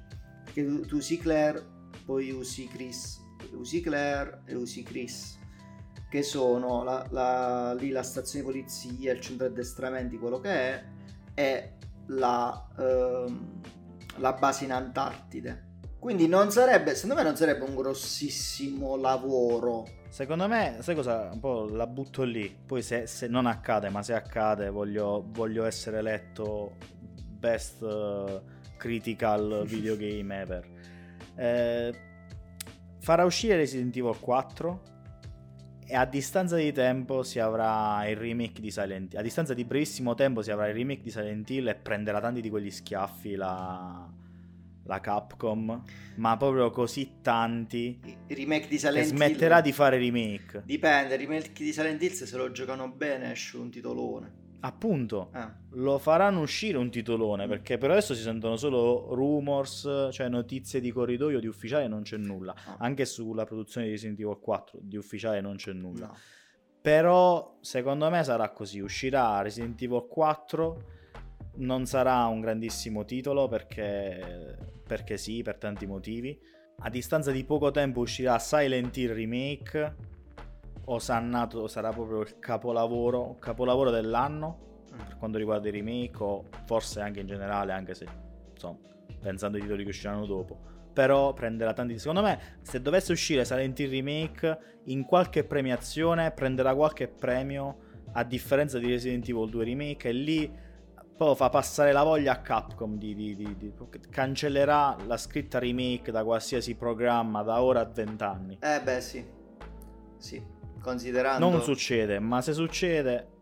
Che 0.52 0.66
tu, 0.66 0.82
tu 0.82 0.98
usi 0.98 1.18
Claire, 1.18 1.64
poi 2.06 2.30
usi 2.30 2.68
Chris, 2.68 3.20
usi 3.54 3.82
Claire 3.82 4.42
e 4.46 4.54
usi 4.54 4.84
Chris, 4.84 5.40
che 6.10 6.22
sono 6.22 6.84
la, 6.84 7.08
la, 7.10 7.74
lì 7.74 7.90
la 7.90 8.04
stazione 8.04 8.46
di 8.46 8.52
polizia, 8.52 9.14
il 9.14 9.22
centro 9.22 9.48
addestramenti, 9.48 10.20
quello 10.20 10.40
che 10.40 10.50
è, 10.52 10.86
e 11.34 11.74
la, 12.08 12.68
ehm, 12.78 13.62
la 14.18 14.34
base 14.34 14.66
in 14.66 14.74
Antartide. 14.74 15.64
Quindi 15.98 16.28
non 16.28 16.52
sarebbe, 16.52 16.94
secondo 16.94 17.16
me 17.16 17.24
non 17.24 17.36
sarebbe 17.36 17.64
un 17.64 17.76
grossissimo 17.76 18.96
lavoro. 18.96 19.86
Secondo 20.10 20.48
me, 20.48 20.78
sai 20.82 20.96
cosa? 20.96 21.30
Un 21.34 21.40
po' 21.40 21.68
la 21.68 21.88
butto 21.88 22.24
lì. 22.24 22.56
Poi 22.66 22.82
se, 22.82 23.08
se 23.08 23.28
non 23.28 23.48
accade, 23.48 23.90
ma 23.90 24.04
se 24.04 24.14
accade 24.14 24.70
voglio, 24.70 25.26
voglio 25.30 25.66
essere 25.66 26.02
letto 26.02 26.76
best 27.46 27.82
uh, 27.82 28.42
critical 28.78 29.64
videogame 29.68 30.40
ever. 30.40 30.64
Eh, 31.36 31.94
farà 33.00 33.24
uscire 33.24 33.56
Resident 33.56 33.96
Evil 33.96 34.20
4 34.20 34.82
e 35.88 35.96
a 35.96 36.06
distanza 36.06 36.56
di 36.56 36.72
tempo 36.72 37.22
si 37.22 37.40
avrà 37.40 38.08
il 38.08 38.16
remake 38.16 38.60
di 38.60 38.72
Silent 38.72 39.14
Hill. 39.14 39.20
A 39.20 39.22
distanza 39.22 39.54
di 39.54 39.64
brevissimo 39.64 40.16
tempo 40.16 40.42
si 40.42 40.50
avrà 40.50 40.68
il 40.68 40.74
remake 40.74 41.04
di 41.04 41.12
Silent 41.12 41.48
Hill 41.48 41.68
e 41.68 41.76
prenderà 41.76 42.20
tanti 42.20 42.42
di 42.42 42.50
quegli 42.50 42.72
schiaffi 42.72 43.36
la, 43.36 44.10
la 44.84 45.00
Capcom. 45.00 45.84
Ma 46.16 46.38
proprio 46.38 46.72
così 46.72 47.18
tanti. 47.22 48.00
Il 48.28 48.36
remake 48.36 48.68
di 48.68 48.80
Silent 48.80 49.06
Hill. 49.06 49.16
smetterà 49.16 49.62
di 49.62 49.72
fare 49.72 49.98
remake. 49.98 50.64
Dipende, 50.66 51.14
il 51.14 51.20
remake 51.20 51.64
di 51.64 51.72
Silent 51.72 52.02
Hill 52.02 52.12
se 52.12 52.36
lo 52.36 52.50
giocano 52.52 52.90
bene 52.90 53.32
esce 53.32 53.58
un 53.58 53.70
titolone. 53.70 54.44
Appunto, 54.66 55.30
Ah. 55.34 55.54
lo 55.74 56.00
faranno 56.00 56.42
uscire 56.42 56.78
un 56.80 56.90
titolone 56.90 57.48
perché 57.48 57.78
per 57.78 57.92
adesso 57.92 58.16
si 58.16 58.22
sentono 58.24 58.56
solo 58.56 59.14
rumors, 59.14 60.10
cioè 60.12 60.28
notizie 60.28 60.80
di 60.82 60.92
corridoio, 60.92 61.40
di 61.40 61.46
ufficiale 61.46 61.88
non 61.88 62.02
c'è 62.02 62.18
nulla. 62.18 62.56
No. 62.66 62.76
Anche 62.80 63.06
sulla 63.06 63.44
produzione 63.46 63.86
di 63.86 63.92
Resident 63.92 64.20
Evil 64.20 64.40
4 64.40 64.80
di 64.82 64.98
ufficiale 64.98 65.40
non 65.40 65.56
c'è 65.58 65.72
nulla. 65.74 66.08
No. 66.08 66.16
Però 66.82 67.58
secondo 67.62 68.10
me 68.10 68.24
sarà 68.24 68.50
così, 68.50 68.80
uscirà 68.80 69.42
Resident 69.42 69.80
Evil 69.82 70.06
4, 70.08 70.84
non 71.58 71.86
sarà 71.86 72.26
un 72.26 72.42
grandissimo 72.42 73.06
titolo 73.06 73.48
perché, 73.48 74.58
perché 74.86 75.18
sì, 75.18 75.42
per 75.44 75.58
tanti 75.58 75.86
motivi. 75.86 76.38
A 76.80 76.90
distanza 76.90 77.32
di 77.32 77.44
poco 77.46 77.72
tempo 77.72 78.02
uscirà 78.02 78.38
Silent 78.40 78.98
Hill 78.98 79.14
Remake, 79.14 79.96
osannato 80.86 81.68
sarà 81.68 81.92
proprio 81.92 82.22
il 82.22 82.40
capolavoro, 82.40 83.38
capolavoro 83.40 83.92
dell'anno 83.92 84.64
per 84.96 85.18
quanto 85.18 85.38
riguarda 85.38 85.68
i 85.68 85.72
remake 85.72 86.24
o 86.24 86.46
forse 86.66 87.02
anche 87.02 87.20
in 87.20 87.28
generale, 87.28 87.74
anche 87.74 87.94
se 87.94 88.06
insomma, 88.52 88.78
pensando 89.20 89.58
ai 89.58 89.64
titoli 89.64 89.84
che 89.84 89.90
usciranno 89.90 90.26
dopo. 90.26 90.74
Però 90.94 91.34
prenderà 91.34 91.74
tanti. 91.74 92.00
Secondo 92.00 92.22
me, 92.22 92.60
se 92.62 92.82
dovesse 92.82 93.12
uscire 93.12 93.44
Silent 93.44 93.78
Hill 93.80 93.90
Remake, 93.90 94.60
in 94.86 95.04
qualche 95.04 95.44
premiazione 95.44 96.32
prenderà 96.32 96.74
qualche 96.74 97.08
premio. 97.08 97.84
A 98.14 98.24
differenza 98.24 98.80
di 98.80 98.88
Resident 98.88 99.28
Evil 99.28 99.50
2 99.50 99.66
Remake, 99.66 100.08
e 100.08 100.14
lì 100.14 100.50
poi 101.18 101.36
fa 101.36 101.50
passare 101.50 101.92
la 101.92 102.04
voglia 102.04 102.32
a 102.32 102.38
Capcom. 102.40 102.98
Di, 102.98 103.14
di- 103.14 103.36
di- 103.36 103.58
di- 103.58 103.74
cancellerà 104.10 104.96
la 105.06 105.18
scritta 105.18 105.60
remake 105.60 106.12
da 106.12 106.24
qualsiasi 106.24 106.76
programma 106.76 107.44
da 107.44 107.62
ora 107.62 107.82
a 107.82 107.86
20 107.86 108.24
anni. 108.24 108.58
Eh 108.62 108.82
beh 108.82 109.02
sì. 109.02 109.26
Sì, 110.18 110.42
considerando... 110.82 111.50
Non 111.50 111.62
succede, 111.62 112.20
ma 112.20 112.42
se 112.42 112.54
succede, 112.54 113.34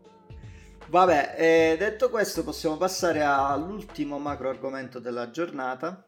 Vabbè, 0.86 1.34
eh, 1.38 1.76
detto 1.78 2.10
questo 2.10 2.44
possiamo 2.44 2.76
passare 2.76 3.22
all'ultimo 3.22 4.18
macro 4.18 4.50
argomento 4.50 4.98
della 4.98 5.30
giornata 5.30 6.06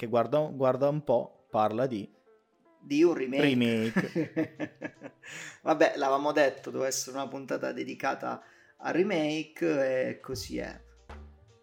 che 0.00 0.06
guarda, 0.06 0.38
guarda 0.38 0.88
un 0.88 1.02
po', 1.04 1.46
parla 1.50 1.86
di 1.86 2.08
di 2.80 3.02
un 3.02 3.12
remake. 3.12 3.42
remake. 3.42 5.12
Vabbè, 5.62 5.94
l'avevamo 5.96 6.32
detto, 6.32 6.70
doveva 6.70 6.88
essere 6.88 7.16
una 7.16 7.28
puntata 7.28 7.72
dedicata 7.72 8.42
a 8.78 8.90
remake 8.90 10.08
e 10.08 10.20
così 10.20 10.58
è. 10.58 10.80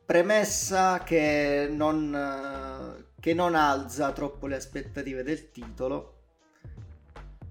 Premessa 0.05 0.99
che 0.99 1.67
non, 1.71 3.07
che 3.19 3.33
non 3.33 3.55
alza 3.55 4.11
troppo 4.11 4.45
le 4.45 4.55
aspettative 4.57 5.23
del 5.23 5.49
titolo. 5.49 6.16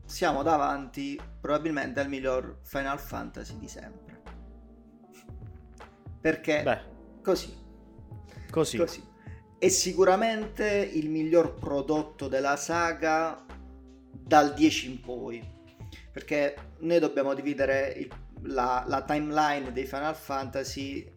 Siamo 0.07 0.42
davanti 0.42 1.20
probabilmente 1.40 2.00
al 2.00 2.09
miglior 2.09 2.61
Final 2.62 2.98
Fantasy 2.98 3.59
di 3.59 3.68
sempre. 3.68 4.22
Perché 6.20 6.62
Beh, 6.62 6.80
così, 7.22 7.54
così. 8.50 8.76
così. 8.78 9.02
È 9.59 9.68
sicuramente 9.68 10.66
il 10.66 11.09
miglior 11.11 11.54
prodotto 11.54 12.28
della 12.28 12.57
saga 12.57 13.44
dal 14.12 14.54
10 14.54 14.90
in 14.90 15.00
poi. 15.00 15.54
Perché 16.12 16.57
noi 16.80 16.98
dobbiamo 16.98 17.34
dividere 17.34 17.92
il- 17.96 18.11
la, 18.42 18.84
la 18.86 19.02
timeline 19.02 19.72
dei 19.72 19.86
Final 19.86 20.14
Fantasy 20.14 21.12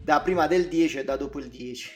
da 0.00 0.20
prima 0.20 0.46
del 0.46 0.68
10 0.68 0.98
e 0.98 1.04
da 1.04 1.16
dopo 1.16 1.38
il 1.38 1.48
10. 1.48 1.90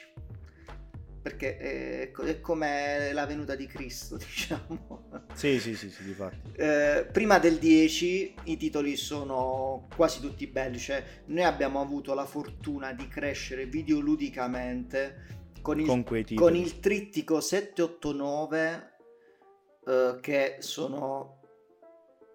Perché 1.28 1.58
è, 1.58 2.10
è 2.10 2.40
come 2.40 3.12
la 3.12 3.26
venuta 3.26 3.54
di 3.54 3.66
Cristo, 3.66 4.16
diciamo. 4.18 5.10
Sì, 5.34 5.60
sì, 5.60 5.74
sì, 5.76 5.90
sì, 5.90 6.04
difatti. 6.04 6.52
Eh, 6.56 7.06
prima 7.12 7.38
del 7.38 7.58
10 7.58 8.34
i 8.44 8.56
titoli 8.56 8.96
sono 8.96 9.86
quasi 9.94 10.20
tutti 10.20 10.46
belli, 10.46 10.78
cioè 10.78 11.04
noi 11.26 11.44
abbiamo 11.44 11.80
avuto 11.80 12.14
la 12.14 12.24
fortuna 12.24 12.92
di 12.92 13.06
crescere 13.08 13.66
videoludicamente 13.66 15.36
con 15.60 15.80
il, 15.80 15.86
Con 15.86 16.04
con 16.34 16.56
il 16.56 16.80
trittico 16.80 17.40
789 17.40 18.92
eh, 19.86 20.18
che 20.22 20.56
sono 20.60 21.40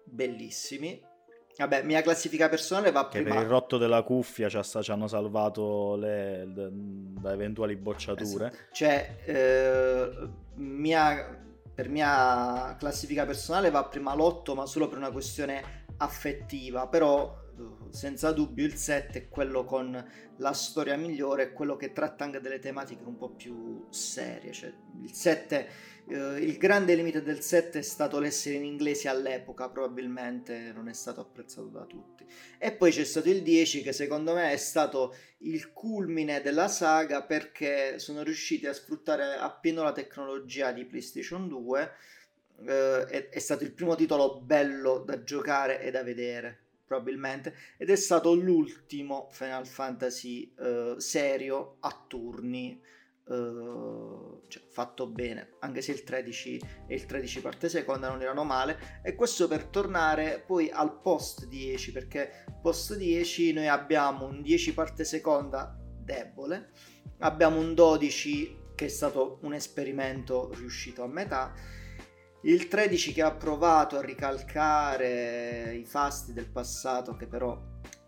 bellissimi. 0.04 1.12
Vabbè, 1.56 1.82
mia 1.82 2.02
classifica 2.02 2.48
personale 2.48 2.90
va 2.90 3.06
Che 3.08 3.20
prima. 3.22 3.36
per 3.36 3.44
il 3.44 3.48
rotto 3.48 3.78
della 3.78 4.02
cuffia 4.02 4.48
ci, 4.48 4.56
ha- 4.56 4.62
ci 4.82 4.90
hanno 4.90 5.06
salvato 5.06 5.94
le- 5.96 6.46
da, 6.48 6.68
da 6.70 7.32
eventuali 7.32 7.76
bocciature. 7.76 8.46
Esatto. 8.48 8.62
Cioè, 8.72 9.16
eh, 9.24 10.28
mia, 10.56 11.40
per 11.74 11.88
mia 11.88 12.74
classifica 12.78 13.24
personale 13.24 13.70
va 13.70 13.84
prima 13.84 14.14
l'8, 14.14 14.54
ma 14.54 14.66
solo 14.66 14.88
per 14.88 14.98
una 14.98 15.12
questione 15.12 15.84
affettiva. 15.98 16.88
Però, 16.88 17.42
senza 17.90 18.32
dubbio, 18.32 18.64
il 18.66 18.74
7 18.74 19.18
è 19.18 19.28
quello 19.28 19.64
con 19.64 20.04
la 20.38 20.52
storia 20.52 20.96
migliore, 20.96 21.44
è 21.44 21.52
quello 21.52 21.76
che 21.76 21.92
tratta 21.92 22.24
anche 22.24 22.40
delle 22.40 22.58
tematiche 22.58 23.04
un 23.04 23.16
po' 23.16 23.30
più 23.30 23.86
serie. 23.90 24.50
Cioè, 24.52 24.72
il 25.02 25.12
7. 25.12 25.68
Eh, 26.06 26.38
il 26.40 26.58
grande 26.58 26.94
limite 26.94 27.22
del 27.22 27.40
7 27.40 27.78
è 27.78 27.82
stato 27.82 28.18
l'essere 28.18 28.56
in 28.56 28.64
inglese 28.64 29.08
all'epoca, 29.08 29.68
probabilmente 29.68 30.72
non 30.74 30.88
è 30.88 30.92
stato 30.92 31.20
apprezzato 31.20 31.68
da 31.68 31.84
tutti. 31.84 32.26
E 32.58 32.72
poi 32.72 32.90
c'è 32.90 33.04
stato 33.04 33.30
il 33.30 33.42
10 33.42 33.82
che 33.82 33.92
secondo 33.92 34.34
me 34.34 34.52
è 34.52 34.56
stato 34.56 35.14
il 35.38 35.72
culmine 35.72 36.42
della 36.42 36.68
saga 36.68 37.22
perché 37.22 37.98
sono 37.98 38.22
riusciti 38.22 38.66
a 38.66 38.72
sfruttare 38.72 39.34
appieno 39.34 39.82
la 39.82 39.92
tecnologia 39.92 40.72
di 40.72 40.84
PlayStation 40.84 41.48
2. 41.48 41.92
eh, 42.66 43.04
è, 43.06 43.28
è 43.30 43.38
stato 43.38 43.64
il 43.64 43.72
primo 43.72 43.94
titolo 43.94 44.40
bello 44.40 44.98
da 44.98 45.22
giocare 45.22 45.80
e 45.80 45.90
da 45.90 46.02
vedere, 46.02 46.58
probabilmente, 46.86 47.54
ed 47.78 47.90
è 47.90 47.96
stato 47.96 48.34
l'ultimo 48.34 49.28
Final 49.32 49.66
Fantasy 49.66 50.52
eh, 50.58 50.94
serio 50.98 51.76
a 51.80 52.04
turni. 52.06 52.80
Eh, 53.26 54.40
cioè, 54.48 54.62
fatto 54.70 55.06
bene 55.06 55.54
anche 55.60 55.80
se 55.80 55.92
il 55.92 56.04
13 56.04 56.60
e 56.86 56.94
il 56.94 57.06
13 57.06 57.40
parte 57.40 57.68
seconda 57.68 58.08
non 58.08 58.20
erano 58.20 58.44
male 58.44 59.00
e 59.02 59.14
questo 59.14 59.48
per 59.48 59.64
tornare 59.64 60.42
poi 60.46 60.70
al 60.70 61.00
post 61.00 61.46
10 61.46 61.92
perché 61.92 62.44
post 62.60 62.96
10 62.96 63.52
noi 63.52 63.68
abbiamo 63.68 64.26
un 64.26 64.42
10 64.42 64.74
parte 64.74 65.04
seconda 65.04 65.78
debole, 66.04 66.70
abbiamo 67.18 67.58
un 67.58 67.74
12 67.74 68.62
che 68.74 68.86
è 68.86 68.88
stato 68.88 69.38
un 69.42 69.54
esperimento 69.54 70.50
riuscito 70.54 71.02
a 71.02 71.06
metà, 71.06 71.52
il 72.42 72.68
13 72.68 73.12
che 73.12 73.22
ha 73.22 73.32
provato 73.32 73.96
a 73.96 74.02
ricalcare 74.02 75.74
i 75.74 75.84
fasti 75.84 76.32
del 76.32 76.50
passato 76.50 77.16
che 77.16 77.26
però 77.26 77.58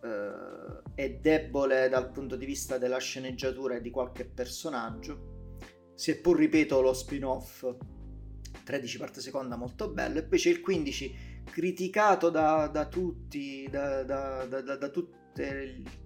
eh, 0.07 0.95
è 0.95 1.11
debole 1.15 1.89
dal 1.89 2.11
punto 2.11 2.37
di 2.37 2.47
vista 2.47 2.79
della 2.79 2.99
sceneggiatura 2.99 3.77
e 3.77 3.81
di 3.81 3.91
qualche 3.91 4.25
personaggio, 4.25 5.55
seppur 5.95 6.39
ripeto 6.39 6.81
lo 6.81 6.93
spin-off 6.93 7.67
13 8.65 8.99
parte 8.99 9.21
seconda 9.21 9.57
molto 9.57 9.91
bello 9.91 10.19
e 10.19 10.27
c'è 10.29 10.51
il 10.51 10.61
15 10.61 11.43
criticato 11.45 12.31
da, 12.31 12.67
da 12.67 12.87
tutti, 12.87 13.69
da, 13.71 14.03
da, 14.03 14.45
da 14.45 14.89
tutti 14.89 15.15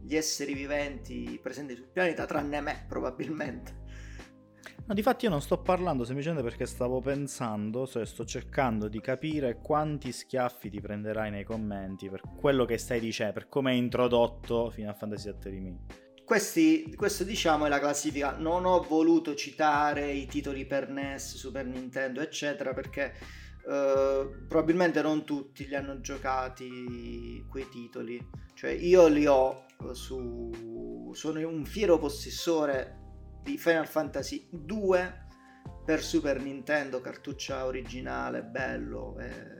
gli 0.03 0.17
esseri 0.17 0.55
viventi 0.55 1.39
presenti 1.43 1.75
sul 1.75 1.89
pianeta, 1.89 2.27
tranne 2.27 2.61
me 2.61 2.85
probabilmente. 2.89 3.80
No, 4.91 4.97
difatti 4.97 5.27
io 5.27 5.31
non 5.31 5.41
sto 5.41 5.59
parlando 5.59 6.03
semplicemente 6.03 6.43
perché 6.43 6.67
stavo 6.67 7.01
pensando, 7.01 7.87
cioè 7.87 8.05
sto 8.05 8.25
cercando 8.25 8.89
di 8.89 9.01
capire 9.01 9.61
quanti 9.63 10.11
schiaffi 10.11 10.69
ti 10.69 10.81
prenderai 10.81 11.31
nei 11.31 11.45
commenti 11.45 12.11
per 12.11 12.23
quello 12.37 12.65
che 12.65 12.77
stai 12.77 12.99
dicendo, 12.99 13.35
per 13.35 13.49
come 13.49 13.71
hai 13.71 13.79
introdotto 13.79 14.69
Final 14.69 14.97
Fantasy 14.97 15.31
VII 15.31 15.51
Remake. 15.53 16.25
Questi, 16.25 16.93
questo 16.97 17.23
diciamo 17.23 17.67
è 17.67 17.69
la 17.69 17.79
classifica. 17.79 18.35
Non 18.37 18.65
ho 18.65 18.83
voluto 18.83 19.37
citare 19.37 20.11
i 20.11 20.27
titoli 20.27 20.67
per 20.67 20.89
NES, 20.91 21.37
Super 21.37 21.67
Nintendo, 21.67 22.21
eccetera, 22.21 22.75
perché 22.75 23.15
eh, 23.69 24.29
probabilmente 24.49 25.03
non 25.03 25.25
tutti 25.25 25.69
li 25.69 25.77
hanno 25.77 26.01
giocati 26.01 27.45
quei 27.49 27.69
titoli. 27.69 28.21
Cioè, 28.55 28.71
io 28.73 29.07
li 29.07 29.27
ho 29.27 29.67
eh, 29.89 29.95
su. 29.95 31.13
Sono 31.13 31.49
un 31.49 31.65
fiero 31.65 31.97
possessore 31.99 33.00
di 33.43 33.59
Final 33.59 33.87
Fantasy 33.87 34.49
2 34.51 35.27
per 35.85 36.03
Super 36.03 36.41
Nintendo, 36.41 37.01
cartuccia 37.01 37.65
originale, 37.65 38.43
bello. 38.43 39.19
eh, 39.19 39.59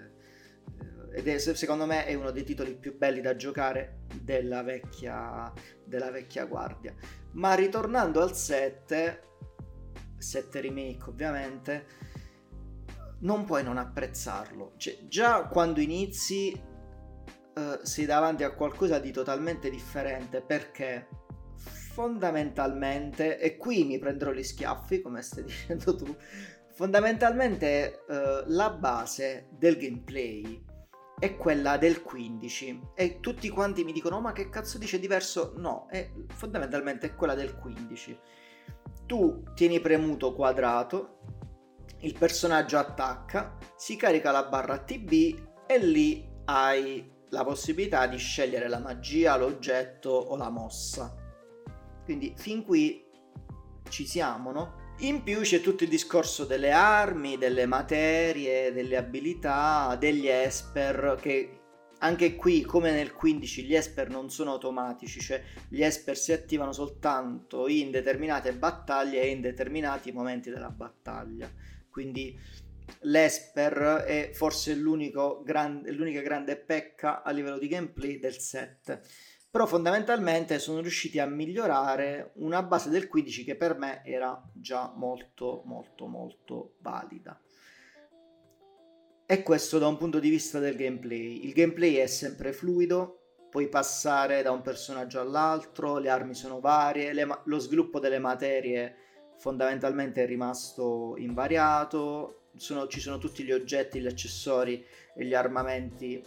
ed 1.13 1.27
è 1.27 1.39
secondo 1.39 1.87
me 1.87 2.07
è 2.07 2.15
uno 2.15 2.31
dei 2.31 2.45
titoli 2.45 2.75
più 2.77 2.97
belli 2.97 3.21
da 3.21 3.35
giocare 3.35 4.03
della 4.23 4.63
vecchia, 4.63 5.53
della 5.85 6.11
vecchia 6.11 6.45
guardia. 6.45 6.95
Ma 7.33 7.55
ritornando 7.55 8.23
al 8.23 8.35
7, 8.35 9.23
7 10.17 10.61
remake 10.61 11.11
ovviamente, 11.11 11.87
non 13.21 13.45
puoi 13.45 13.65
non 13.65 13.77
apprezzarlo. 13.77 14.75
Cioè, 14.77 15.07
già 15.09 15.47
quando 15.47 15.81
inizi 15.81 16.53
uh, 17.55 17.81
sei 17.83 18.07
davanti 18.07 18.45
a 18.45 18.55
qualcosa 18.55 18.99
di 18.99 19.11
totalmente 19.11 19.69
differente 19.69 20.41
perché 20.43 21.09
fondamentalmente, 22.01 23.39
e 23.39 23.59
qui 23.59 23.85
mi 23.85 23.99
prenderò 23.99 24.33
gli 24.33 24.43
schiaffi 24.43 25.03
come 25.03 25.21
stai 25.21 25.45
dicendo 25.45 25.95
tu, 25.95 26.17
fondamentalmente 26.73 28.05
uh, 28.09 28.45
la 28.47 28.71
base 28.71 29.49
del 29.51 29.77
gameplay 29.77 30.65
è 31.19 31.37
quella 31.37 31.77
del 31.77 32.01
15 32.01 32.81
e 32.95 33.21
tutti 33.21 33.51
quanti 33.51 33.85
mi 33.85 33.93
dicono 33.93 34.17
oh, 34.17 34.21
ma 34.21 34.33
che 34.33 34.49
cazzo 34.49 34.79
dice 34.79 34.99
diverso? 34.99 35.53
No, 35.57 35.89
è, 35.91 36.11
fondamentalmente 36.29 37.09
è 37.09 37.15
quella 37.15 37.35
del 37.35 37.55
15. 37.55 38.19
Tu 39.05 39.43
tieni 39.55 39.81
premuto 39.81 40.35
quadrato, 40.35 41.19
il 41.99 42.17
personaggio 42.17 42.79
attacca, 42.79 43.59
si 43.77 43.97
carica 43.97 44.31
la 44.31 44.45
barra 44.45 44.79
TB 44.79 45.13
e 45.67 45.79
lì 45.79 46.27
hai 46.47 47.19
la 47.29 47.45
possibilità 47.45 48.07
di 48.07 48.17
scegliere 48.17 48.69
la 48.69 48.79
magia, 48.79 49.37
l'oggetto 49.37 50.09
o 50.09 50.35
la 50.37 50.49
mossa. 50.49 51.20
Quindi 52.11 52.35
fin 52.37 52.65
qui 52.65 53.05
ci 53.89 54.05
siamo, 54.05 54.51
no? 54.51 54.95
In 54.99 55.23
più 55.23 55.43
c'è 55.43 55.61
tutto 55.61 55.85
il 55.85 55.89
discorso 55.89 56.45
delle 56.45 56.73
armi, 56.73 57.39
delle 57.39 57.67
materie, 57.67 58.73
delle 58.73 58.97
abilità, 58.97 59.95
degli 59.97 60.27
esper 60.27 61.17
che 61.21 61.61
anche 61.99 62.35
qui, 62.35 62.63
come 62.63 62.91
nel 62.91 63.13
15, 63.13 63.63
gli 63.63 63.77
esper 63.77 64.11
non 64.11 64.29
sono 64.29 64.51
automatici, 64.51 65.21
cioè 65.21 65.41
gli 65.69 65.85
esper 65.85 66.17
si 66.17 66.33
attivano 66.33 66.73
soltanto 66.73 67.69
in 67.69 67.93
determinate 67.93 68.55
battaglie 68.55 69.23
e 69.23 69.29
in 69.29 69.41
determinati 69.41 70.11
momenti 70.11 70.51
della 70.51 70.71
battaglia. 70.71 71.49
Quindi 71.89 72.37
l'esper 73.03 74.03
è 74.05 74.31
forse 74.35 74.77
gran, 75.45 75.83
l'unica 75.87 76.23
grande 76.23 76.57
pecca 76.57 77.23
a 77.23 77.31
livello 77.31 77.59
di 77.59 77.69
gameplay 77.69 78.19
del 78.19 78.37
set. 78.37 79.01
Però 79.51 79.67
fondamentalmente 79.67 80.61
sono 80.61 80.81
riusciti 80.81 81.19
a 81.19 81.27
migliorare 81.27 82.33
una 82.37 82.63
base 82.63 82.89
del 82.89 83.09
15 83.09 83.45
che 83.45 83.57
per 83.57 83.77
me 83.77 84.03
era 84.05 84.41
già 84.53 84.93
molto 84.95 85.63
molto 85.65 86.07
molto 86.07 86.75
valida. 86.79 87.41
E 89.27 89.43
questo 89.43 89.79
da 89.79 89.89
un 89.89 89.97
punto 89.97 90.21
di 90.21 90.31
vista 90.31 90.59
del 90.59 90.77
gameplay. 90.77 91.45
Il 91.45 91.53
gameplay 91.53 91.95
è 91.95 92.07
sempre 92.07 92.53
fluido, 92.53 93.47
puoi 93.51 93.69
passare 93.69 94.43
da 94.43 94.53
un 94.53 94.63
personaggio 94.63 95.21
all'altro, 95.21 95.99
le 95.99 96.11
armi 96.11 96.35
sono 96.35 96.61
varie, 96.61 97.13
le, 97.13 97.27
lo 97.45 97.59
sviluppo 97.59 97.99
delle 97.99 98.19
materie 98.21 98.95
fondamentalmente 99.41 100.23
è 100.23 100.27
rimasto 100.27 101.15
invariato, 101.17 102.43
sono, 102.57 102.87
ci 102.87 103.01
sono 103.01 103.19
tutti 103.19 103.43
gli 103.43 103.53
oggetti, 103.53 104.01
gli 104.01 104.07
accessori 104.07 104.85
e 105.15 105.25
gli 105.25 105.35
armamenti 105.35 106.23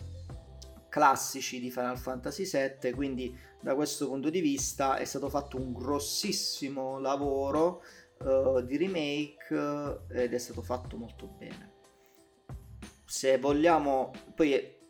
classici 0.93 1.59
di 1.59 1.71
Final 1.71 1.97
Fantasy 1.97 2.47
VII, 2.47 2.91
quindi 2.91 3.35
da 3.59 3.73
questo 3.73 4.07
punto 4.07 4.29
di 4.29 4.41
vista 4.41 4.97
è 4.97 5.05
stato 5.05 5.27
fatto 5.27 5.57
un 5.57 5.73
grossissimo 5.73 6.99
lavoro 6.99 7.81
uh, 8.19 8.61
di 8.61 8.77
remake 8.77 9.55
uh, 9.55 10.13
ed 10.13 10.35
è 10.35 10.37
stato 10.37 10.61
fatto 10.61 10.95
molto 10.95 11.25
bene. 11.25 11.71
Se 13.05 13.39
vogliamo, 13.39 14.11
poi 14.35 14.81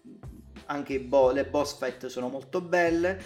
anche 0.65 0.99
bo- 0.99 1.31
le 1.31 1.45
boss 1.45 1.77
fight 1.77 2.07
sono 2.07 2.27
molto 2.27 2.59
belle, 2.59 3.21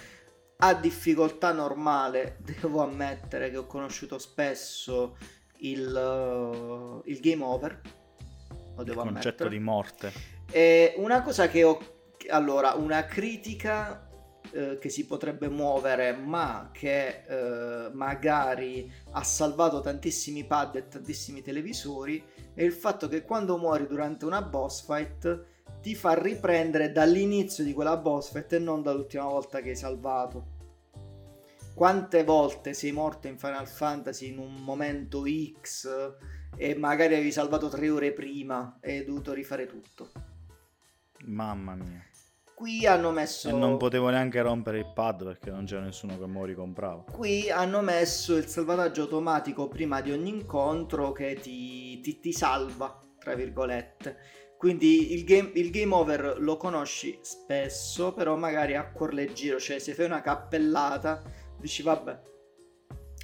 a 0.57 0.75
difficoltà 0.75 1.51
normale 1.51 2.37
devo 2.45 2.83
ammettere 2.83 3.49
che 3.49 3.57
ho 3.57 3.65
conosciuto 3.65 4.19
spesso 4.19 5.17
il, 5.61 5.95
uh, 5.95 7.01
il 7.09 7.19
game 7.21 7.43
over. 7.43 7.81
Lo 8.75 8.83
devo 8.83 9.01
il 9.01 9.13
concetto 9.13 9.45
ammettere. 9.45 9.49
di 9.49 9.59
morte. 9.59 10.11
E 10.51 10.93
una 10.97 11.23
cosa 11.23 11.47
che 11.47 11.63
ho... 11.63 11.95
Allora, 12.29 12.73
una 12.73 13.05
critica 13.05 14.07
eh, 14.51 14.77
che 14.79 14.89
si 14.89 15.05
potrebbe 15.05 15.49
muovere, 15.49 16.13
ma 16.13 16.69
che 16.71 17.23
eh, 17.27 17.89
magari 17.93 18.91
ha 19.11 19.23
salvato 19.23 19.81
tantissimi 19.81 20.45
pad 20.45 20.75
e 20.75 20.87
tantissimi 20.87 21.41
televisori, 21.41 22.23
è 22.53 22.63
il 22.63 22.73
fatto 22.73 23.07
che 23.07 23.23
quando 23.23 23.57
muori 23.57 23.87
durante 23.87 24.25
una 24.25 24.41
boss 24.41 24.85
fight 24.85 25.45
ti 25.81 25.95
fa 25.95 26.13
riprendere 26.13 26.91
dall'inizio 26.91 27.63
di 27.63 27.73
quella 27.73 27.97
boss 27.97 28.31
fight 28.31 28.53
e 28.53 28.59
non 28.59 28.81
dall'ultima 28.81 29.25
volta 29.25 29.61
che 29.61 29.69
hai 29.69 29.75
salvato. 29.75 30.55
Quante 31.73 32.23
volte 32.23 32.73
sei 32.73 32.91
morto 32.91 33.27
in 33.27 33.37
Final 33.37 33.67
Fantasy 33.67 34.29
in 34.29 34.39
un 34.39 34.55
momento 34.63 35.23
X 35.61 35.87
e 36.55 36.75
magari 36.75 37.13
avevi 37.13 37.31
salvato 37.31 37.69
tre 37.69 37.89
ore 37.89 38.13
prima 38.13 38.79
e 38.81 38.97
hai 38.97 39.05
dovuto 39.05 39.33
rifare 39.33 39.67
tutto? 39.67 40.09
Mamma 41.25 41.75
mia. 41.75 42.06
Qui 42.57 42.87
hanno 42.87 43.11
messo... 43.11 43.49
E 43.49 43.51
non 43.51 43.77
potevo 43.77 44.09
neanche 44.09 44.41
rompere 44.41 44.79
il 44.79 44.91
pad 44.91 45.23
perché 45.23 45.51
non 45.51 45.65
c'era 45.65 45.81
nessuno 45.81 46.17
che 46.17 46.25
mo 46.25 46.43
ricomprava. 46.43 47.03
Qui 47.11 47.51
hanno 47.51 47.81
messo 47.81 48.35
il 48.35 48.47
salvataggio 48.47 49.03
automatico 49.03 49.67
prima 49.67 50.01
di 50.01 50.11
ogni 50.11 50.29
incontro 50.29 51.11
che 51.11 51.37
ti, 51.39 51.99
ti, 51.99 52.19
ti 52.19 52.33
salva, 52.33 52.99
tra 53.19 53.35
virgolette. 53.35 54.17
Quindi 54.57 55.13
il 55.13 55.23
game, 55.23 55.51
il 55.53 55.69
game, 55.69 55.93
over 55.93 56.37
lo 56.39 56.57
conosci 56.57 57.19
spesso, 57.21 58.11
però 58.13 58.35
magari 58.35 58.75
a 58.75 58.89
cuor 58.89 59.13
leggero, 59.13 59.59
cioè 59.59 59.77
se 59.77 59.93
fai 59.93 60.05
una 60.05 60.21
cappellata, 60.21 61.21
dici 61.59 61.83
vabbè, 61.83 62.19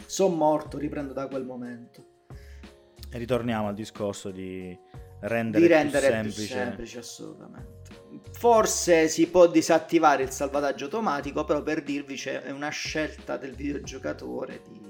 sono 0.06 0.36
morto, 0.36 0.78
riprendo 0.78 1.12
da 1.12 1.28
quel 1.28 1.44
momento. 1.44 2.06
E 3.10 3.18
ritorniamo 3.18 3.68
al 3.68 3.74
discorso 3.74 4.30
di 4.30 4.78
rendere, 5.22 5.66
di 5.66 5.74
rendere 5.74 6.22
più 6.22 6.30
semplice. 6.30 6.46
Più 6.46 6.56
semplice 6.56 7.00
assolutamente. 7.00 8.03
Forse 8.32 9.08
si 9.08 9.30
può 9.30 9.48
disattivare 9.48 10.24
il 10.24 10.32
salvataggio 10.32 10.86
automatico, 10.86 11.44
però 11.46 11.62
per 11.64 11.82
dirvi 11.84 12.16
c'è 12.16 12.52
una 12.52 12.70
scelta 12.70 13.38
del 13.38 13.56
videogiocatore 13.56 14.62
di, 14.68 14.82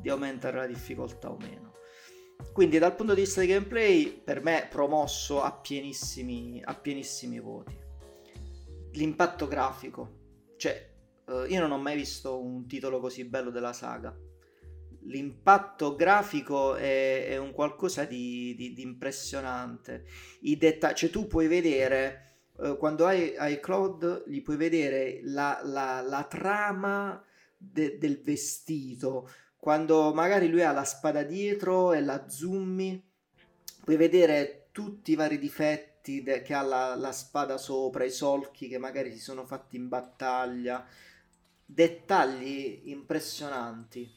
di 0.00 0.08
aumentare 0.08 0.58
la 0.58 0.66
difficoltà 0.66 1.30
o 1.30 1.36
meno. 1.36 1.74
Quindi 2.52 2.78
dal 2.78 2.94
punto 2.94 3.14
di 3.14 3.22
vista 3.22 3.40
di 3.40 3.48
gameplay, 3.48 4.22
per 4.22 4.42
me 4.42 4.66
promosso 4.70 5.42
a 5.42 5.52
pienissimi, 5.52 6.60
a 6.64 6.74
pienissimi 6.74 7.40
voti. 7.40 7.76
L'impatto 8.92 9.46
grafico, 9.46 10.54
cioè 10.56 10.92
uh, 11.26 11.44
io 11.44 11.60
non 11.60 11.72
ho 11.72 11.78
mai 11.78 11.96
visto 11.96 12.42
un 12.42 12.66
titolo 12.66 13.00
così 13.00 13.24
bello 13.24 13.50
della 13.50 13.72
saga. 13.72 14.16
L'impatto 15.04 15.94
grafico 15.96 16.74
è, 16.74 17.26
è 17.28 17.36
un 17.36 17.52
qualcosa 17.52 18.04
di, 18.04 18.54
di, 18.56 18.74
di 18.74 18.82
impressionante. 18.82 20.04
I 20.42 20.56
dettagli, 20.56 20.94
cioè 20.94 21.10
tu 21.10 21.26
puoi 21.26 21.46
vedere 21.46 22.29
uh, 22.60 22.76
quando 22.76 23.06
hai, 23.06 23.36
hai 23.36 23.60
Cloud, 23.60 24.24
gli 24.26 24.42
puoi 24.42 24.56
vedere 24.56 25.20
la, 25.24 25.60
la, 25.62 26.00
la 26.00 26.24
trama 26.24 27.22
de, 27.56 27.98
del 27.98 28.22
vestito 28.22 29.28
quando 29.60 30.14
magari 30.14 30.48
lui 30.48 30.62
ha 30.62 30.72
la 30.72 30.84
spada 30.84 31.22
dietro 31.22 31.92
e 31.92 32.00
la 32.00 32.26
zoomi, 32.30 33.06
puoi 33.84 33.96
vedere 33.96 34.68
tutti 34.72 35.12
i 35.12 35.14
vari 35.14 35.38
difetti 35.38 36.22
de- 36.22 36.40
che 36.40 36.54
ha 36.54 36.62
la, 36.62 36.94
la 36.94 37.12
spada 37.12 37.58
sopra, 37.58 38.04
i 38.04 38.10
solchi 38.10 38.68
che 38.68 38.78
magari 38.78 39.12
si 39.12 39.18
sono 39.18 39.44
fatti 39.44 39.76
in 39.76 39.88
battaglia, 39.88 40.82
dettagli 41.62 42.84
impressionanti. 42.84 44.10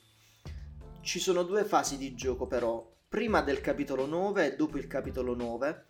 Ci 1.02 1.20
sono 1.20 1.44
due 1.44 1.66
fasi 1.66 1.98
di 1.98 2.16
gioco 2.16 2.48
però, 2.48 2.90
prima 3.10 3.42
del 3.42 3.60
capitolo 3.60 4.06
9 4.06 4.46
e 4.46 4.56
dopo 4.56 4.78
il 4.78 4.88
capitolo 4.88 5.36
9. 5.36 5.88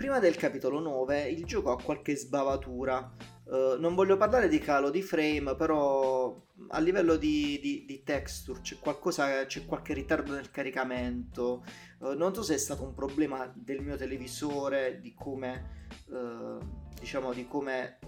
Prima 0.00 0.18
del 0.18 0.34
capitolo 0.36 0.80
9 0.80 1.28
il 1.28 1.44
gioco 1.44 1.72
ha 1.72 1.82
qualche 1.82 2.16
sbavatura, 2.16 3.12
Uh, 3.50 3.76
non 3.80 3.96
voglio 3.96 4.16
parlare 4.16 4.46
di 4.46 4.60
calo 4.60 4.90
di 4.90 5.02
frame, 5.02 5.56
però 5.56 6.40
a 6.68 6.78
livello 6.78 7.16
di, 7.16 7.58
di, 7.60 7.84
di 7.84 8.04
texture 8.04 8.60
c'è, 8.60 8.78
qualcosa, 8.78 9.44
c'è 9.44 9.66
qualche 9.66 9.92
ritardo 9.92 10.34
nel 10.34 10.52
caricamento. 10.52 11.64
Uh, 11.98 12.12
non 12.12 12.32
so 12.32 12.44
se 12.44 12.54
è 12.54 12.58
stato 12.58 12.84
un 12.84 12.94
problema 12.94 13.52
del 13.52 13.80
mio 13.80 13.96
televisore, 13.96 15.00
di 15.00 15.12
come, 15.14 15.86
uh, 16.10 16.60
diciamo, 17.00 17.32
di 17.32 17.48
come... 17.48 17.98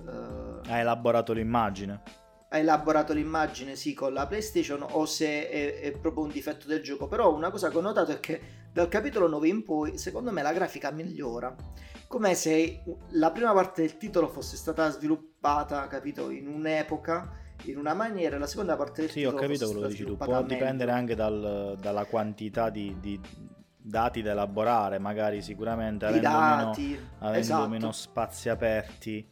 ha 0.68 0.78
elaborato 0.78 1.32
l'immagine. 1.32 2.21
Ha 2.52 2.58
elaborato 2.58 3.12
l'immagine, 3.12 3.76
sì, 3.76 3.94
con 3.94 4.12
la 4.12 4.26
PlayStation, 4.26 4.84
o 4.88 5.06
se 5.06 5.48
è, 5.48 5.80
è 5.80 5.90
proprio 5.92 6.24
un 6.24 6.30
difetto 6.30 6.66
del 6.66 6.82
gioco. 6.82 7.08
Però 7.08 7.34
una 7.34 7.50
cosa 7.50 7.70
che 7.70 7.76
ho 7.78 7.80
notato 7.80 8.12
è 8.12 8.20
che 8.20 8.40
dal 8.72 8.88
capitolo 8.88 9.26
9 9.28 9.48
in 9.48 9.64
poi, 9.64 9.98
secondo 9.98 10.30
me, 10.30 10.42
la 10.42 10.52
grafica 10.52 10.90
migliora 10.90 11.54
come 12.12 12.34
se 12.34 12.82
la 13.12 13.30
prima 13.30 13.54
parte 13.54 13.80
del 13.80 13.96
titolo 13.96 14.28
fosse 14.28 14.56
stata 14.56 14.90
sviluppata, 14.90 15.86
capito, 15.86 16.28
in 16.28 16.46
un'epoca, 16.46 17.32
in 17.64 17.78
una 17.78 17.94
maniera, 17.94 18.36
la 18.36 18.46
seconda 18.46 18.76
parte 18.76 19.00
del 19.00 19.10
sì, 19.10 19.20
titolo 19.20 19.38
Sì, 19.38 19.44
ho 19.44 19.46
capito 19.46 19.66
quello 19.70 19.80
che 19.80 19.88
dici 19.88 20.04
tu. 20.04 20.16
Può 20.18 20.42
dipendere 20.42 20.90
anche 20.90 21.14
dal, 21.14 21.78
dalla 21.80 22.04
quantità 22.04 22.68
di, 22.68 22.94
di, 23.00 23.18
dati 23.78 24.20
da 24.20 24.32
elaborare, 24.32 24.98
magari 24.98 25.40
sicuramente 25.40 26.04
avendo, 26.04 26.28
dati, 26.28 26.82
meno, 26.82 27.08
avendo 27.20 27.38
esatto. 27.38 27.68
meno 27.68 27.92
spazi 27.92 28.48
aperti 28.50 29.26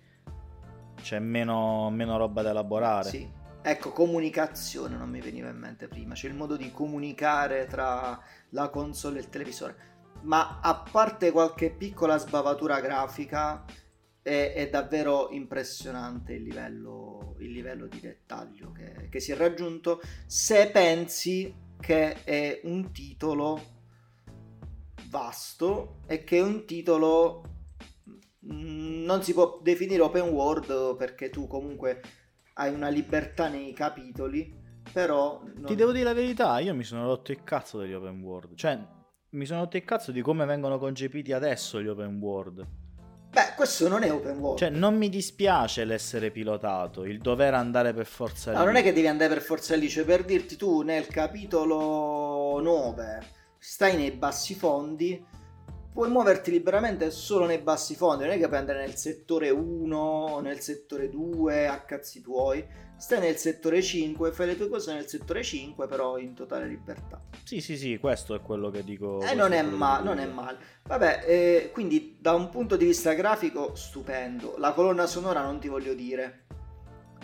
c'è 1.01 1.19
meno, 1.19 1.91
meno 1.91 2.17
roba 2.17 2.43
da 2.43 2.51
elaborare. 2.51 3.09
Sì. 3.09 3.39
Ecco, 3.63 3.93
comunicazione 3.93 4.97
non 4.97 5.11
mi 5.11 5.21
veniva 5.21 5.51
in 5.51 5.59
mente 5.59 5.87
prima, 5.87 6.15
c'è 6.15 6.29
il 6.29 6.35
modo 6.35 6.57
di 6.57 6.71
comunicare 6.71 7.67
tra 7.67 8.19
la 8.51 8.69
console 8.71 9.19
e 9.19 9.21
il 9.21 9.29
televisore 9.29 9.91
ma 10.23 10.61
a 10.61 10.75
parte 10.91 11.31
qualche 11.31 11.71
piccola 11.71 12.19
sbavatura 12.19 12.81
grafica, 12.81 13.65
è, 14.23 14.53
è 14.55 14.69
davvero 14.69 15.31
impressionante 15.31 16.35
il 16.35 16.43
livello, 16.43 17.37
il 17.39 17.51
livello 17.53 17.87
di 17.87 18.01
dettaglio 18.01 18.73
che, 18.73 19.09
che 19.09 19.21
si 19.21 19.33
è 19.33 19.37
raggiunto 19.37 20.01
se 20.27 20.71
pensi 20.71 21.55
che 21.81 22.23
è 22.25 22.61
un 22.65 22.93
titolo 22.93 23.79
vasto 25.09 26.01
e 26.07 26.23
che 26.25 26.37
è 26.37 26.43
un 26.43 26.67
titolo 26.67 27.60
non 28.43 29.23
si 29.23 29.33
può 29.33 29.59
definire 29.63 30.03
open 30.03 30.29
world 30.29 30.97
perché 30.97 31.31
tu 31.31 31.47
comunque 31.47 32.01
hai 32.55 32.73
una 32.73 32.89
libertà 32.89 33.49
nei 33.49 33.73
capitoli 33.73 34.59
però 34.93 35.43
non... 35.43 35.67
ti 35.67 35.75
devo 35.75 35.93
dire 35.93 36.05
la 36.05 36.15
verità 36.15 36.59
io 36.59 36.75
mi 36.75 36.85
sono 36.85 37.05
rotto 37.05 37.33
il 37.33 37.45
cazzo 37.45 37.79
degli 37.79 37.93
open 37.93 38.21
world 38.23 38.55
cioè 38.55 38.79
mi 39.31 39.45
sono 39.45 39.61
rotto 39.61 39.77
il 39.77 39.85
cazzo 39.85 40.11
di 40.11 40.23
come 40.23 40.47
vengono 40.47 40.79
concepiti 40.79 41.33
adesso 41.33 41.81
gli 41.83 41.89
open 41.89 42.19
world 42.19 42.67
Beh, 43.31 43.53
questo 43.55 43.87
non 43.87 44.03
è 44.03 44.13
open 44.13 44.39
world. 44.39 44.59
Cioè, 44.59 44.71
non 44.71 44.97
mi 44.97 45.09
dispiace 45.09 45.85
l'essere 45.85 46.33
pilotato, 46.33 47.05
il 47.05 47.21
dover 47.21 47.55
andare 47.55 47.95
per 47.95 48.07
forza 48.07 48.51
lì. 48.51 48.57
No, 48.57 48.65
non 48.65 48.75
è 48.75 48.83
che 48.83 48.93
devi 48.93 49.07
andare 49.07 49.33
per 49.35 49.43
forza 49.43 49.77
lì, 49.77 49.89
cioè 49.89 50.05
per 50.05 50.25
dirti 50.25 50.57
tu 50.57 50.83
nel 50.83 51.07
capitolo 51.07 52.61
9 52.61 53.23
stai 53.57 53.95
nei 53.95 54.11
bassi 54.11 54.55
fondi, 54.55 55.25
puoi 56.01 56.13
muoverti 56.13 56.51
liberamente 56.51 57.11
solo 57.11 57.45
nei 57.45 57.59
bassi 57.59 57.95
fondi, 57.95 58.25
non 58.25 58.33
è 58.33 58.39
che 58.39 58.47
puoi 58.47 58.59
andare 58.59 58.79
nel 58.79 58.95
settore 58.95 59.51
1, 59.51 60.41
nel 60.41 60.61
settore 60.61 61.11
2, 61.11 61.67
a 61.67 61.81
cazzi 61.81 62.23
tuoi 62.23 62.67
stai 62.97 63.21
nel 63.21 63.37
settore 63.37 63.83
5, 63.83 64.33
fai 64.33 64.47
le 64.47 64.57
tue 64.57 64.71
cose 64.71 64.95
nel 64.95 65.07
settore 65.07 65.43
5, 65.43 65.87
però 65.87 66.17
in 66.17 66.33
totale 66.33 66.67
libertà. 66.67 67.21
Sì, 67.45 67.61
sì, 67.61 67.77
sì, 67.77 67.99
questo 67.99 68.35
è 68.35 68.41
quello 68.41 68.71
che 68.71 68.83
dico. 68.83 69.21
E 69.21 69.33
eh, 69.33 69.35
non 69.35 69.53
è, 69.53 69.61
ma- 69.61 70.01
non 70.01 70.19
è 70.19 70.25
male. 70.25 70.57
Vabbè, 70.85 71.25
eh, 71.27 71.71
quindi 71.71 72.17
da 72.19 72.33
un 72.33 72.49
punto 72.49 72.77
di 72.77 72.87
vista 72.87 73.13
grafico, 73.13 73.75
stupendo. 73.75 74.55
La 74.57 74.73
colonna 74.73 75.07
sonora 75.07 75.43
non 75.43 75.61
ti 75.61 75.69
voglio 75.69 75.93
dire. 75.93 76.47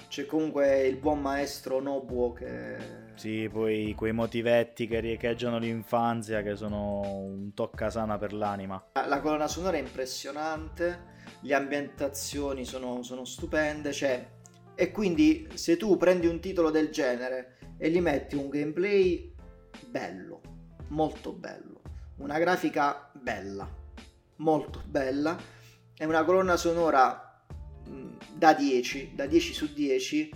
C'è 0.09 0.27
comunque 0.27 0.87
il 0.87 0.97
buon 0.97 1.23
maestro 1.23 1.81
Nobuo 1.81 2.35
che... 2.35 3.06
Sì, 3.17 3.49
poi 3.51 3.95
quei 3.97 4.13
motivetti 4.13 4.87
che 4.87 5.01
riecheggiano 5.01 5.59
l'infanzia 5.59 6.43
che 6.43 6.55
sono 6.55 7.01
un 7.01 7.55
toccasana 7.55 8.19
per 8.19 8.35
l'anima. 8.35 8.91
La 8.93 9.21
colonna 9.21 9.49
sonora 9.49 9.79
è 9.79 9.81
impressionante, 9.81 11.15
le 11.41 11.55
ambientazioni 11.55 12.67
sono, 12.67 13.03
sono 13.03 13.25
stupende, 13.25 13.93
cioè 13.93 14.35
e 14.79 14.91
quindi 14.91 15.49
se 15.55 15.79
tu 15.79 15.97
prendi 15.97 16.27
un 16.27 16.39
titolo 16.39 16.71
del 16.71 16.91
genere 16.91 17.57
e 17.79 17.89
gli 17.89 17.99
metti 17.99 18.37
un 18.37 18.51
gameplay 18.51 19.35
bello, 19.89 20.43
molto 20.89 21.33
bello, 21.33 21.81
una 22.19 22.39
grafica 22.39 23.11
bella, 23.15 23.67
molto 24.37 24.83
bella 24.85 25.35
e 25.97 26.05
una 26.05 26.25
colonna 26.25 26.59
sonora 26.59 27.43
mm, 27.89 28.17
da 28.35 28.53
10, 28.53 29.13
da 29.15 29.25
10 29.25 29.55
su 29.55 29.73
10, 29.73 30.31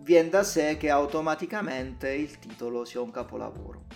viene 0.00 0.28
da 0.28 0.42
sé 0.42 0.76
che 0.76 0.90
automaticamente 0.90 2.10
il 2.10 2.38
titolo 2.38 2.84
sia 2.84 3.00
un 3.00 3.10
capolavoro. 3.10 3.86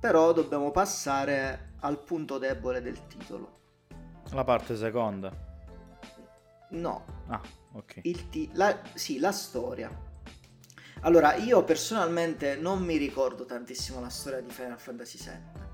Però 0.00 0.32
dobbiamo 0.32 0.70
passare 0.70 1.74
al 1.80 2.02
punto 2.02 2.38
debole 2.38 2.80
del 2.80 3.06
titolo. 3.06 3.54
La 4.32 4.44
parte 4.44 4.76
seconda. 4.76 5.32
No. 6.70 7.04
Ah, 7.28 7.40
ok. 7.72 8.00
T- 8.00 8.50
la, 8.52 8.80
sì, 8.94 9.18
la 9.18 9.32
storia. 9.32 9.90
Allora, 11.00 11.34
io 11.34 11.62
personalmente 11.62 12.56
non 12.56 12.82
mi 12.82 12.96
ricordo 12.96 13.44
tantissimo 13.44 14.00
la 14.00 14.08
storia 14.08 14.40
di 14.40 14.50
Final 14.50 14.80
Fantasy 14.80 15.18
VII. 15.18 15.64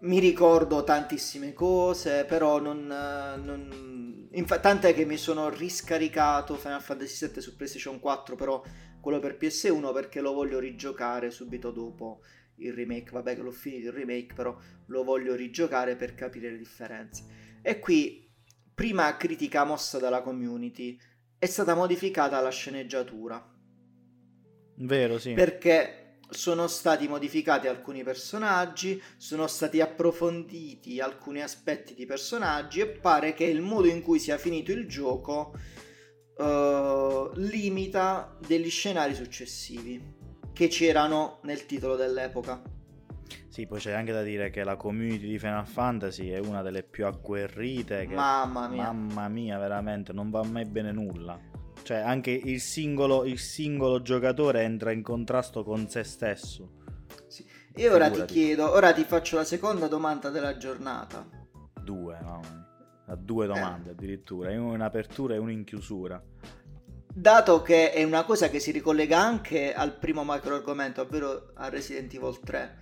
Mi 0.00 0.18
ricordo 0.18 0.82
tantissime 0.82 1.52
cose, 1.52 2.24
però 2.24 2.58
non... 2.58 2.86
non... 2.86 4.01
Infa- 4.32 4.60
tant'è 4.60 4.94
che 4.94 5.04
mi 5.04 5.16
sono 5.16 5.48
riscaricato 5.48 6.56
Final 6.56 6.82
Fantasy 6.82 7.26
VII 7.26 7.40
su 7.40 7.56
PlayStation 7.56 8.00
4, 8.00 8.34
però 8.34 8.62
quello 9.00 9.18
per 9.18 9.36
PS1 9.36 9.92
perché 9.92 10.20
lo 10.20 10.32
voglio 10.32 10.58
rigiocare 10.58 11.30
subito 11.30 11.70
dopo 11.70 12.20
il 12.56 12.72
remake. 12.72 13.10
Vabbè 13.10 13.34
che 13.34 13.42
l'ho 13.42 13.50
finito 13.50 13.88
il 13.88 13.94
remake, 13.94 14.34
però 14.34 14.56
lo 14.86 15.04
voglio 15.04 15.34
rigiocare 15.34 15.96
per 15.96 16.14
capire 16.14 16.50
le 16.50 16.58
differenze. 16.58 17.24
E 17.62 17.78
qui 17.78 18.30
prima 18.74 19.16
critica 19.16 19.64
mossa 19.64 19.98
dalla 19.98 20.22
community, 20.22 20.98
è 21.38 21.46
stata 21.46 21.74
modificata 21.74 22.40
la 22.40 22.50
sceneggiatura. 22.50 23.44
Vero, 24.76 25.18
sì. 25.18 25.34
Perché 25.34 26.01
sono 26.34 26.66
stati 26.66 27.08
modificati 27.08 27.66
alcuni 27.66 28.02
personaggi, 28.02 29.00
sono 29.16 29.46
stati 29.46 29.80
approfonditi 29.80 31.00
alcuni 31.00 31.42
aspetti 31.42 31.94
di 31.94 32.06
personaggi 32.06 32.80
e 32.80 32.86
pare 32.86 33.34
che 33.34 33.44
il 33.44 33.60
modo 33.60 33.88
in 33.88 34.02
cui 34.02 34.18
sia 34.18 34.38
finito 34.38 34.72
il 34.72 34.86
gioco 34.86 35.54
uh, 36.36 37.30
limita 37.34 38.36
degli 38.46 38.70
scenari 38.70 39.14
successivi 39.14 40.20
che 40.52 40.68
c'erano 40.68 41.40
nel 41.42 41.66
titolo 41.66 41.96
dell'epoca. 41.96 42.62
Sì, 43.48 43.66
poi 43.66 43.80
c'è 43.80 43.92
anche 43.92 44.12
da 44.12 44.22
dire 44.22 44.50
che 44.50 44.64
la 44.64 44.76
community 44.76 45.26
di 45.26 45.38
Final 45.38 45.66
Fantasy 45.66 46.28
è 46.28 46.38
una 46.38 46.62
delle 46.62 46.82
più 46.82 47.04
agguerrite. 47.06 48.06
Che, 48.06 48.14
mamma 48.14 48.68
mia. 48.68 48.90
Mamma 48.90 49.28
mia, 49.28 49.58
veramente, 49.58 50.12
non 50.12 50.30
va 50.30 50.42
mai 50.42 50.64
bene 50.64 50.90
nulla. 50.90 51.51
Cioè, 51.82 51.98
anche 51.98 52.30
il 52.30 52.60
singolo, 52.60 53.24
il 53.24 53.38
singolo 53.38 54.02
giocatore 54.02 54.62
entra 54.62 54.92
in 54.92 55.02
contrasto 55.02 55.64
con 55.64 55.88
se 55.88 56.04
stesso. 56.04 56.80
Sì. 57.26 57.44
E 57.74 57.88
ora 57.88 58.06
Figurati. 58.06 58.32
ti 58.32 58.40
chiedo, 58.40 58.70
ora 58.70 58.92
ti 58.92 59.04
faccio 59.04 59.36
la 59.36 59.44
seconda 59.44 59.88
domanda 59.88 60.30
della 60.30 60.56
giornata. 60.56 61.26
Due, 61.82 62.18
no? 62.20 62.40
A 63.06 63.16
due 63.16 63.46
domande 63.46 63.90
eh. 63.90 63.92
addirittura, 63.92 64.50
una 64.60 64.74
in 64.74 64.80
apertura 64.82 65.34
e 65.34 65.38
una 65.38 65.52
in 65.52 65.64
chiusura. 65.64 66.22
Dato 67.14 67.60
che 67.62 67.92
è 67.92 68.04
una 68.04 68.24
cosa 68.24 68.48
che 68.48 68.58
si 68.58 68.70
ricollega 68.70 69.18
anche 69.18 69.74
al 69.74 69.98
primo 69.98 70.22
macro 70.24 70.54
argomento, 70.54 71.02
ovvero 71.02 71.50
a 71.54 71.68
Resident 71.68 72.12
Evil 72.14 72.38
3, 72.40 72.78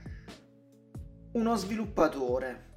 uno 1.33 1.57
sviluppatore, 1.57 2.69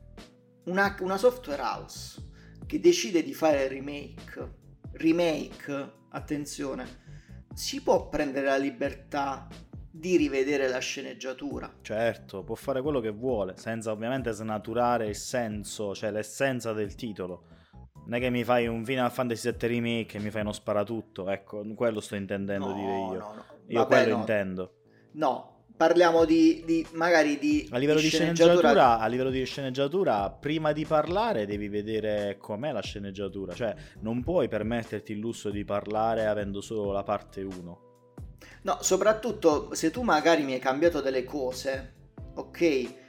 una, 0.66 0.96
una 1.02 1.18
software 1.18 1.62
house 1.62 2.32
che 2.66 2.80
decide 2.80 3.22
di 3.22 3.34
fare 3.34 3.68
remake, 3.68 4.62
remake, 4.94 5.92
attenzione, 6.14 7.02
si 7.54 7.82
può 7.82 8.10
prendere 8.10 8.48
la 8.48 8.58
libertà 8.58 9.48
di 9.92 10.18
rivedere 10.18 10.68
la 10.68 10.80
sceneggiatura. 10.80 11.72
Certo, 11.82 12.44
può 12.44 12.56
fare 12.56 12.82
quello 12.82 13.00
che 13.00 13.12
vuole, 13.12 13.54
senza 13.58 13.92
ovviamente 13.92 14.32
snaturare 14.32 15.08
il 15.08 15.16
senso, 15.16 15.94
cioè 15.94 16.10
l'essenza 16.12 16.74
del 16.74 16.96
titolo. 16.96 17.44
Non 18.06 18.16
è 18.16 18.20
che 18.20 18.30
mi 18.30 18.44
fai 18.44 18.68
un 18.68 18.84
Final 18.84 19.12
Fantasy 19.12 19.52
VII 19.52 19.68
Remake 19.68 20.18
e 20.18 20.20
mi 20.20 20.30
fai 20.30 20.42
uno 20.42 20.52
sparatutto, 20.52 21.30
ecco, 21.30 21.64
quello 21.76 22.00
sto 22.00 22.16
intendendo 22.16 22.70
no, 22.70 22.74
dire 22.74 22.92
io. 22.92 23.20
No, 23.20 23.34
no. 23.34 23.46
Io 23.68 23.80
Vabbè, 23.80 24.04
quello 24.04 24.18
intendo. 24.18 24.76
No, 25.12 25.53
parliamo 25.84 26.24
di, 26.24 26.64
di, 26.66 26.88
magari 26.94 27.38
di 27.38 27.68
a 27.72 27.78
livello 27.78 28.00
di, 28.00 28.08
sceneggiatura, 28.08 28.56
sceneggiatura, 28.56 29.00
a 29.00 29.08
livello 29.08 29.30
di 29.30 29.44
sceneggiatura 29.44 30.30
prima 30.32 30.72
di 30.72 30.86
parlare 30.86 31.46
devi 31.46 31.68
vedere 31.68 32.38
com'è 32.40 32.72
la 32.72 32.82
sceneggiatura. 32.82 33.54
Cioè 33.54 33.76
non 34.00 34.24
puoi 34.24 34.48
permetterti 34.48 35.12
il 35.12 35.20
lusso 35.20 35.50
di 35.50 35.66
parlare 35.66 36.26
avendo 36.26 36.62
solo 36.62 36.92
la 36.92 37.04
parte 37.04 37.42
1 37.42 37.82
no 38.64 38.78
soprattutto 38.82 39.74
se 39.74 39.92
tu 39.92 40.02
magari 40.04 40.44
mi 40.44 40.54
hai 40.54 40.60
cambiato 40.60 41.02
delle 41.02 41.24
cose 41.24 41.94
ok 42.36 43.02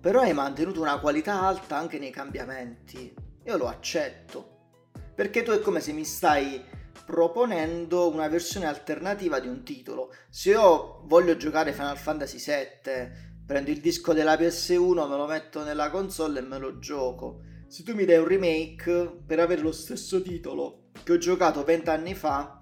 però 0.00 0.20
hai 0.20 0.34
mantenuto 0.34 0.80
una 0.82 0.98
qualità 0.98 1.40
alta 1.40 1.78
anche 1.78 1.98
nei 1.98 2.10
cambiamenti. 2.10 3.14
Io 3.46 3.56
lo 3.56 3.68
accetto. 3.68 4.90
Perché 5.14 5.42
tu 5.42 5.50
è 5.50 5.60
come 5.60 5.80
se 5.80 5.92
mi 5.92 6.04
stai 6.04 6.62
proponendo 7.04 8.08
una 8.08 8.28
versione 8.28 8.66
alternativa 8.66 9.40
di 9.40 9.48
un 9.48 9.62
titolo. 9.62 10.14
Se 10.30 10.50
io 10.50 11.02
voglio 11.04 11.36
giocare 11.36 11.72
Final 11.72 11.96
Fantasy 11.96 12.38
VII, 12.38 13.10
prendo 13.46 13.70
il 13.70 13.80
disco 13.80 14.12
della 14.12 14.36
PS1, 14.36 15.08
me 15.08 15.16
lo 15.16 15.26
metto 15.26 15.62
nella 15.62 15.90
console 15.90 16.38
e 16.38 16.42
me 16.42 16.58
lo 16.58 16.78
gioco. 16.78 17.40
Se 17.66 17.82
tu 17.82 17.94
mi 17.94 18.04
dai 18.04 18.18
un 18.18 18.26
remake 18.26 19.22
per 19.26 19.40
avere 19.40 19.60
lo 19.60 19.72
stesso 19.72 20.22
titolo 20.22 20.90
che 21.02 21.12
ho 21.12 21.18
giocato 21.18 21.64
vent'anni 21.64 22.14
fa, 22.14 22.60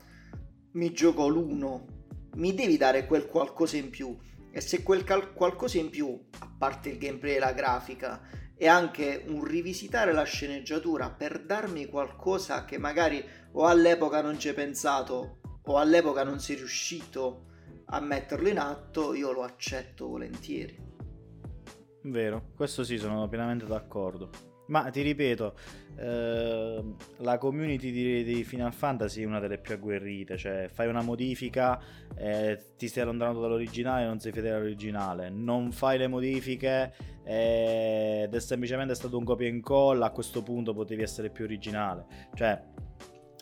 mi 0.72 0.92
gioco 0.92 1.28
l'1. 1.28 1.80
Mi 2.34 2.54
devi 2.54 2.76
dare 2.76 3.06
quel 3.06 3.26
qualcosa 3.26 3.76
in 3.76 3.90
più. 3.90 4.16
E 4.50 4.60
se 4.60 4.82
quel 4.82 5.04
cal- 5.04 5.32
qualcosa 5.32 5.78
in 5.78 5.90
più, 5.90 6.18
a 6.38 6.50
parte 6.58 6.90
il 6.90 6.98
gameplay 6.98 7.36
e 7.36 7.38
la 7.38 7.52
grafica, 7.52 8.20
e 8.62 8.68
anche 8.68 9.24
un 9.26 9.42
rivisitare 9.42 10.12
la 10.12 10.22
sceneggiatura 10.22 11.10
per 11.10 11.40
darmi 11.44 11.86
qualcosa 11.86 12.64
che 12.64 12.78
magari 12.78 13.20
o 13.54 13.66
all'epoca 13.66 14.22
non 14.22 14.38
ci 14.38 14.46
hai 14.46 14.54
pensato 14.54 15.40
o 15.64 15.78
all'epoca 15.78 16.22
non 16.22 16.38
sei 16.38 16.54
riuscito 16.54 17.46
a 17.86 17.98
metterlo 17.98 18.46
in 18.46 18.60
atto, 18.60 19.14
io 19.14 19.32
lo 19.32 19.42
accetto 19.42 20.06
volentieri. 20.06 20.78
Vero, 22.02 22.52
questo 22.54 22.84
sì, 22.84 22.98
sono 22.98 23.26
pienamente 23.26 23.66
d'accordo. 23.66 24.51
Ma 24.72 24.88
ti 24.88 25.02
ripeto, 25.02 25.54
eh, 25.98 26.82
la 27.18 27.36
community 27.36 27.90
di, 27.90 28.24
di, 28.24 28.42
Final 28.42 28.72
Fantasy 28.72 29.22
è 29.22 29.26
una 29.26 29.38
delle 29.38 29.58
più 29.58 29.74
agguerrite, 29.74 30.38
cioè 30.38 30.70
fai 30.72 30.88
una 30.88 31.02
modifica, 31.02 31.78
eh, 32.16 32.58
ti 32.78 32.88
stai 32.88 33.02
allontanato 33.02 33.42
dall'originale 33.42 34.06
non 34.06 34.18
sei 34.18 34.32
fedele 34.32 34.54
all'originale, 34.54 35.28
non 35.28 35.72
fai 35.72 35.98
le 35.98 36.08
modifiche 36.08 36.94
eh, 37.22 38.22
ed 38.24 38.34
è 38.34 38.40
semplicemente 38.40 38.94
stato 38.94 39.18
un 39.18 39.24
copia 39.24 39.46
e 39.46 39.50
incolla, 39.50 40.06
a 40.06 40.10
questo 40.10 40.42
punto 40.42 40.72
potevi 40.72 41.02
essere 41.02 41.28
più 41.28 41.44
originale. 41.44 42.06
Cioè, 42.34 42.62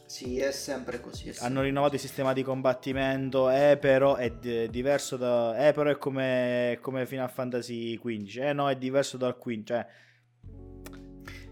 sì, 0.04 0.40
è 0.40 0.50
sempre 0.50 1.00
così. 1.00 1.28
È 1.28 1.32
sempre 1.32 1.46
hanno 1.46 1.62
rinnovato 1.62 1.94
il 1.94 2.00
sistema 2.00 2.32
di 2.32 2.42
combattimento, 2.42 3.48
eh, 3.50 3.78
però 3.80 4.16
è 4.16 4.32
d- 4.32 4.66
diverso 4.68 5.16
da... 5.16 5.68
Eh, 5.68 5.72
però 5.72 5.90
è 5.90 5.96
come, 5.96 6.76
come 6.80 7.06
Final 7.06 7.30
Fantasy 7.30 7.96
XV. 7.96 8.38
Eh 8.38 8.52
no, 8.52 8.68
è 8.68 8.74
diverso 8.74 9.16
dal 9.16 9.38
15. 9.38 9.64
Cioè... 9.72 9.86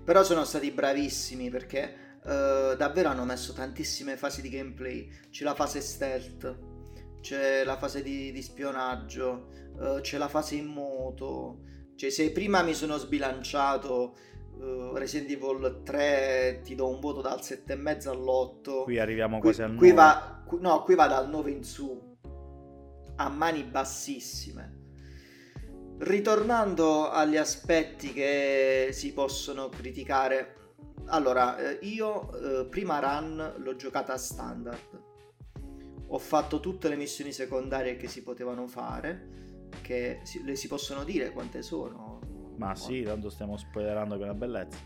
Però 0.09 0.23
sono 0.23 0.47
stati 0.47 0.71
bravissimi 0.71 1.51
perché 1.51 2.17
uh, 2.23 2.75
davvero 2.77 3.11
hanno 3.11 3.27
messo 3.27 3.53
tantissime 3.53 4.17
fasi 4.17 4.41
di 4.41 4.49
gameplay. 4.49 5.07
C'è 5.29 5.45
la 5.45 5.53
fase 5.53 5.83
stealth, 5.83 6.59
c'è 7.21 7.63
la 7.63 7.77
fase 7.77 8.03
di, 8.03 8.33
di 8.33 8.41
spionaggio, 8.41 9.49
uh, 9.77 10.01
c'è 10.01 10.17
la 10.17 10.29
fase 10.29 10.55
in 10.55 10.65
moto. 10.65 11.59
Cioè, 11.95 12.09
se 12.09 12.33
prima 12.33 12.63
mi 12.63 12.73
sono 12.73 12.97
sbilanciato 12.97 14.17
uh, 14.57 14.95
Resident 14.95 15.31
Evil 15.31 15.83
3 15.85 16.63
ti 16.65 16.75
do 16.75 16.89
un 16.89 17.01
voto 17.01 17.21
dal 17.21 17.41
7,5 17.41 18.09
all'8. 18.09 18.85
Qui 18.85 18.99
arriviamo 18.99 19.41
quasi 19.41 19.61
al 19.61 19.73
9. 19.73 19.79
Qui 19.79 19.93
va, 19.93 20.43
qui, 20.47 20.59
no, 20.59 20.83
qui 20.85 20.95
va 20.95 21.07
dal 21.07 21.29
9 21.29 21.51
in 21.51 21.63
su, 21.63 22.17
a 23.15 23.29
mani 23.29 23.63
bassissime. 23.63 24.78
Ritornando 25.99 27.11
agli 27.11 27.37
aspetti 27.37 28.13
che 28.13 28.91
si 28.93 29.13
possono 29.13 29.69
criticare, 29.69 30.55
allora 31.07 31.59
eh, 31.59 31.79
io 31.83 32.61
eh, 32.61 32.67
prima 32.67 33.01
run 33.01 33.55
l'ho 33.57 33.77
giocata 33.77 34.13
a 34.13 34.17
standard, 34.17 35.03
ho 36.07 36.19
fatto 36.19 36.61
tutte 36.61 36.89
le 36.89 36.97
missioni 36.97 37.33
secondarie 37.33 37.97
che 37.97 38.07
si 38.07 38.23
potevano 38.23 38.67
fare, 38.69 39.67
che 39.83 40.21
si, 40.23 40.45
le 40.45 40.55
si 40.55 40.69
possono 40.69 41.03
dire 41.03 41.33
quante 41.33 41.63
sono, 41.63 42.21
ma 42.59 42.75
sì, 42.75 43.03
tanto 43.03 43.31
stiamo 43.31 43.57
spoilerando 43.57 44.17
che 44.17 44.23
è 44.23 44.25
una 44.25 44.35
bellezza. 44.35 44.79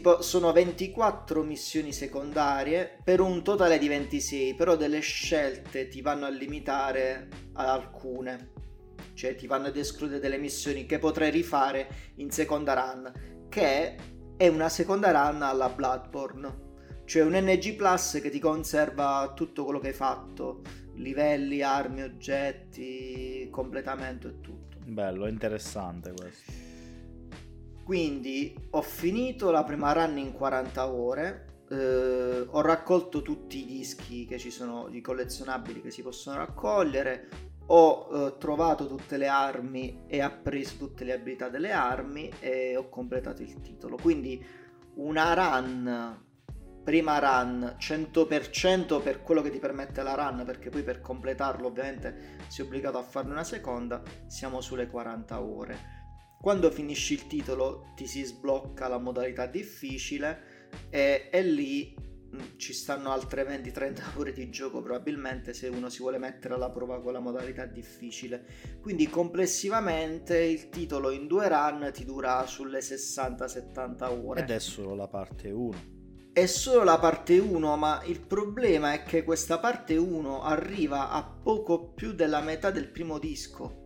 Po- 0.00 0.22
sono 0.22 0.52
24 0.52 1.42
missioni 1.42 1.92
secondarie 1.92 2.98
per 3.04 3.20
un 3.20 3.42
totale 3.42 3.78
di 3.78 3.88
26, 3.88 4.54
però 4.54 4.76
delle 4.76 5.00
scelte 5.00 5.88
ti 5.88 6.00
vanno 6.00 6.24
a 6.24 6.30
limitare 6.30 7.28
ad 7.52 7.68
alcune. 7.68 8.52
Cioè 9.14 9.34
ti 9.36 9.46
vanno 9.46 9.68
ad 9.68 9.76
escludere 9.76 10.20
delle 10.20 10.38
missioni 10.38 10.86
che 10.86 10.98
potrai 10.98 11.30
rifare 11.30 11.88
in 12.16 12.30
seconda 12.30 12.74
run, 12.74 13.46
che 13.48 13.96
è 14.36 14.48
una 14.48 14.68
seconda 14.68 15.10
run 15.10 15.42
alla 15.42 15.68
Bloodborne. 15.68 16.62
Cioè 17.04 17.22
un 17.22 17.34
NG 17.34 17.74
Plus 17.76 18.18
che 18.22 18.30
ti 18.30 18.38
conserva 18.38 19.32
tutto 19.34 19.64
quello 19.64 19.78
che 19.78 19.88
hai 19.88 19.94
fatto, 19.94 20.62
livelli, 20.94 21.62
armi, 21.62 22.02
oggetti, 22.02 23.48
completamento 23.50 24.28
e 24.28 24.40
tutto. 24.40 24.78
Bello, 24.84 25.26
interessante 25.26 26.12
questo. 26.12 26.52
Quindi 27.84 28.54
ho 28.70 28.82
finito 28.82 29.50
la 29.50 29.62
prima 29.62 29.92
run 29.92 30.18
in 30.18 30.32
40 30.32 30.90
ore. 30.90 31.46
Eh, 31.68 32.46
ho 32.46 32.60
raccolto 32.62 33.20
tutti 33.22 33.58
i 33.60 33.66
dischi 33.66 34.24
che 34.24 34.38
ci 34.38 34.50
sono 34.50 34.88
di 34.88 35.00
collezionabili 35.00 35.82
che 35.82 35.90
si 35.90 36.02
possono 36.02 36.38
raccogliere. 36.38 37.28
Ho 37.66 38.08
eh, 38.12 38.38
trovato 38.38 38.86
tutte 38.86 39.16
le 39.16 39.28
armi 39.28 40.04
e 40.06 40.20
appreso 40.20 40.76
tutte 40.76 41.04
le 41.04 41.12
abilità 41.12 41.48
delle 41.48 41.72
armi 41.72 42.30
e 42.40 42.76
ho 42.76 42.88
completato 42.88 43.42
il 43.42 43.60
titolo. 43.60 43.96
Quindi 43.96 44.44
una 44.96 45.34
run 45.34 46.22
prima 46.84 47.18
run 47.18 47.76
100% 47.78 49.02
per 49.02 49.22
quello 49.22 49.40
che 49.40 49.50
ti 49.50 49.58
permette 49.58 50.02
la 50.02 50.14
run 50.14 50.44
perché 50.44 50.68
poi 50.68 50.82
per 50.82 51.00
completarlo 51.00 51.66
ovviamente 51.66 52.36
sei 52.48 52.66
obbligato 52.66 52.98
a 52.98 53.02
farne 53.02 53.32
una 53.32 53.42
seconda 53.42 54.02
siamo 54.26 54.60
sulle 54.60 54.86
40 54.86 55.40
ore 55.42 55.78
quando 56.44 56.70
finisci 56.70 57.14
il 57.14 57.26
titolo 57.26 57.92
ti 57.96 58.06
si 58.06 58.22
sblocca 58.22 58.86
la 58.86 58.98
modalità 58.98 59.46
difficile 59.46 60.68
e, 60.90 61.30
e 61.32 61.42
lì 61.42 61.96
ci 62.56 62.72
stanno 62.72 63.10
altre 63.10 63.44
20-30 63.44 64.16
ore 64.18 64.32
di 64.32 64.50
gioco 64.50 64.82
probabilmente 64.82 65.52
se 65.52 65.68
uno 65.68 65.88
si 65.88 65.98
vuole 65.98 66.18
mettere 66.18 66.54
alla 66.54 66.70
prova 66.70 67.00
con 67.00 67.12
la 67.12 67.20
modalità 67.20 67.64
difficile. 67.66 68.44
Quindi 68.80 69.08
complessivamente 69.08 70.38
il 70.38 70.68
titolo 70.68 71.10
in 71.10 71.26
due 71.26 71.48
run 71.48 71.90
ti 71.92 72.04
dura 72.04 72.46
sulle 72.46 72.80
60-70 72.80 74.24
ore. 74.24 74.40
Ed 74.40 74.50
è 74.50 74.58
solo 74.58 74.94
la 74.94 75.08
parte 75.08 75.50
1. 75.50 75.92
È 76.32 76.46
solo 76.46 76.82
la 76.82 76.98
parte 76.98 77.38
1, 77.38 77.76
ma 77.76 78.02
il 78.06 78.20
problema 78.20 78.92
è 78.92 79.04
che 79.04 79.22
questa 79.22 79.58
parte 79.58 79.96
1 79.96 80.42
arriva 80.42 81.10
a 81.10 81.22
poco 81.22 81.92
più 81.92 82.12
della 82.12 82.40
metà 82.40 82.70
del 82.70 82.88
primo 82.88 83.18
disco. 83.18 83.82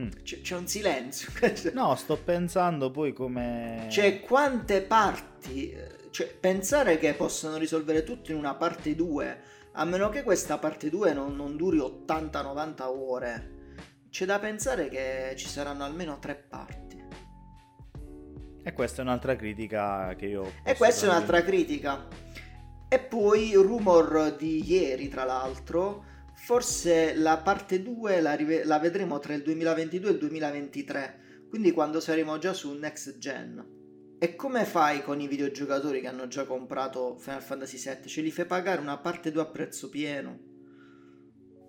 Mm. 0.00 0.08
C- 0.22 0.40
c'è 0.40 0.56
un 0.56 0.66
silenzio. 0.66 1.30
no, 1.72 1.94
sto 1.94 2.16
pensando 2.16 2.90
poi 2.90 3.12
come... 3.12 3.86
Cioè, 3.90 4.20
quante 4.20 4.82
parti... 4.82 5.74
Cioè, 6.16 6.28
pensare 6.28 6.96
che 6.96 7.12
possano 7.12 7.58
risolvere 7.58 8.02
tutto 8.02 8.30
in 8.30 8.38
una 8.38 8.54
parte 8.54 8.94
2, 8.94 9.40
a 9.72 9.84
meno 9.84 10.08
che 10.08 10.22
questa 10.22 10.56
parte 10.56 10.88
2 10.88 11.12
non, 11.12 11.36
non 11.36 11.58
duri 11.58 11.76
80-90 11.76 12.82
ore, 12.84 13.50
c'è 14.08 14.24
da 14.24 14.38
pensare 14.38 14.88
che 14.88 15.34
ci 15.36 15.46
saranno 15.46 15.84
almeno 15.84 16.18
tre 16.18 16.34
parti. 16.34 17.04
E 18.62 18.72
questa 18.72 19.02
è 19.02 19.04
un'altra 19.04 19.36
critica 19.36 20.14
che 20.16 20.24
io... 20.24 20.52
E 20.64 20.74
questa 20.74 21.04
è 21.04 21.10
un'altra 21.10 21.42
critica. 21.42 22.08
E 22.88 22.98
poi 22.98 23.52
rumor 23.52 24.36
di 24.38 24.64
ieri, 24.66 25.08
tra 25.08 25.24
l'altro, 25.24 26.02
forse 26.32 27.14
la 27.14 27.36
parte 27.36 27.82
2 27.82 28.22
la, 28.22 28.32
rive- 28.32 28.64
la, 28.64 28.78
vedremo 28.78 29.18
tra 29.18 29.34
il 29.34 29.42
2022 29.42 30.08
e 30.08 30.12
il 30.12 30.18
2023, 30.18 31.18
quindi 31.50 31.72
quando 31.72 32.00
saremo 32.00 32.38
già 32.38 32.54
su 32.54 32.72
next 32.72 33.18
gen. 33.18 33.75
E 34.18 34.34
come 34.34 34.64
fai 34.64 35.02
con 35.02 35.20
i 35.20 35.28
videogiocatori 35.28 36.00
che 36.00 36.06
hanno 36.06 36.26
già 36.26 36.46
comprato 36.46 37.18
Final 37.18 37.42
Fantasy 37.42 37.76
VII? 37.76 38.08
Ce 38.08 38.22
li 38.22 38.30
fai 38.30 38.46
pagare 38.46 38.80
una 38.80 38.96
parte 38.96 39.30
2 39.30 39.42
a 39.42 39.46
prezzo 39.46 39.90
pieno? 39.90 40.38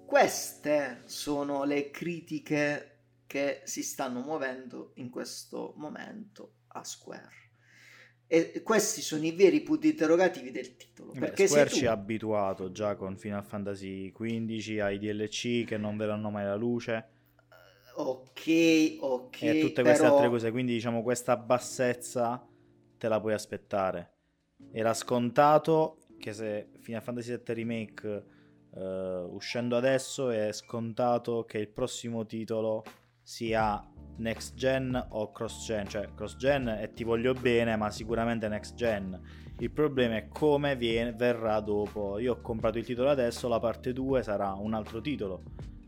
Queste 0.05 1.01
sono 1.05 1.65
le 1.65 1.91
critiche 1.91 2.99
che 3.27 3.61
si 3.65 3.83
stanno 3.83 4.21
muovendo 4.21 4.93
in 4.95 5.09
questo 5.09 5.73
momento 5.75 6.59
a 6.67 6.85
Square. 6.85 7.45
E 8.27 8.61
questi 8.63 9.01
sono 9.01 9.25
i 9.25 9.31
veri 9.33 9.61
punti 9.61 9.89
interrogativi 9.89 10.49
del 10.49 10.77
titolo. 10.77 11.11
Beh, 11.11 11.19
perché 11.19 11.47
Square 11.47 11.69
tu... 11.69 11.75
ci 11.75 11.85
ha 11.85 11.91
abituato 11.91 12.71
già 12.71 12.95
con 12.95 13.17
Final 13.17 13.43
Fantasy 13.43 14.13
XV 14.13 14.79
ai 14.79 14.99
DLC 14.99 15.65
che 15.65 15.77
non 15.77 15.97
vedranno 15.97 16.29
mai 16.29 16.45
la 16.45 16.55
luce. 16.55 17.09
Ok, 17.99 18.97
ok. 18.99 19.41
E 19.41 19.59
tutte 19.59 19.81
queste 19.81 20.03
però... 20.03 20.15
altre 20.15 20.29
cose. 20.29 20.51
Quindi, 20.51 20.73
diciamo, 20.73 21.01
questa 21.01 21.35
bassezza 21.35 22.45
te 22.97 23.07
la 23.07 23.19
puoi 23.19 23.33
aspettare. 23.33 24.11
Era 24.71 24.93
scontato 24.93 25.97
che 26.19 26.33
se 26.33 26.69
Final 26.79 27.01
Fantasy 27.01 27.31
VII 27.31 27.53
Remake 27.53 28.25
uh, 28.71 28.79
uscendo 29.33 29.77
adesso 29.77 30.29
è 30.29 30.51
scontato 30.51 31.45
che 31.45 31.59
il 31.59 31.69
prossimo 31.69 32.25
titolo 32.25 32.83
sia 33.21 33.83
next 34.17 34.55
gen 34.55 35.07
o 35.09 35.31
cross 35.31 35.65
gen, 35.65 35.87
cioè 35.87 36.09
cross 36.15 36.37
gen 36.37 36.67
e 36.67 36.93
ti 36.93 37.03
voglio 37.03 37.33
bene, 37.33 37.75
ma 37.75 37.89
sicuramente 37.89 38.47
next 38.47 38.75
gen. 38.75 39.19
Il 39.59 39.71
problema 39.71 40.17
è 40.17 40.27
come 40.27 40.75
viene, 40.75 41.13
verrà 41.13 41.59
dopo. 41.61 42.19
Io 42.19 42.33
ho 42.33 42.41
comprato 42.41 42.77
il 42.77 42.85
titolo 42.85 43.09
adesso, 43.09 43.47
la 43.47 43.59
parte 43.59 43.91
2 43.91 44.21
sarà 44.21 44.53
un 44.53 44.73
altro 44.73 45.01
titolo, 45.01 45.43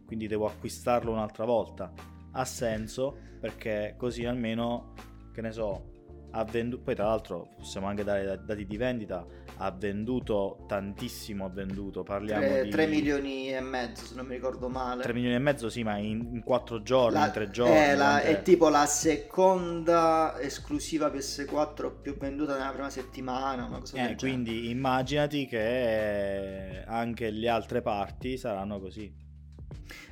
quindi 0.09 0.25
devo 0.25 0.47
acquistarlo 0.47 1.11
un'altra 1.11 1.45
volta. 1.45 1.93
Ha 2.31 2.45
senso 2.45 3.15
perché 3.39 3.93
così 3.95 4.25
almeno, 4.25 4.95
che 5.31 5.41
ne 5.41 5.51
so, 5.51 5.91
ha 6.31 6.43
venduto, 6.43 6.81
poi 6.81 6.95
tra 6.95 7.05
l'altro 7.05 7.49
possiamo 7.57 7.85
anche 7.85 8.03
dare 8.03 8.41
dati 8.43 8.65
di 8.65 8.75
vendita, 8.75 9.23
ha 9.57 9.69
venduto 9.69 10.65
tantissimo, 10.67 11.45
ha 11.45 11.49
venduto, 11.49 12.01
parliamo 12.01 12.47
3, 12.47 12.63
di... 12.63 12.69
3 12.71 12.87
milioni 12.87 13.53
e 13.53 13.61
mezzo 13.61 14.03
se 14.03 14.15
non 14.15 14.25
mi 14.25 14.33
ricordo 14.33 14.67
male. 14.67 15.03
3 15.03 15.13
milioni 15.13 15.35
e 15.35 15.39
mezzo 15.39 15.69
sì, 15.69 15.83
ma 15.83 15.97
in, 15.97 16.27
in 16.33 16.41
4 16.43 16.81
giorni, 16.81 17.19
la, 17.19 17.25
in 17.27 17.31
3 17.31 17.49
giorni. 17.51 17.75
È, 17.75 17.95
la, 17.95 18.19
è, 18.21 18.41
tipo 18.41 18.69
la 18.69 18.87
seconda 18.87 20.39
esclusiva 20.39 21.07
PS4 21.13 22.01
più 22.01 22.17
venduta 22.17 22.57
nella 22.57 22.71
prima 22.71 22.89
settimana, 22.89 23.65
una 23.65 23.77
cosa 23.77 24.09
eh, 24.09 24.15
Quindi 24.15 24.71
immaginati 24.71 25.45
che 25.45 26.83
anche 26.87 27.29
le 27.29 27.47
altre 27.47 27.83
parti 27.83 28.39
saranno 28.39 28.79
così. 28.79 29.27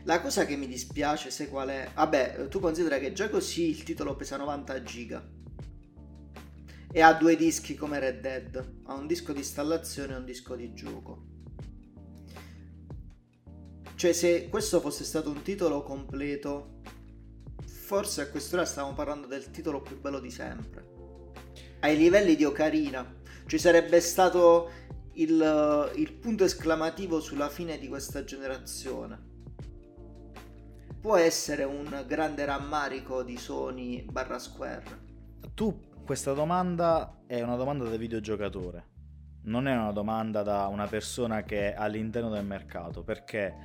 La 0.04 0.22
cosa 0.22 0.46
che 0.46 0.56
mi 0.56 0.68
dispiace, 0.68 1.30
sai 1.32 1.50
qual 1.50 1.70
è? 1.70 1.92
Vabbè, 1.94 2.48
tu 2.50 2.60
considera 2.60 2.98
che 2.98 3.12
già 3.14 3.30
così 3.30 3.70
il 3.70 3.84
titolo 3.84 4.16
pesa 4.16 4.38
90 4.38 4.84
giga 4.84 5.36
e 6.92 7.02
ha 7.02 7.14
due 7.14 7.36
dischi 7.36 7.76
come 7.76 8.00
Red 8.00 8.22
Dead, 8.22 8.74
ha 8.86 8.94
un 8.94 9.08
disco 9.08 9.34
di 9.34 9.40
installazione 9.40 10.14
e 10.14 10.18
un 10.18 10.26
disco 10.26 10.56
di 10.56 10.74
gioco. 10.74 11.26
Cioè 13.96 14.14
se 14.14 14.48
questo 14.50 14.80
fosse 14.80 15.04
stato 15.04 15.30
un 15.30 15.42
titolo 15.42 15.84
completo, 15.84 16.82
forse 17.66 18.22
a 18.22 18.30
quest'ora 18.30 18.64
stavamo 18.64 18.94
parlando 18.94 19.28
del 19.28 19.50
titolo 19.52 19.82
più 19.82 20.00
bello 20.00 20.20
di 20.20 20.32
sempre. 20.32 20.86
ai 21.82 21.96
livelli 21.98 22.36
di 22.36 22.44
Ocarina. 22.44 23.16
Ci 23.46 23.58
sarebbe 23.58 24.00
stato 24.02 24.72
il, 25.14 25.92
il 25.96 26.14
punto 26.14 26.44
esclamativo 26.44 27.20
sulla 27.20 27.50
fine 27.50 27.78
di 27.78 27.88
questa 27.88 28.24
generazione. 28.24 29.27
Può 31.02 31.16
essere 31.16 31.64
un 31.64 32.04
grande 32.08 32.46
rammarico 32.46 33.24
di 33.24 33.38
Sony 33.38 34.04
barra 34.04 34.40
Square. 34.40 34.84
Tu, 35.54 35.80
questa 36.06 36.34
domanda 36.34 37.22
è 37.26 37.42
una 37.42 37.56
domanda 37.56 37.86
da 37.86 37.96
videogiocatore 37.96 38.96
non 39.48 39.68
è 39.68 39.74
una 39.74 39.92
domanda 39.92 40.44
da 40.44 40.68
una 40.68 40.88
persona 40.88 41.44
che 41.44 41.74
è 41.74 41.76
all'interno 41.78 42.30
del 42.30 42.46
mercato, 42.46 43.04
perché 43.04 43.56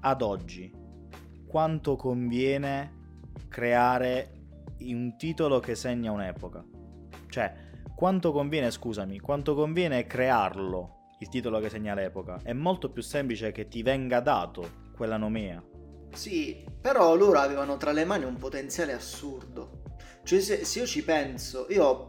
ad 0.00 0.22
oggi 0.22 0.72
quanto 1.46 1.96
conviene 1.96 3.02
creare 3.48 4.42
un 4.80 5.16
titolo 5.16 5.60
che 5.60 5.74
segna 5.74 6.12
un'epoca? 6.12 6.64
Cioè, 7.28 7.54
quanto 7.94 8.32
conviene, 8.32 8.70
scusami, 8.70 9.18
quanto 9.18 9.54
conviene 9.54 10.06
crearlo 10.06 11.12
il 11.20 11.28
titolo 11.28 11.58
che 11.58 11.70
segna 11.70 11.94
l'epoca? 11.94 12.40
È 12.42 12.52
molto 12.52 12.90
più 12.90 13.02
semplice 13.02 13.50
che 13.50 13.66
ti 13.66 13.82
venga 13.82 14.20
dato 14.20 14.82
quella 14.94 15.16
nomea. 15.16 15.62
Sì, 16.14 16.64
però 16.80 17.14
loro 17.14 17.38
avevano 17.38 17.76
tra 17.76 17.92
le 17.92 18.04
mani 18.04 18.24
un 18.24 18.36
potenziale 18.36 18.92
assurdo. 18.92 19.82
Cioè, 20.24 20.40
se, 20.40 20.64
se 20.64 20.78
io 20.78 20.86
ci 20.86 21.04
penso, 21.04 21.66
io 21.68 22.08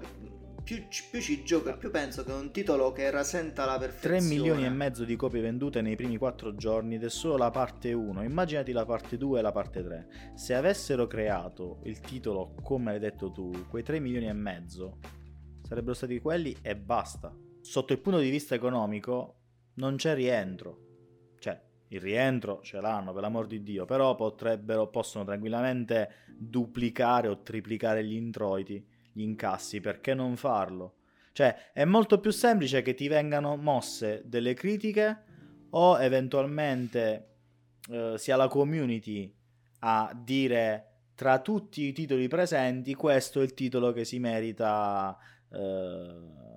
più, 0.65 0.83
più, 1.11 1.21
ci 1.21 1.43
gioco 1.43 1.77
più 1.77 1.91
penso 1.91 2.23
che 2.23 2.31
è 2.31 2.35
un 2.35 2.51
titolo 2.51 2.91
che 2.91 3.09
rasenta 3.11 3.65
la 3.65 3.77
perfezione. 3.77 4.17
3 4.17 4.27
milioni 4.27 4.65
e 4.65 4.69
mezzo 4.69 5.05
di 5.05 5.15
copie 5.15 5.39
vendute 5.39 5.81
nei 5.81 5.95
primi 5.95 6.17
4 6.17 6.55
giorni 6.55 6.95
ed 6.95 7.03
è 7.03 7.09
solo 7.09 7.37
la 7.37 7.51
parte 7.51 7.93
1. 7.93 8.23
Immaginati 8.23 8.71
la 8.71 8.85
parte 8.85 9.15
2 9.15 9.39
e 9.39 9.41
la 9.41 9.51
parte 9.51 9.83
3. 9.83 10.07
Se 10.33 10.55
avessero 10.55 11.05
creato 11.07 11.81
il 11.83 11.99
titolo 11.99 12.55
come 12.63 12.93
hai 12.93 12.99
detto 12.99 13.31
tu, 13.31 13.51
quei 13.69 13.83
3 13.83 13.99
milioni 13.99 14.27
e 14.27 14.33
mezzo 14.33 14.97
sarebbero 15.61 15.93
stati 15.93 16.19
quelli 16.19 16.55
e 16.61 16.75
basta. 16.75 17.35
Sotto 17.61 17.93
il 17.93 17.99
punto 17.99 18.19
di 18.19 18.29
vista 18.29 18.55
economico 18.55 19.35
non 19.75 19.97
c'è 19.97 20.15
rientro. 20.15 20.84
Il 21.89 21.99
rientro 21.99 22.61
ce 22.61 22.81
l'hanno 22.81 23.13
per 23.13 23.21
l'amor 23.21 23.47
di 23.47 23.61
Dio, 23.61 23.86
però 23.86 24.15
potrebbero, 24.15 24.88
possono 24.88 25.23
tranquillamente 25.23 26.09
duplicare 26.38 27.27
o 27.27 27.41
triplicare 27.41 28.03
gli 28.03 28.15
introiti 28.15 28.83
gli 29.11 29.21
incassi, 29.21 29.79
perché 29.79 30.13
non 30.13 30.36
farlo? 30.36 30.95
Cioè, 31.31 31.71
è 31.73 31.86
molto 31.86 32.19
più 32.19 32.31
semplice 32.31 32.81
che 32.81 32.93
ti 32.93 33.07
vengano 33.07 33.55
mosse 33.55 34.23
delle 34.25 34.53
critiche 34.53 35.23
o 35.71 35.99
eventualmente 35.99 37.27
eh, 37.89 38.13
sia 38.17 38.36
la 38.36 38.47
community 38.47 39.33
a 39.79 40.11
dire 40.15 40.91
tra 41.15 41.39
tutti 41.39 41.83
i 41.83 41.93
titoli 41.93 42.27
presenti 42.27 42.93
questo 42.93 43.41
è 43.41 43.43
il 43.43 43.53
titolo 43.53 43.91
che 43.91 44.05
si 44.05 44.19
merita 44.19 45.17
eh, 45.51 46.54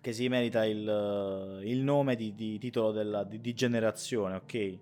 che 0.00 0.12
si 0.12 0.28
merita 0.28 0.64
il, 0.64 1.60
il 1.64 1.78
nome 1.80 2.16
di, 2.16 2.34
di 2.34 2.58
titolo 2.58 2.92
della, 2.92 3.24
di, 3.24 3.40
di, 3.40 3.54
generazione, 3.54 4.36
ok? 4.36 4.78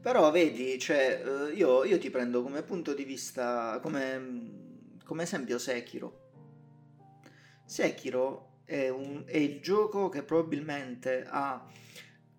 Però 0.00 0.30
vedi, 0.30 0.78
cioè, 0.78 1.22
eh, 1.24 1.54
io, 1.54 1.84
io 1.84 1.98
ti 1.98 2.10
prendo 2.10 2.42
come 2.42 2.62
punto 2.62 2.94
di 2.94 3.04
vista, 3.04 3.78
come 3.82 4.68
come 5.10 5.24
esempio 5.24 5.58
Sekiro. 5.58 6.28
Sekiro 7.64 8.60
è, 8.64 8.88
un, 8.90 9.24
è 9.26 9.38
il 9.38 9.60
gioco 9.60 10.08
che 10.08 10.22
probabilmente 10.22 11.26
ha 11.28 11.66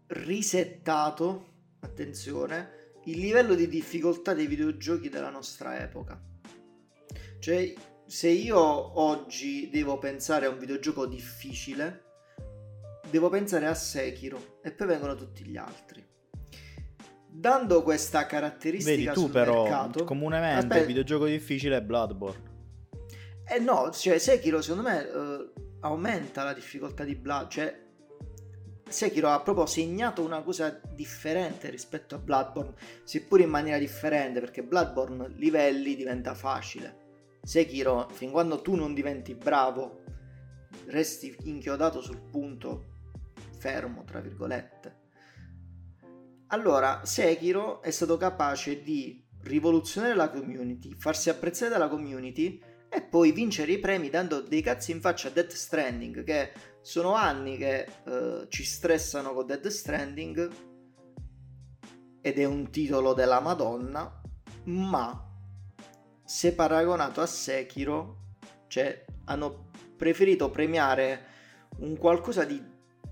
risettato, 0.07 1.47
attenzione, 1.82 2.93
il 3.07 3.20
livello 3.20 3.55
di 3.55 3.68
difficoltà 3.68 4.34
dei 4.34 4.47
videogiochi 4.47 5.09
della 5.09 5.30
nostra 5.30 5.82
epoca. 5.82 6.18
Cioè, 7.39 7.74
se 8.12 8.28
io 8.28 8.59
oggi 8.99 9.70
devo 9.70 9.97
pensare 9.97 10.45
a 10.45 10.49
un 10.49 10.57
videogioco 10.57 11.05
difficile, 11.05 12.03
devo 13.09 13.30
pensare 13.30 13.68
a 13.68 13.74
Sekiro 13.74 14.57
e 14.62 14.74
poi 14.74 14.88
vengono 14.88 15.16
tutti 15.16 15.45
gli 15.45 15.55
altri. 15.55 16.05
Dando 17.30 17.82
questa 17.84 18.26
caratteristica 18.26 19.14
Vedi 19.14 19.14
tu 19.14 19.30
però 19.30 19.64
mercato, 19.64 20.03
comunemente 20.03 20.57
aspetta, 20.57 20.80
il 20.82 20.88
videogioco 20.88 21.26
difficile 21.26 21.78
è 21.78 21.82
Bloodborne. 21.82 22.49
Eh 23.47 23.59
no, 23.59 23.89
cioè 23.91 24.18
Sekiro 24.18 24.62
secondo 24.62 24.89
me 24.89 25.03
uh, 25.03 25.53
aumenta 25.80 26.43
la 26.43 26.51
difficoltà 26.51 27.05
di 27.05 27.16
Blood, 27.16 27.47
cioè 27.47 27.82
Sekiro 28.89 29.30
ha 29.30 29.39
proprio 29.39 29.66
segnato 29.66 30.22
una 30.22 30.41
cosa 30.41 30.82
differente 30.93 31.70
rispetto 31.70 32.16
a 32.16 32.18
Bloodborne, 32.18 32.74
seppur 33.05 33.39
in 33.39 33.49
maniera 33.49 33.78
differente, 33.78 34.41
perché 34.41 34.64
Bloodborne 34.64 35.30
livelli 35.30 35.95
diventa 35.95 36.34
facile. 36.34 37.00
Sekiro, 37.41 38.07
fin 38.11 38.31
quando 38.31 38.61
tu 38.61 38.75
non 38.75 38.93
diventi 38.93 39.33
bravo, 39.33 40.03
resti 40.87 41.35
inchiodato 41.43 42.01
sul 42.01 42.21
punto 42.21 42.85
fermo, 43.57 44.03
tra 44.03 44.19
virgolette. 44.19 44.99
Allora, 46.47 47.01
Sekiro 47.05 47.81
è 47.81 47.91
stato 47.91 48.17
capace 48.17 48.81
di 48.81 49.23
rivoluzionare 49.43 50.15
la 50.15 50.29
community, 50.29 50.93
farsi 50.97 51.29
apprezzare 51.29 51.71
dalla 51.71 51.87
community 51.87 52.61
e 52.93 53.01
poi 53.01 53.31
vincere 53.31 53.71
i 53.71 53.79
premi 53.79 54.09
dando 54.09 54.41
dei 54.41 54.61
cazzi 54.61 54.91
in 54.91 54.99
faccia 54.99 55.29
a 55.29 55.31
Death 55.31 55.53
Stranding 55.53 56.23
che 56.25 56.51
sono 56.81 57.13
anni 57.13 57.55
che 57.55 57.87
uh, 58.03 58.47
ci 58.49 58.65
stressano 58.65 59.33
con 59.33 59.45
Death 59.45 59.67
Stranding 59.67 60.51
ed 62.19 62.37
è 62.37 62.43
un 62.43 62.69
titolo 62.69 63.13
della 63.13 63.39
Madonna 63.39 64.21
ma 64.65 65.30
se 66.32 66.53
paragonato 66.53 67.19
a 67.19 67.25
Sekiro 67.25 68.19
cioè 68.67 69.03
hanno 69.25 69.69
preferito 69.97 70.49
premiare 70.49 71.25
un 71.79 71.97
qualcosa 71.97 72.45
di 72.45 72.63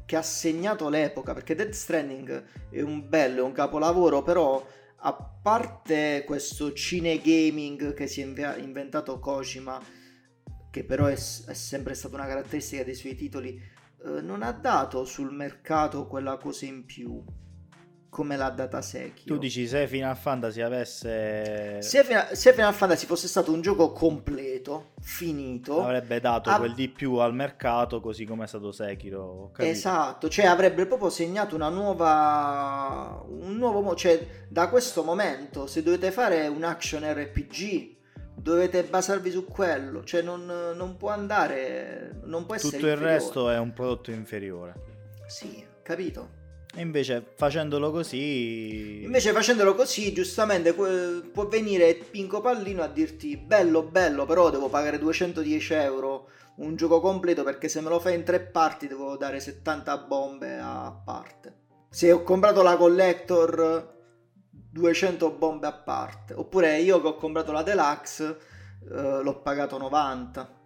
che 0.06 0.16
ha 0.16 0.22
segnato 0.22 0.88
l'epoca 0.88 1.34
perché 1.34 1.54
Death 1.54 1.74
Stranding 1.74 2.46
è 2.70 2.80
un 2.80 3.10
bello, 3.10 3.42
è 3.42 3.44
un 3.44 3.52
capolavoro 3.52 4.24
però 4.24 4.66
a 5.02 5.14
parte 5.14 6.24
questo 6.26 6.72
cine 6.72 7.20
gaming 7.20 7.94
che 7.94 8.08
si 8.08 8.22
è 8.22 8.58
inventato 8.58 9.20
Kojima, 9.20 9.82
che 10.72 10.86
però 10.86 11.08
è, 11.08 11.14
è 11.14 11.54
sempre 11.54 11.96
stata 11.96 12.16
una 12.16 12.26
caratteristica 12.26 12.86
dei 12.86 12.96
suoi 12.96 13.16
titoli, 13.16 13.50
eh, 14.06 14.22
non 14.22 14.44
ha 14.44 14.54
dato 14.54 15.04
sul 15.04 15.34
mercato 15.34 16.08
quella 16.08 16.38
cosa 16.38 16.66
in 16.66 16.86
più 16.86 17.22
come 18.10 18.36
l'ha 18.36 18.50
data 18.50 18.82
Sekiro. 18.82 19.36
Tu 19.36 19.40
dici 19.40 19.68
se 19.68 19.88
Final 19.88 20.18
Fantasy 20.18 20.62
avesse... 20.62 21.82
Se 21.82 22.04
Final, 22.04 22.36
se 22.36 22.54
Final 22.54 22.74
Fantasy 22.74 23.06
fosse 23.06 23.28
stato 23.28 23.54
un 23.54 23.62
gioco 23.62 23.92
completo, 23.92 24.94
finito... 25.00 25.84
Avrebbe 25.84 26.20
dato 26.20 26.50
av- 26.50 26.60
quel 26.60 26.74
di 26.74 26.90
più 26.90 27.16
al 27.16 27.34
mercato 27.34 28.02
così 28.02 28.26
come 28.26 28.46
è 28.46 28.48
stato 28.48 28.72
Sekiro. 28.72 29.52
Esatto, 29.58 30.28
cioè 30.28 30.48
avrebbe 30.48 30.86
proprio 30.88 31.10
segnato 31.10 31.56
una 31.56 31.70
nuova... 31.70 33.24
un 33.28 33.56
nuovo... 33.56 33.96
cioè 33.96 34.26
da 34.48 34.70
questo 34.70 35.04
momento 35.04 35.68
se 35.68 35.84
dovete 35.84 36.12
fare 36.12 36.48
un 36.48 36.64
action 36.64 37.04
RPG 37.04 37.98
dovete 38.34 38.84
basarvi 38.84 39.30
su 39.30 39.46
quello, 39.46 40.04
cioè 40.04 40.22
non, 40.24 40.46
non 40.46 40.98
può 40.98 41.10
andare... 41.10 42.22
non 42.24 42.46
può 42.46 42.56
essere... 42.56 42.78
Tutto 42.78 42.92
il 42.92 42.98
resto 42.98 43.50
è 43.52 43.60
un 43.60 43.72
prodotto 43.72 44.10
inferiore. 44.10 44.74
Sì, 45.28 45.64
capito? 45.84 46.38
E 46.76 46.82
invece 46.82 47.26
facendolo 47.36 47.92
così... 47.92 49.04
Invece 49.04 49.32
facendolo 49.32 49.74
così, 49.74 50.14
giustamente 50.14 50.74
può 50.74 51.48
venire 51.48 51.96
Pinco 51.96 52.42
Pallino 52.42 52.84
a 52.84 52.88
dirti 52.88 53.38
bello 53.38 53.82
bello, 53.82 54.26
però 54.26 54.50
devo 54.50 54.70
pagare 54.70 55.00
210 55.00 55.74
euro 55.74 56.30
un 56.58 56.76
gioco 56.76 57.00
completo 57.00 57.44
perché 57.44 57.70
se 57.70 57.82
me 57.82 57.90
lo 57.90 58.00
fai 58.00 58.16
in 58.16 58.24
tre 58.24 58.40
parti 58.42 58.88
devo 58.88 59.18
dare 59.18 59.40
70 59.40 59.98
bombe 59.98 60.60
a 60.60 60.92
parte. 61.04 61.56
Se 61.90 62.12
ho 62.12 62.22
comprato 62.22 62.62
la 62.62 62.78
collector 62.78 63.98
200 64.52 65.32
bombe 65.32 65.68
a 65.68 65.74
parte. 65.74 66.34
Oppure 66.34 66.80
io 66.80 67.02
che 67.02 67.08
ho 67.08 67.16
comprato 67.16 67.52
la 67.52 67.64
deluxe 67.64 68.38
eh, 68.92 69.22
l'ho 69.24 69.42
pagato 69.42 69.78
90. 69.78 70.58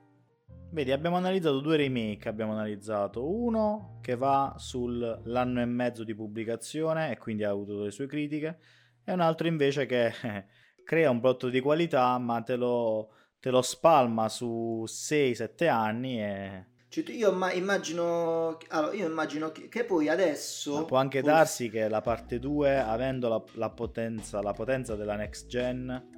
Vedi, 0.74 0.92
abbiamo 0.92 1.18
analizzato 1.18 1.60
due 1.60 1.78
remake, 1.78 2.28
abbiamo 2.28 2.54
analizzato 2.54 3.30
uno 3.30 4.00
che 4.02 4.16
va 4.16 4.56
sull'anno 4.58 5.62
e 5.62 5.66
mezzo 5.66 6.04
di 6.04 6.16
pubblicazione 6.16 7.12
e 7.12 7.20
quindi 7.20 7.44
ha 7.44 7.52
avuto 7.52 7.84
le 7.84 7.92
sue 7.92 8.08
critiche, 8.08 8.58
e 9.04 9.14
un 9.14 9.20
altro 9.20 9.46
invece 9.46 9.86
che 9.86 10.12
crea 10.84 11.12
un 11.12 11.20
prodotto 11.20 11.50
di 11.50 11.60
qualità 11.60 12.18
ma 12.18 12.42
te 12.42 12.56
lo, 12.56 13.12
te 13.40 13.52
lo 13.52 13.62
spalma 13.62 14.28
su 14.30 14.84
6-7 14.88 15.70
anni 15.70 16.24
e... 16.24 16.66
Cioè, 16.88 17.04
io 17.12 17.32
immagino, 17.54 18.58
allora, 18.70 18.94
io 18.96 19.06
immagino 19.06 19.52
che, 19.52 19.68
che 19.68 19.84
poi 19.84 20.10
adesso... 20.10 20.74
Ma 20.74 20.86
può 20.86 20.98
anche 20.98 21.22
poi... 21.22 21.30
darsi 21.30 21.70
che 21.70 21.88
la 21.88 22.02
parte 22.02 22.40
2, 22.40 22.80
avendo 22.80 23.30
la, 23.30 23.44
la, 23.54 23.70
potenza, 23.70 24.42
la 24.42 24.54
potenza 24.54 24.96
della 24.96 25.16
next 25.16 25.46
gen, 25.46 26.10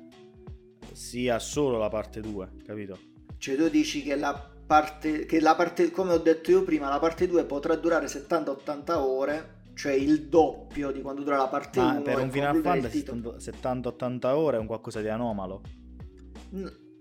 sia 0.93 1.39
solo 1.39 1.77
la 1.77 1.89
parte 1.89 2.21
2, 2.21 2.51
capito? 2.65 3.14
Cioè 3.37 3.55
tu 3.55 3.69
dici 3.69 4.03
che 4.03 4.15
la 4.15 4.53
parte, 4.65 5.25
che 5.25 5.39
la 5.39 5.55
parte, 5.55 5.91
come 5.91 6.13
ho 6.13 6.17
detto 6.17 6.51
io 6.51 6.63
prima, 6.63 6.89
la 6.89 6.99
parte 6.99 7.27
2 7.27 7.43
potrà 7.45 7.75
durare 7.75 8.07
70-80 8.07 8.91
ore, 8.95 9.55
cioè 9.75 9.93
il 9.93 10.27
doppio 10.27 10.91
di 10.91 11.01
quando 11.01 11.21
dura 11.23 11.37
la 11.37 11.47
parte 11.47 11.79
Ma 11.79 11.91
1. 11.91 12.01
Per 12.01 12.19
un 12.19 12.31
Final 12.31 12.61
Fantasy 12.61 13.03
70-80 13.03 14.25
ore 14.27 14.57
è 14.57 14.59
un 14.59 14.67
qualcosa 14.67 15.01
di 15.01 15.09
anomalo. 15.09 15.61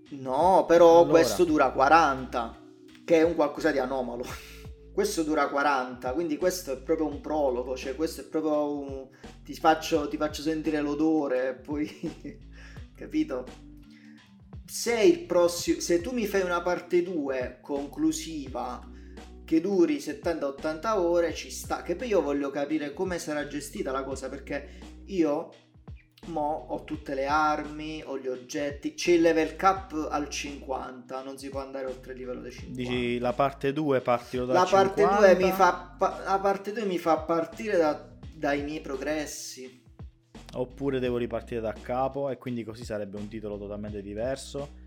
No, 0.09 0.65
però 0.67 0.99
allora... 0.99 1.09
questo 1.09 1.43
dura 1.45 1.71
40, 1.71 2.61
che 3.03 3.17
è 3.17 3.23
un 3.23 3.35
qualcosa 3.35 3.71
di 3.71 3.79
anomalo. 3.79 4.23
questo 4.93 5.23
dura 5.23 5.47
40, 5.47 6.13
quindi 6.13 6.37
questo 6.37 6.73
è 6.73 6.77
proprio 6.77 7.07
un 7.07 7.21
prologo, 7.21 7.75
cioè 7.75 7.95
questo 7.95 8.21
è 8.21 8.23
proprio 8.25 8.77
un... 8.77 9.07
ti, 9.43 9.53
faccio, 9.55 10.07
ti 10.07 10.17
faccio 10.17 10.41
sentire 10.41 10.81
l'odore, 10.81 11.55
poi... 11.55 11.89
capito? 12.95 13.45
Se, 14.65 14.99
il 14.99 15.25
prossimo, 15.25 15.79
se 15.79 16.01
tu 16.01 16.11
mi 16.11 16.25
fai 16.25 16.41
una 16.41 16.61
parte 16.61 17.03
2 17.03 17.59
conclusiva 17.61 18.93
che 19.45 19.61
duri 19.61 19.97
70-80 19.97 20.97
ore 20.97 21.33
ci 21.33 21.51
sta, 21.51 21.83
che 21.83 21.95
poi 21.95 22.07
io 22.07 22.21
voglio 22.21 22.49
capire 22.49 22.93
come 22.93 23.19
sarà 23.19 23.47
gestita 23.47 23.91
la 23.91 24.03
cosa 24.03 24.27
perché 24.27 25.03
io 25.05 25.51
mo 26.25 26.67
ho 26.69 26.83
tutte 26.83 27.13
le 27.13 27.27
armi, 27.27 28.01
ho 28.03 28.17
gli 28.17 28.27
oggetti, 28.27 28.93
c'è 28.93 29.11
il 29.11 29.21
level 29.21 29.55
cap 29.55 30.07
al 30.09 30.29
50, 30.29 31.21
non 31.23 31.37
si 31.37 31.49
può 31.49 31.61
andare 31.61 31.85
oltre 31.85 32.13
il 32.13 32.19
livello 32.19 32.41
dei 32.41 32.51
50. 32.51 32.75
Dici 32.75 33.19
la 33.19 33.33
parte 33.33 33.73
2 33.73 34.01
partilo 34.01 34.45
dal 34.45 34.55
la 34.55 34.65
50? 34.65 35.03
Parte 35.05 35.35
2 35.35 35.45
mi 35.45 35.51
fa, 35.51 35.95
la 35.99 36.39
parte 36.41 36.71
2 36.71 36.85
mi 36.85 36.97
fa 36.97 37.17
partire 37.17 37.77
da, 37.77 38.07
dai 38.33 38.63
miei 38.63 38.81
progressi. 38.81 39.83
Oppure 40.55 40.99
devo 40.99 41.17
ripartire 41.17 41.61
da 41.61 41.73
capo 41.73 42.29
e 42.29 42.37
quindi 42.37 42.63
così 42.63 42.83
sarebbe 42.83 43.17
un 43.17 43.27
titolo 43.27 43.57
totalmente 43.57 44.01
diverso. 44.01 44.83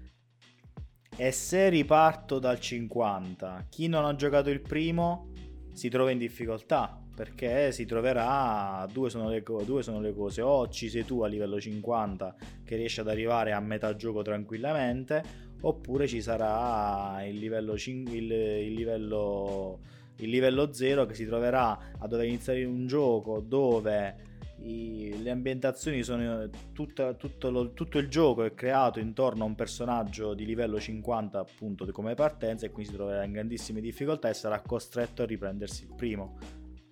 E 1.17 1.33
se 1.33 1.69
riparto 1.69 2.39
dal 2.39 2.61
50, 2.61 3.67
chi 3.69 3.89
non 3.89 4.05
ha 4.05 4.15
giocato 4.15 4.51
il 4.51 4.61
primo 4.61 5.33
si 5.73 5.89
trova 5.89 6.11
in 6.11 6.19
difficoltà 6.19 7.01
perché 7.19 7.73
si 7.73 7.85
troverà 7.85 8.87
due 8.93 9.11
sono, 9.11 9.29
le, 9.29 9.43
due 9.65 9.83
sono 9.83 10.01
le 10.01 10.15
cose 10.15 10.41
o 10.41 10.69
ci 10.69 10.89
sei 10.89 11.05
tu 11.05 11.23
a 11.23 11.27
livello 11.27 11.61
50 11.61 12.37
che 12.65 12.77
riesci 12.77 13.01
ad 13.01 13.09
arrivare 13.09 13.53
a 13.53 13.59
metà 13.59 13.97
gioco 13.97 14.23
tranquillamente 14.23 15.23
oppure 15.63 16.07
ci 16.07 16.23
sarà 16.23 17.25
il 17.25 17.37
livello, 17.37 17.75
il, 17.75 18.31
il 18.31 18.73
livello, 18.73 19.81
il 20.19 20.31
livello 20.31 20.73
0 20.73 21.07
che 21.07 21.15
si 21.15 21.27
troverà 21.27 21.77
a 21.99 22.07
dover 22.07 22.27
iniziare 22.27 22.65
un 22.65 22.87
gioco 22.87 23.41
dove 23.41 24.28
i, 24.61 25.23
le 25.23 25.31
ambientazioni 25.31 26.03
sono 26.03 26.49
tutta, 26.73 27.15
tutto, 27.15 27.51
lo, 27.51 27.73
tutto, 27.73 27.99
il 27.99 28.09
gioco 28.09 28.45
è 28.45 28.55
creato 28.55 28.99
intorno 28.99 29.45
a 29.45 29.47
un 29.47 29.55
personaggio 29.55 30.35
di 30.35 30.45
livello 30.45 30.81
50 30.81 31.39
appunto 31.39 31.87
come 31.93 32.15
partenza 32.15 32.67
e 32.67 32.71
quindi 32.71 32.91
si 32.91 32.97
troverà 32.97 33.25
in 33.25 33.33
grandissime 33.33 33.81
difficoltà 33.81 34.29
e 34.29 34.35
sarà 34.35 34.61
costretto 34.61 35.23
a 35.23 35.27
riprendersi 35.27 35.85
il 35.85 35.95
primo 35.95 36.39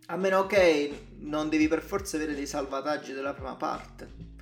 a 0.06 0.16
meno 0.16 0.46
che 0.46 1.08
non 1.18 1.48
devi 1.48 1.68
per 1.68 1.82
forza 1.82 2.16
avere 2.16 2.34
dei 2.34 2.46
salvataggi 2.46 3.12
della 3.12 3.34
prima 3.34 3.56
parte. 3.56 4.34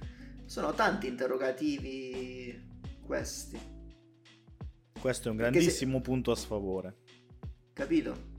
Sono 0.44 0.74
tanti 0.74 1.06
interrogativi 1.06 2.62
questi. 3.04 3.58
Questo 5.00 5.28
è 5.28 5.30
un 5.30 5.36
grandissimo 5.38 5.96
se... 5.96 6.02
punto 6.02 6.30
a 6.32 6.36
sfavore. 6.36 6.96
Capito? 7.72 8.32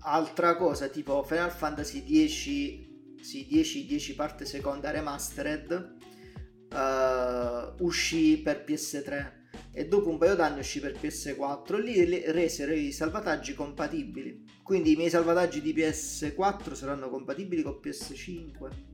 Altra 0.00 0.56
cosa, 0.56 0.88
tipo 0.88 1.22
Final 1.22 1.52
Fantasy 1.52 2.02
10, 2.02 2.89
sì, 3.20 3.46
10, 3.46 3.86
10 3.86 4.14
parte 4.14 4.44
seconda 4.44 4.90
remastered, 4.90 5.96
uh, 6.72 7.84
uscì 7.84 8.38
per 8.38 8.64
PS3 8.66 9.38
e 9.72 9.86
dopo 9.86 10.08
un 10.08 10.18
paio 10.18 10.34
d'anni 10.34 10.60
uscì 10.60 10.80
per 10.80 10.98
PS4 11.00 11.80
lì 11.80 12.22
resero 12.30 12.72
i 12.72 12.90
salvataggi 12.90 13.54
compatibili 13.54 14.44
quindi 14.62 14.92
i 14.92 14.96
miei 14.96 15.10
salvataggi 15.10 15.60
di 15.60 15.72
PS4 15.74 16.72
saranno 16.72 17.08
compatibili 17.08 17.62
con 17.62 17.78
PS5 17.82 18.88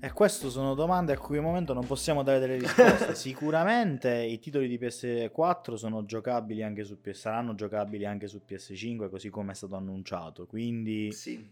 e 0.00 0.12
queste 0.12 0.48
sono 0.48 0.74
domande 0.74 1.12
a 1.12 1.18
cui 1.18 1.38
al 1.38 1.42
momento 1.42 1.72
non 1.72 1.84
possiamo 1.84 2.22
dare 2.22 2.38
delle 2.38 2.58
risposte. 2.58 3.16
Sicuramente 3.16 4.14
i 4.14 4.38
titoli 4.38 4.68
di 4.68 4.78
PS4 4.78 5.74
sono 5.74 6.04
giocabili 6.04 6.62
anche 6.62 6.84
su 6.84 7.00
PS, 7.00 7.18
saranno 7.18 7.56
giocabili 7.56 8.06
anche 8.06 8.28
su 8.28 8.40
PS5, 8.48 9.10
così 9.10 9.28
come 9.28 9.50
è 9.50 9.54
stato 9.56 9.74
annunciato. 9.74 10.46
Quindi 10.46 11.10
sì. 11.10 11.44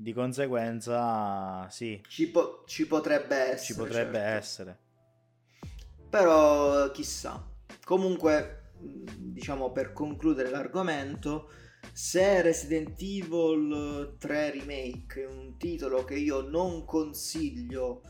Di 0.00 0.14
conseguenza 0.14 1.68
sì. 1.68 2.00
Ci, 2.08 2.30
po- 2.30 2.64
ci 2.66 2.86
potrebbe 2.86 3.36
essere. 3.36 3.58
Ci 3.58 3.74
potrebbe 3.74 4.18
certo. 4.18 4.38
essere. 4.38 4.78
Però 6.08 6.90
chissà. 6.90 7.46
Comunque, 7.84 8.70
diciamo 8.78 9.72
per 9.72 9.92
concludere 9.92 10.48
l'argomento, 10.48 11.50
se 11.92 12.40
Resident 12.40 12.98
Evil 13.00 14.16
3 14.18 14.50
Remake 14.50 15.22
è 15.22 15.26
un 15.26 15.56
titolo 15.58 16.04
che 16.04 16.14
io 16.14 16.40
non 16.40 16.84
consiglio 16.86 18.02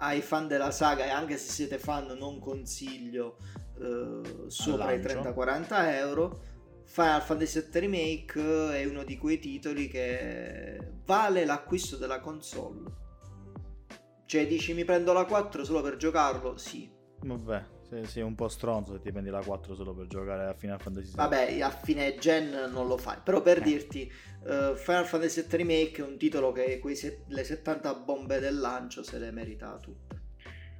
ai 0.00 0.20
fan 0.20 0.48
della 0.48 0.70
saga 0.70 1.04
e 1.04 1.10
anche 1.10 1.36
se 1.36 1.50
siete 1.50 1.78
fan 1.78 2.16
non 2.18 2.38
consiglio 2.38 3.36
eh, 3.80 4.48
sopra 4.48 4.92
i 4.92 5.00
30-40 5.00 5.66
euro 5.94 6.40
Final 6.88 7.22
Fantasy 7.22 7.60
VII 7.70 7.80
Remake 7.80 8.80
è 8.80 8.84
uno 8.86 9.04
di 9.04 9.16
quei 9.18 9.38
titoli 9.38 9.88
che 9.88 10.78
vale 11.04 11.44
l'acquisto 11.44 11.96
della 11.96 12.18
console 12.18 13.06
cioè 14.24 14.46
dici 14.46 14.74
mi 14.74 14.84
prendo 14.84 15.12
la 15.12 15.24
4 15.24 15.64
solo 15.64 15.80
per 15.80 15.96
giocarlo? 15.96 16.56
Sì 16.56 16.96
Vabbè, 17.20 17.64
sei, 17.88 18.06
sei 18.06 18.22
un 18.22 18.34
po' 18.34 18.48
stronzo 18.48 18.92
se 18.92 19.00
ti 19.00 19.10
prendi 19.10 19.30
la 19.30 19.42
4 19.42 19.74
solo 19.74 19.94
per 19.94 20.06
giocare 20.06 20.46
a 20.46 20.54
Final 20.54 20.80
Fantasy 20.80 21.06
VII. 21.06 21.16
Vabbè, 21.16 21.60
a 21.60 21.70
fine 21.70 22.16
gen 22.16 22.70
non 22.70 22.86
lo 22.86 22.96
fai. 22.96 23.18
Però 23.22 23.42
per 23.42 23.58
eh. 23.58 23.62
dirti, 23.62 24.12
uh, 24.44 24.76
Final 24.76 25.06
Fantasy 25.06 25.42
VII 25.42 25.56
Remake 25.56 26.02
è 26.02 26.06
un 26.06 26.16
titolo 26.16 26.52
che 26.52 26.80
set- 26.94 27.24
le 27.28 27.44
70 27.44 27.94
bombe 27.94 28.38
del 28.38 28.58
lancio 28.58 29.02
se 29.02 29.18
le 29.18 29.30
merita 29.30 29.76
tutte. 29.80 30.26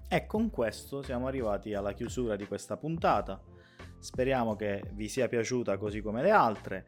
E 0.09 0.26
con 0.26 0.48
questo 0.51 1.02
siamo 1.02 1.26
arrivati 1.26 1.74
alla 1.74 1.93
chiusura 1.93 2.36
di 2.36 2.47
questa 2.47 2.76
puntata. 2.76 3.40
Speriamo 4.00 4.56
che 4.56 4.82
vi 4.92 5.08
sia 5.08 5.28
piaciuta 5.28 5.76
così 5.76 6.00
come 6.00 6.22
le 6.22 6.30
altre. 6.30 6.86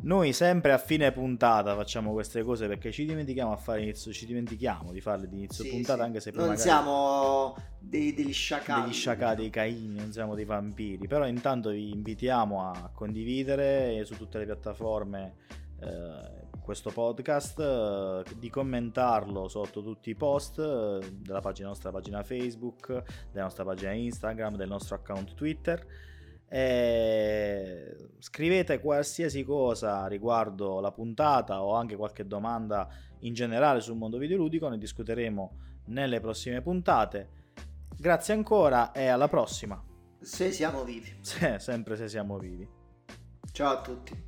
Noi 0.00 0.32
sempre 0.32 0.72
a 0.72 0.78
fine 0.78 1.10
puntata 1.10 1.74
facciamo 1.74 2.12
queste 2.12 2.44
cose 2.44 2.68
perché 2.68 2.92
ci 2.92 3.04
dimentichiamo, 3.04 3.58
inizio, 3.78 4.12
ci 4.12 4.26
dimentichiamo 4.26 4.92
di 4.92 5.00
farle 5.00 5.28
di 5.28 5.34
inizio 5.34 5.64
sì, 5.64 5.70
puntata 5.70 5.98
sì. 5.98 6.04
anche 6.04 6.20
se 6.20 6.30
poi 6.30 6.46
non 6.46 6.56
siamo 6.56 7.56
dei, 7.80 8.14
degli 8.14 8.32
sciacalli 8.32 8.84
degli 8.84 8.92
sciacalli, 8.92 9.36
dei 9.40 9.50
caini, 9.50 9.98
non 9.98 10.12
siamo 10.12 10.36
dei 10.36 10.44
vampiri 10.44 11.08
però 11.08 11.26
intanto 11.26 11.70
vi 11.70 11.90
invitiamo 11.90 12.70
a 12.70 12.90
condividere 12.94 14.04
su 14.04 14.16
tutte 14.16 14.38
le 14.38 14.44
piattaforme 14.44 15.34
eh, 15.80 16.46
questo 16.62 16.90
podcast 16.90 17.58
eh, 17.58 18.22
di 18.36 18.50
commentarlo 18.50 19.48
sotto 19.48 19.82
tutti 19.82 20.10
i 20.10 20.14
post 20.14 20.60
eh, 20.60 21.12
della 21.12 21.40
pagina, 21.40 21.68
nostra 21.68 21.90
pagina 21.90 22.22
Facebook 22.22 23.02
della 23.32 23.44
nostra 23.44 23.64
pagina 23.64 23.92
Instagram 23.92 24.54
del 24.54 24.68
nostro 24.68 24.94
account 24.94 25.34
Twitter 25.34 25.84
e 26.48 28.08
scrivete 28.18 28.80
qualsiasi 28.80 29.44
cosa 29.44 30.06
riguardo 30.06 30.80
la 30.80 30.92
puntata 30.92 31.62
o 31.62 31.74
anche 31.74 31.96
qualche 31.96 32.26
domanda 32.26 32.88
in 33.20 33.34
generale 33.34 33.80
sul 33.80 33.96
mondo 33.96 34.18
videoludico, 34.18 34.68
ne 34.68 34.78
discuteremo 34.78 35.56
nelle 35.86 36.20
prossime 36.20 36.62
puntate. 36.62 37.30
Grazie 37.96 38.34
ancora 38.34 38.92
e 38.92 39.08
alla 39.08 39.28
prossima. 39.28 39.82
Se 40.20 40.52
siamo 40.52 40.84
vivi. 40.84 41.16
Se, 41.20 41.58
sempre 41.58 41.96
se 41.96 42.08
siamo 42.08 42.38
vivi. 42.38 42.68
Ciao 43.52 43.72
a 43.72 43.80
tutti. 43.80 44.27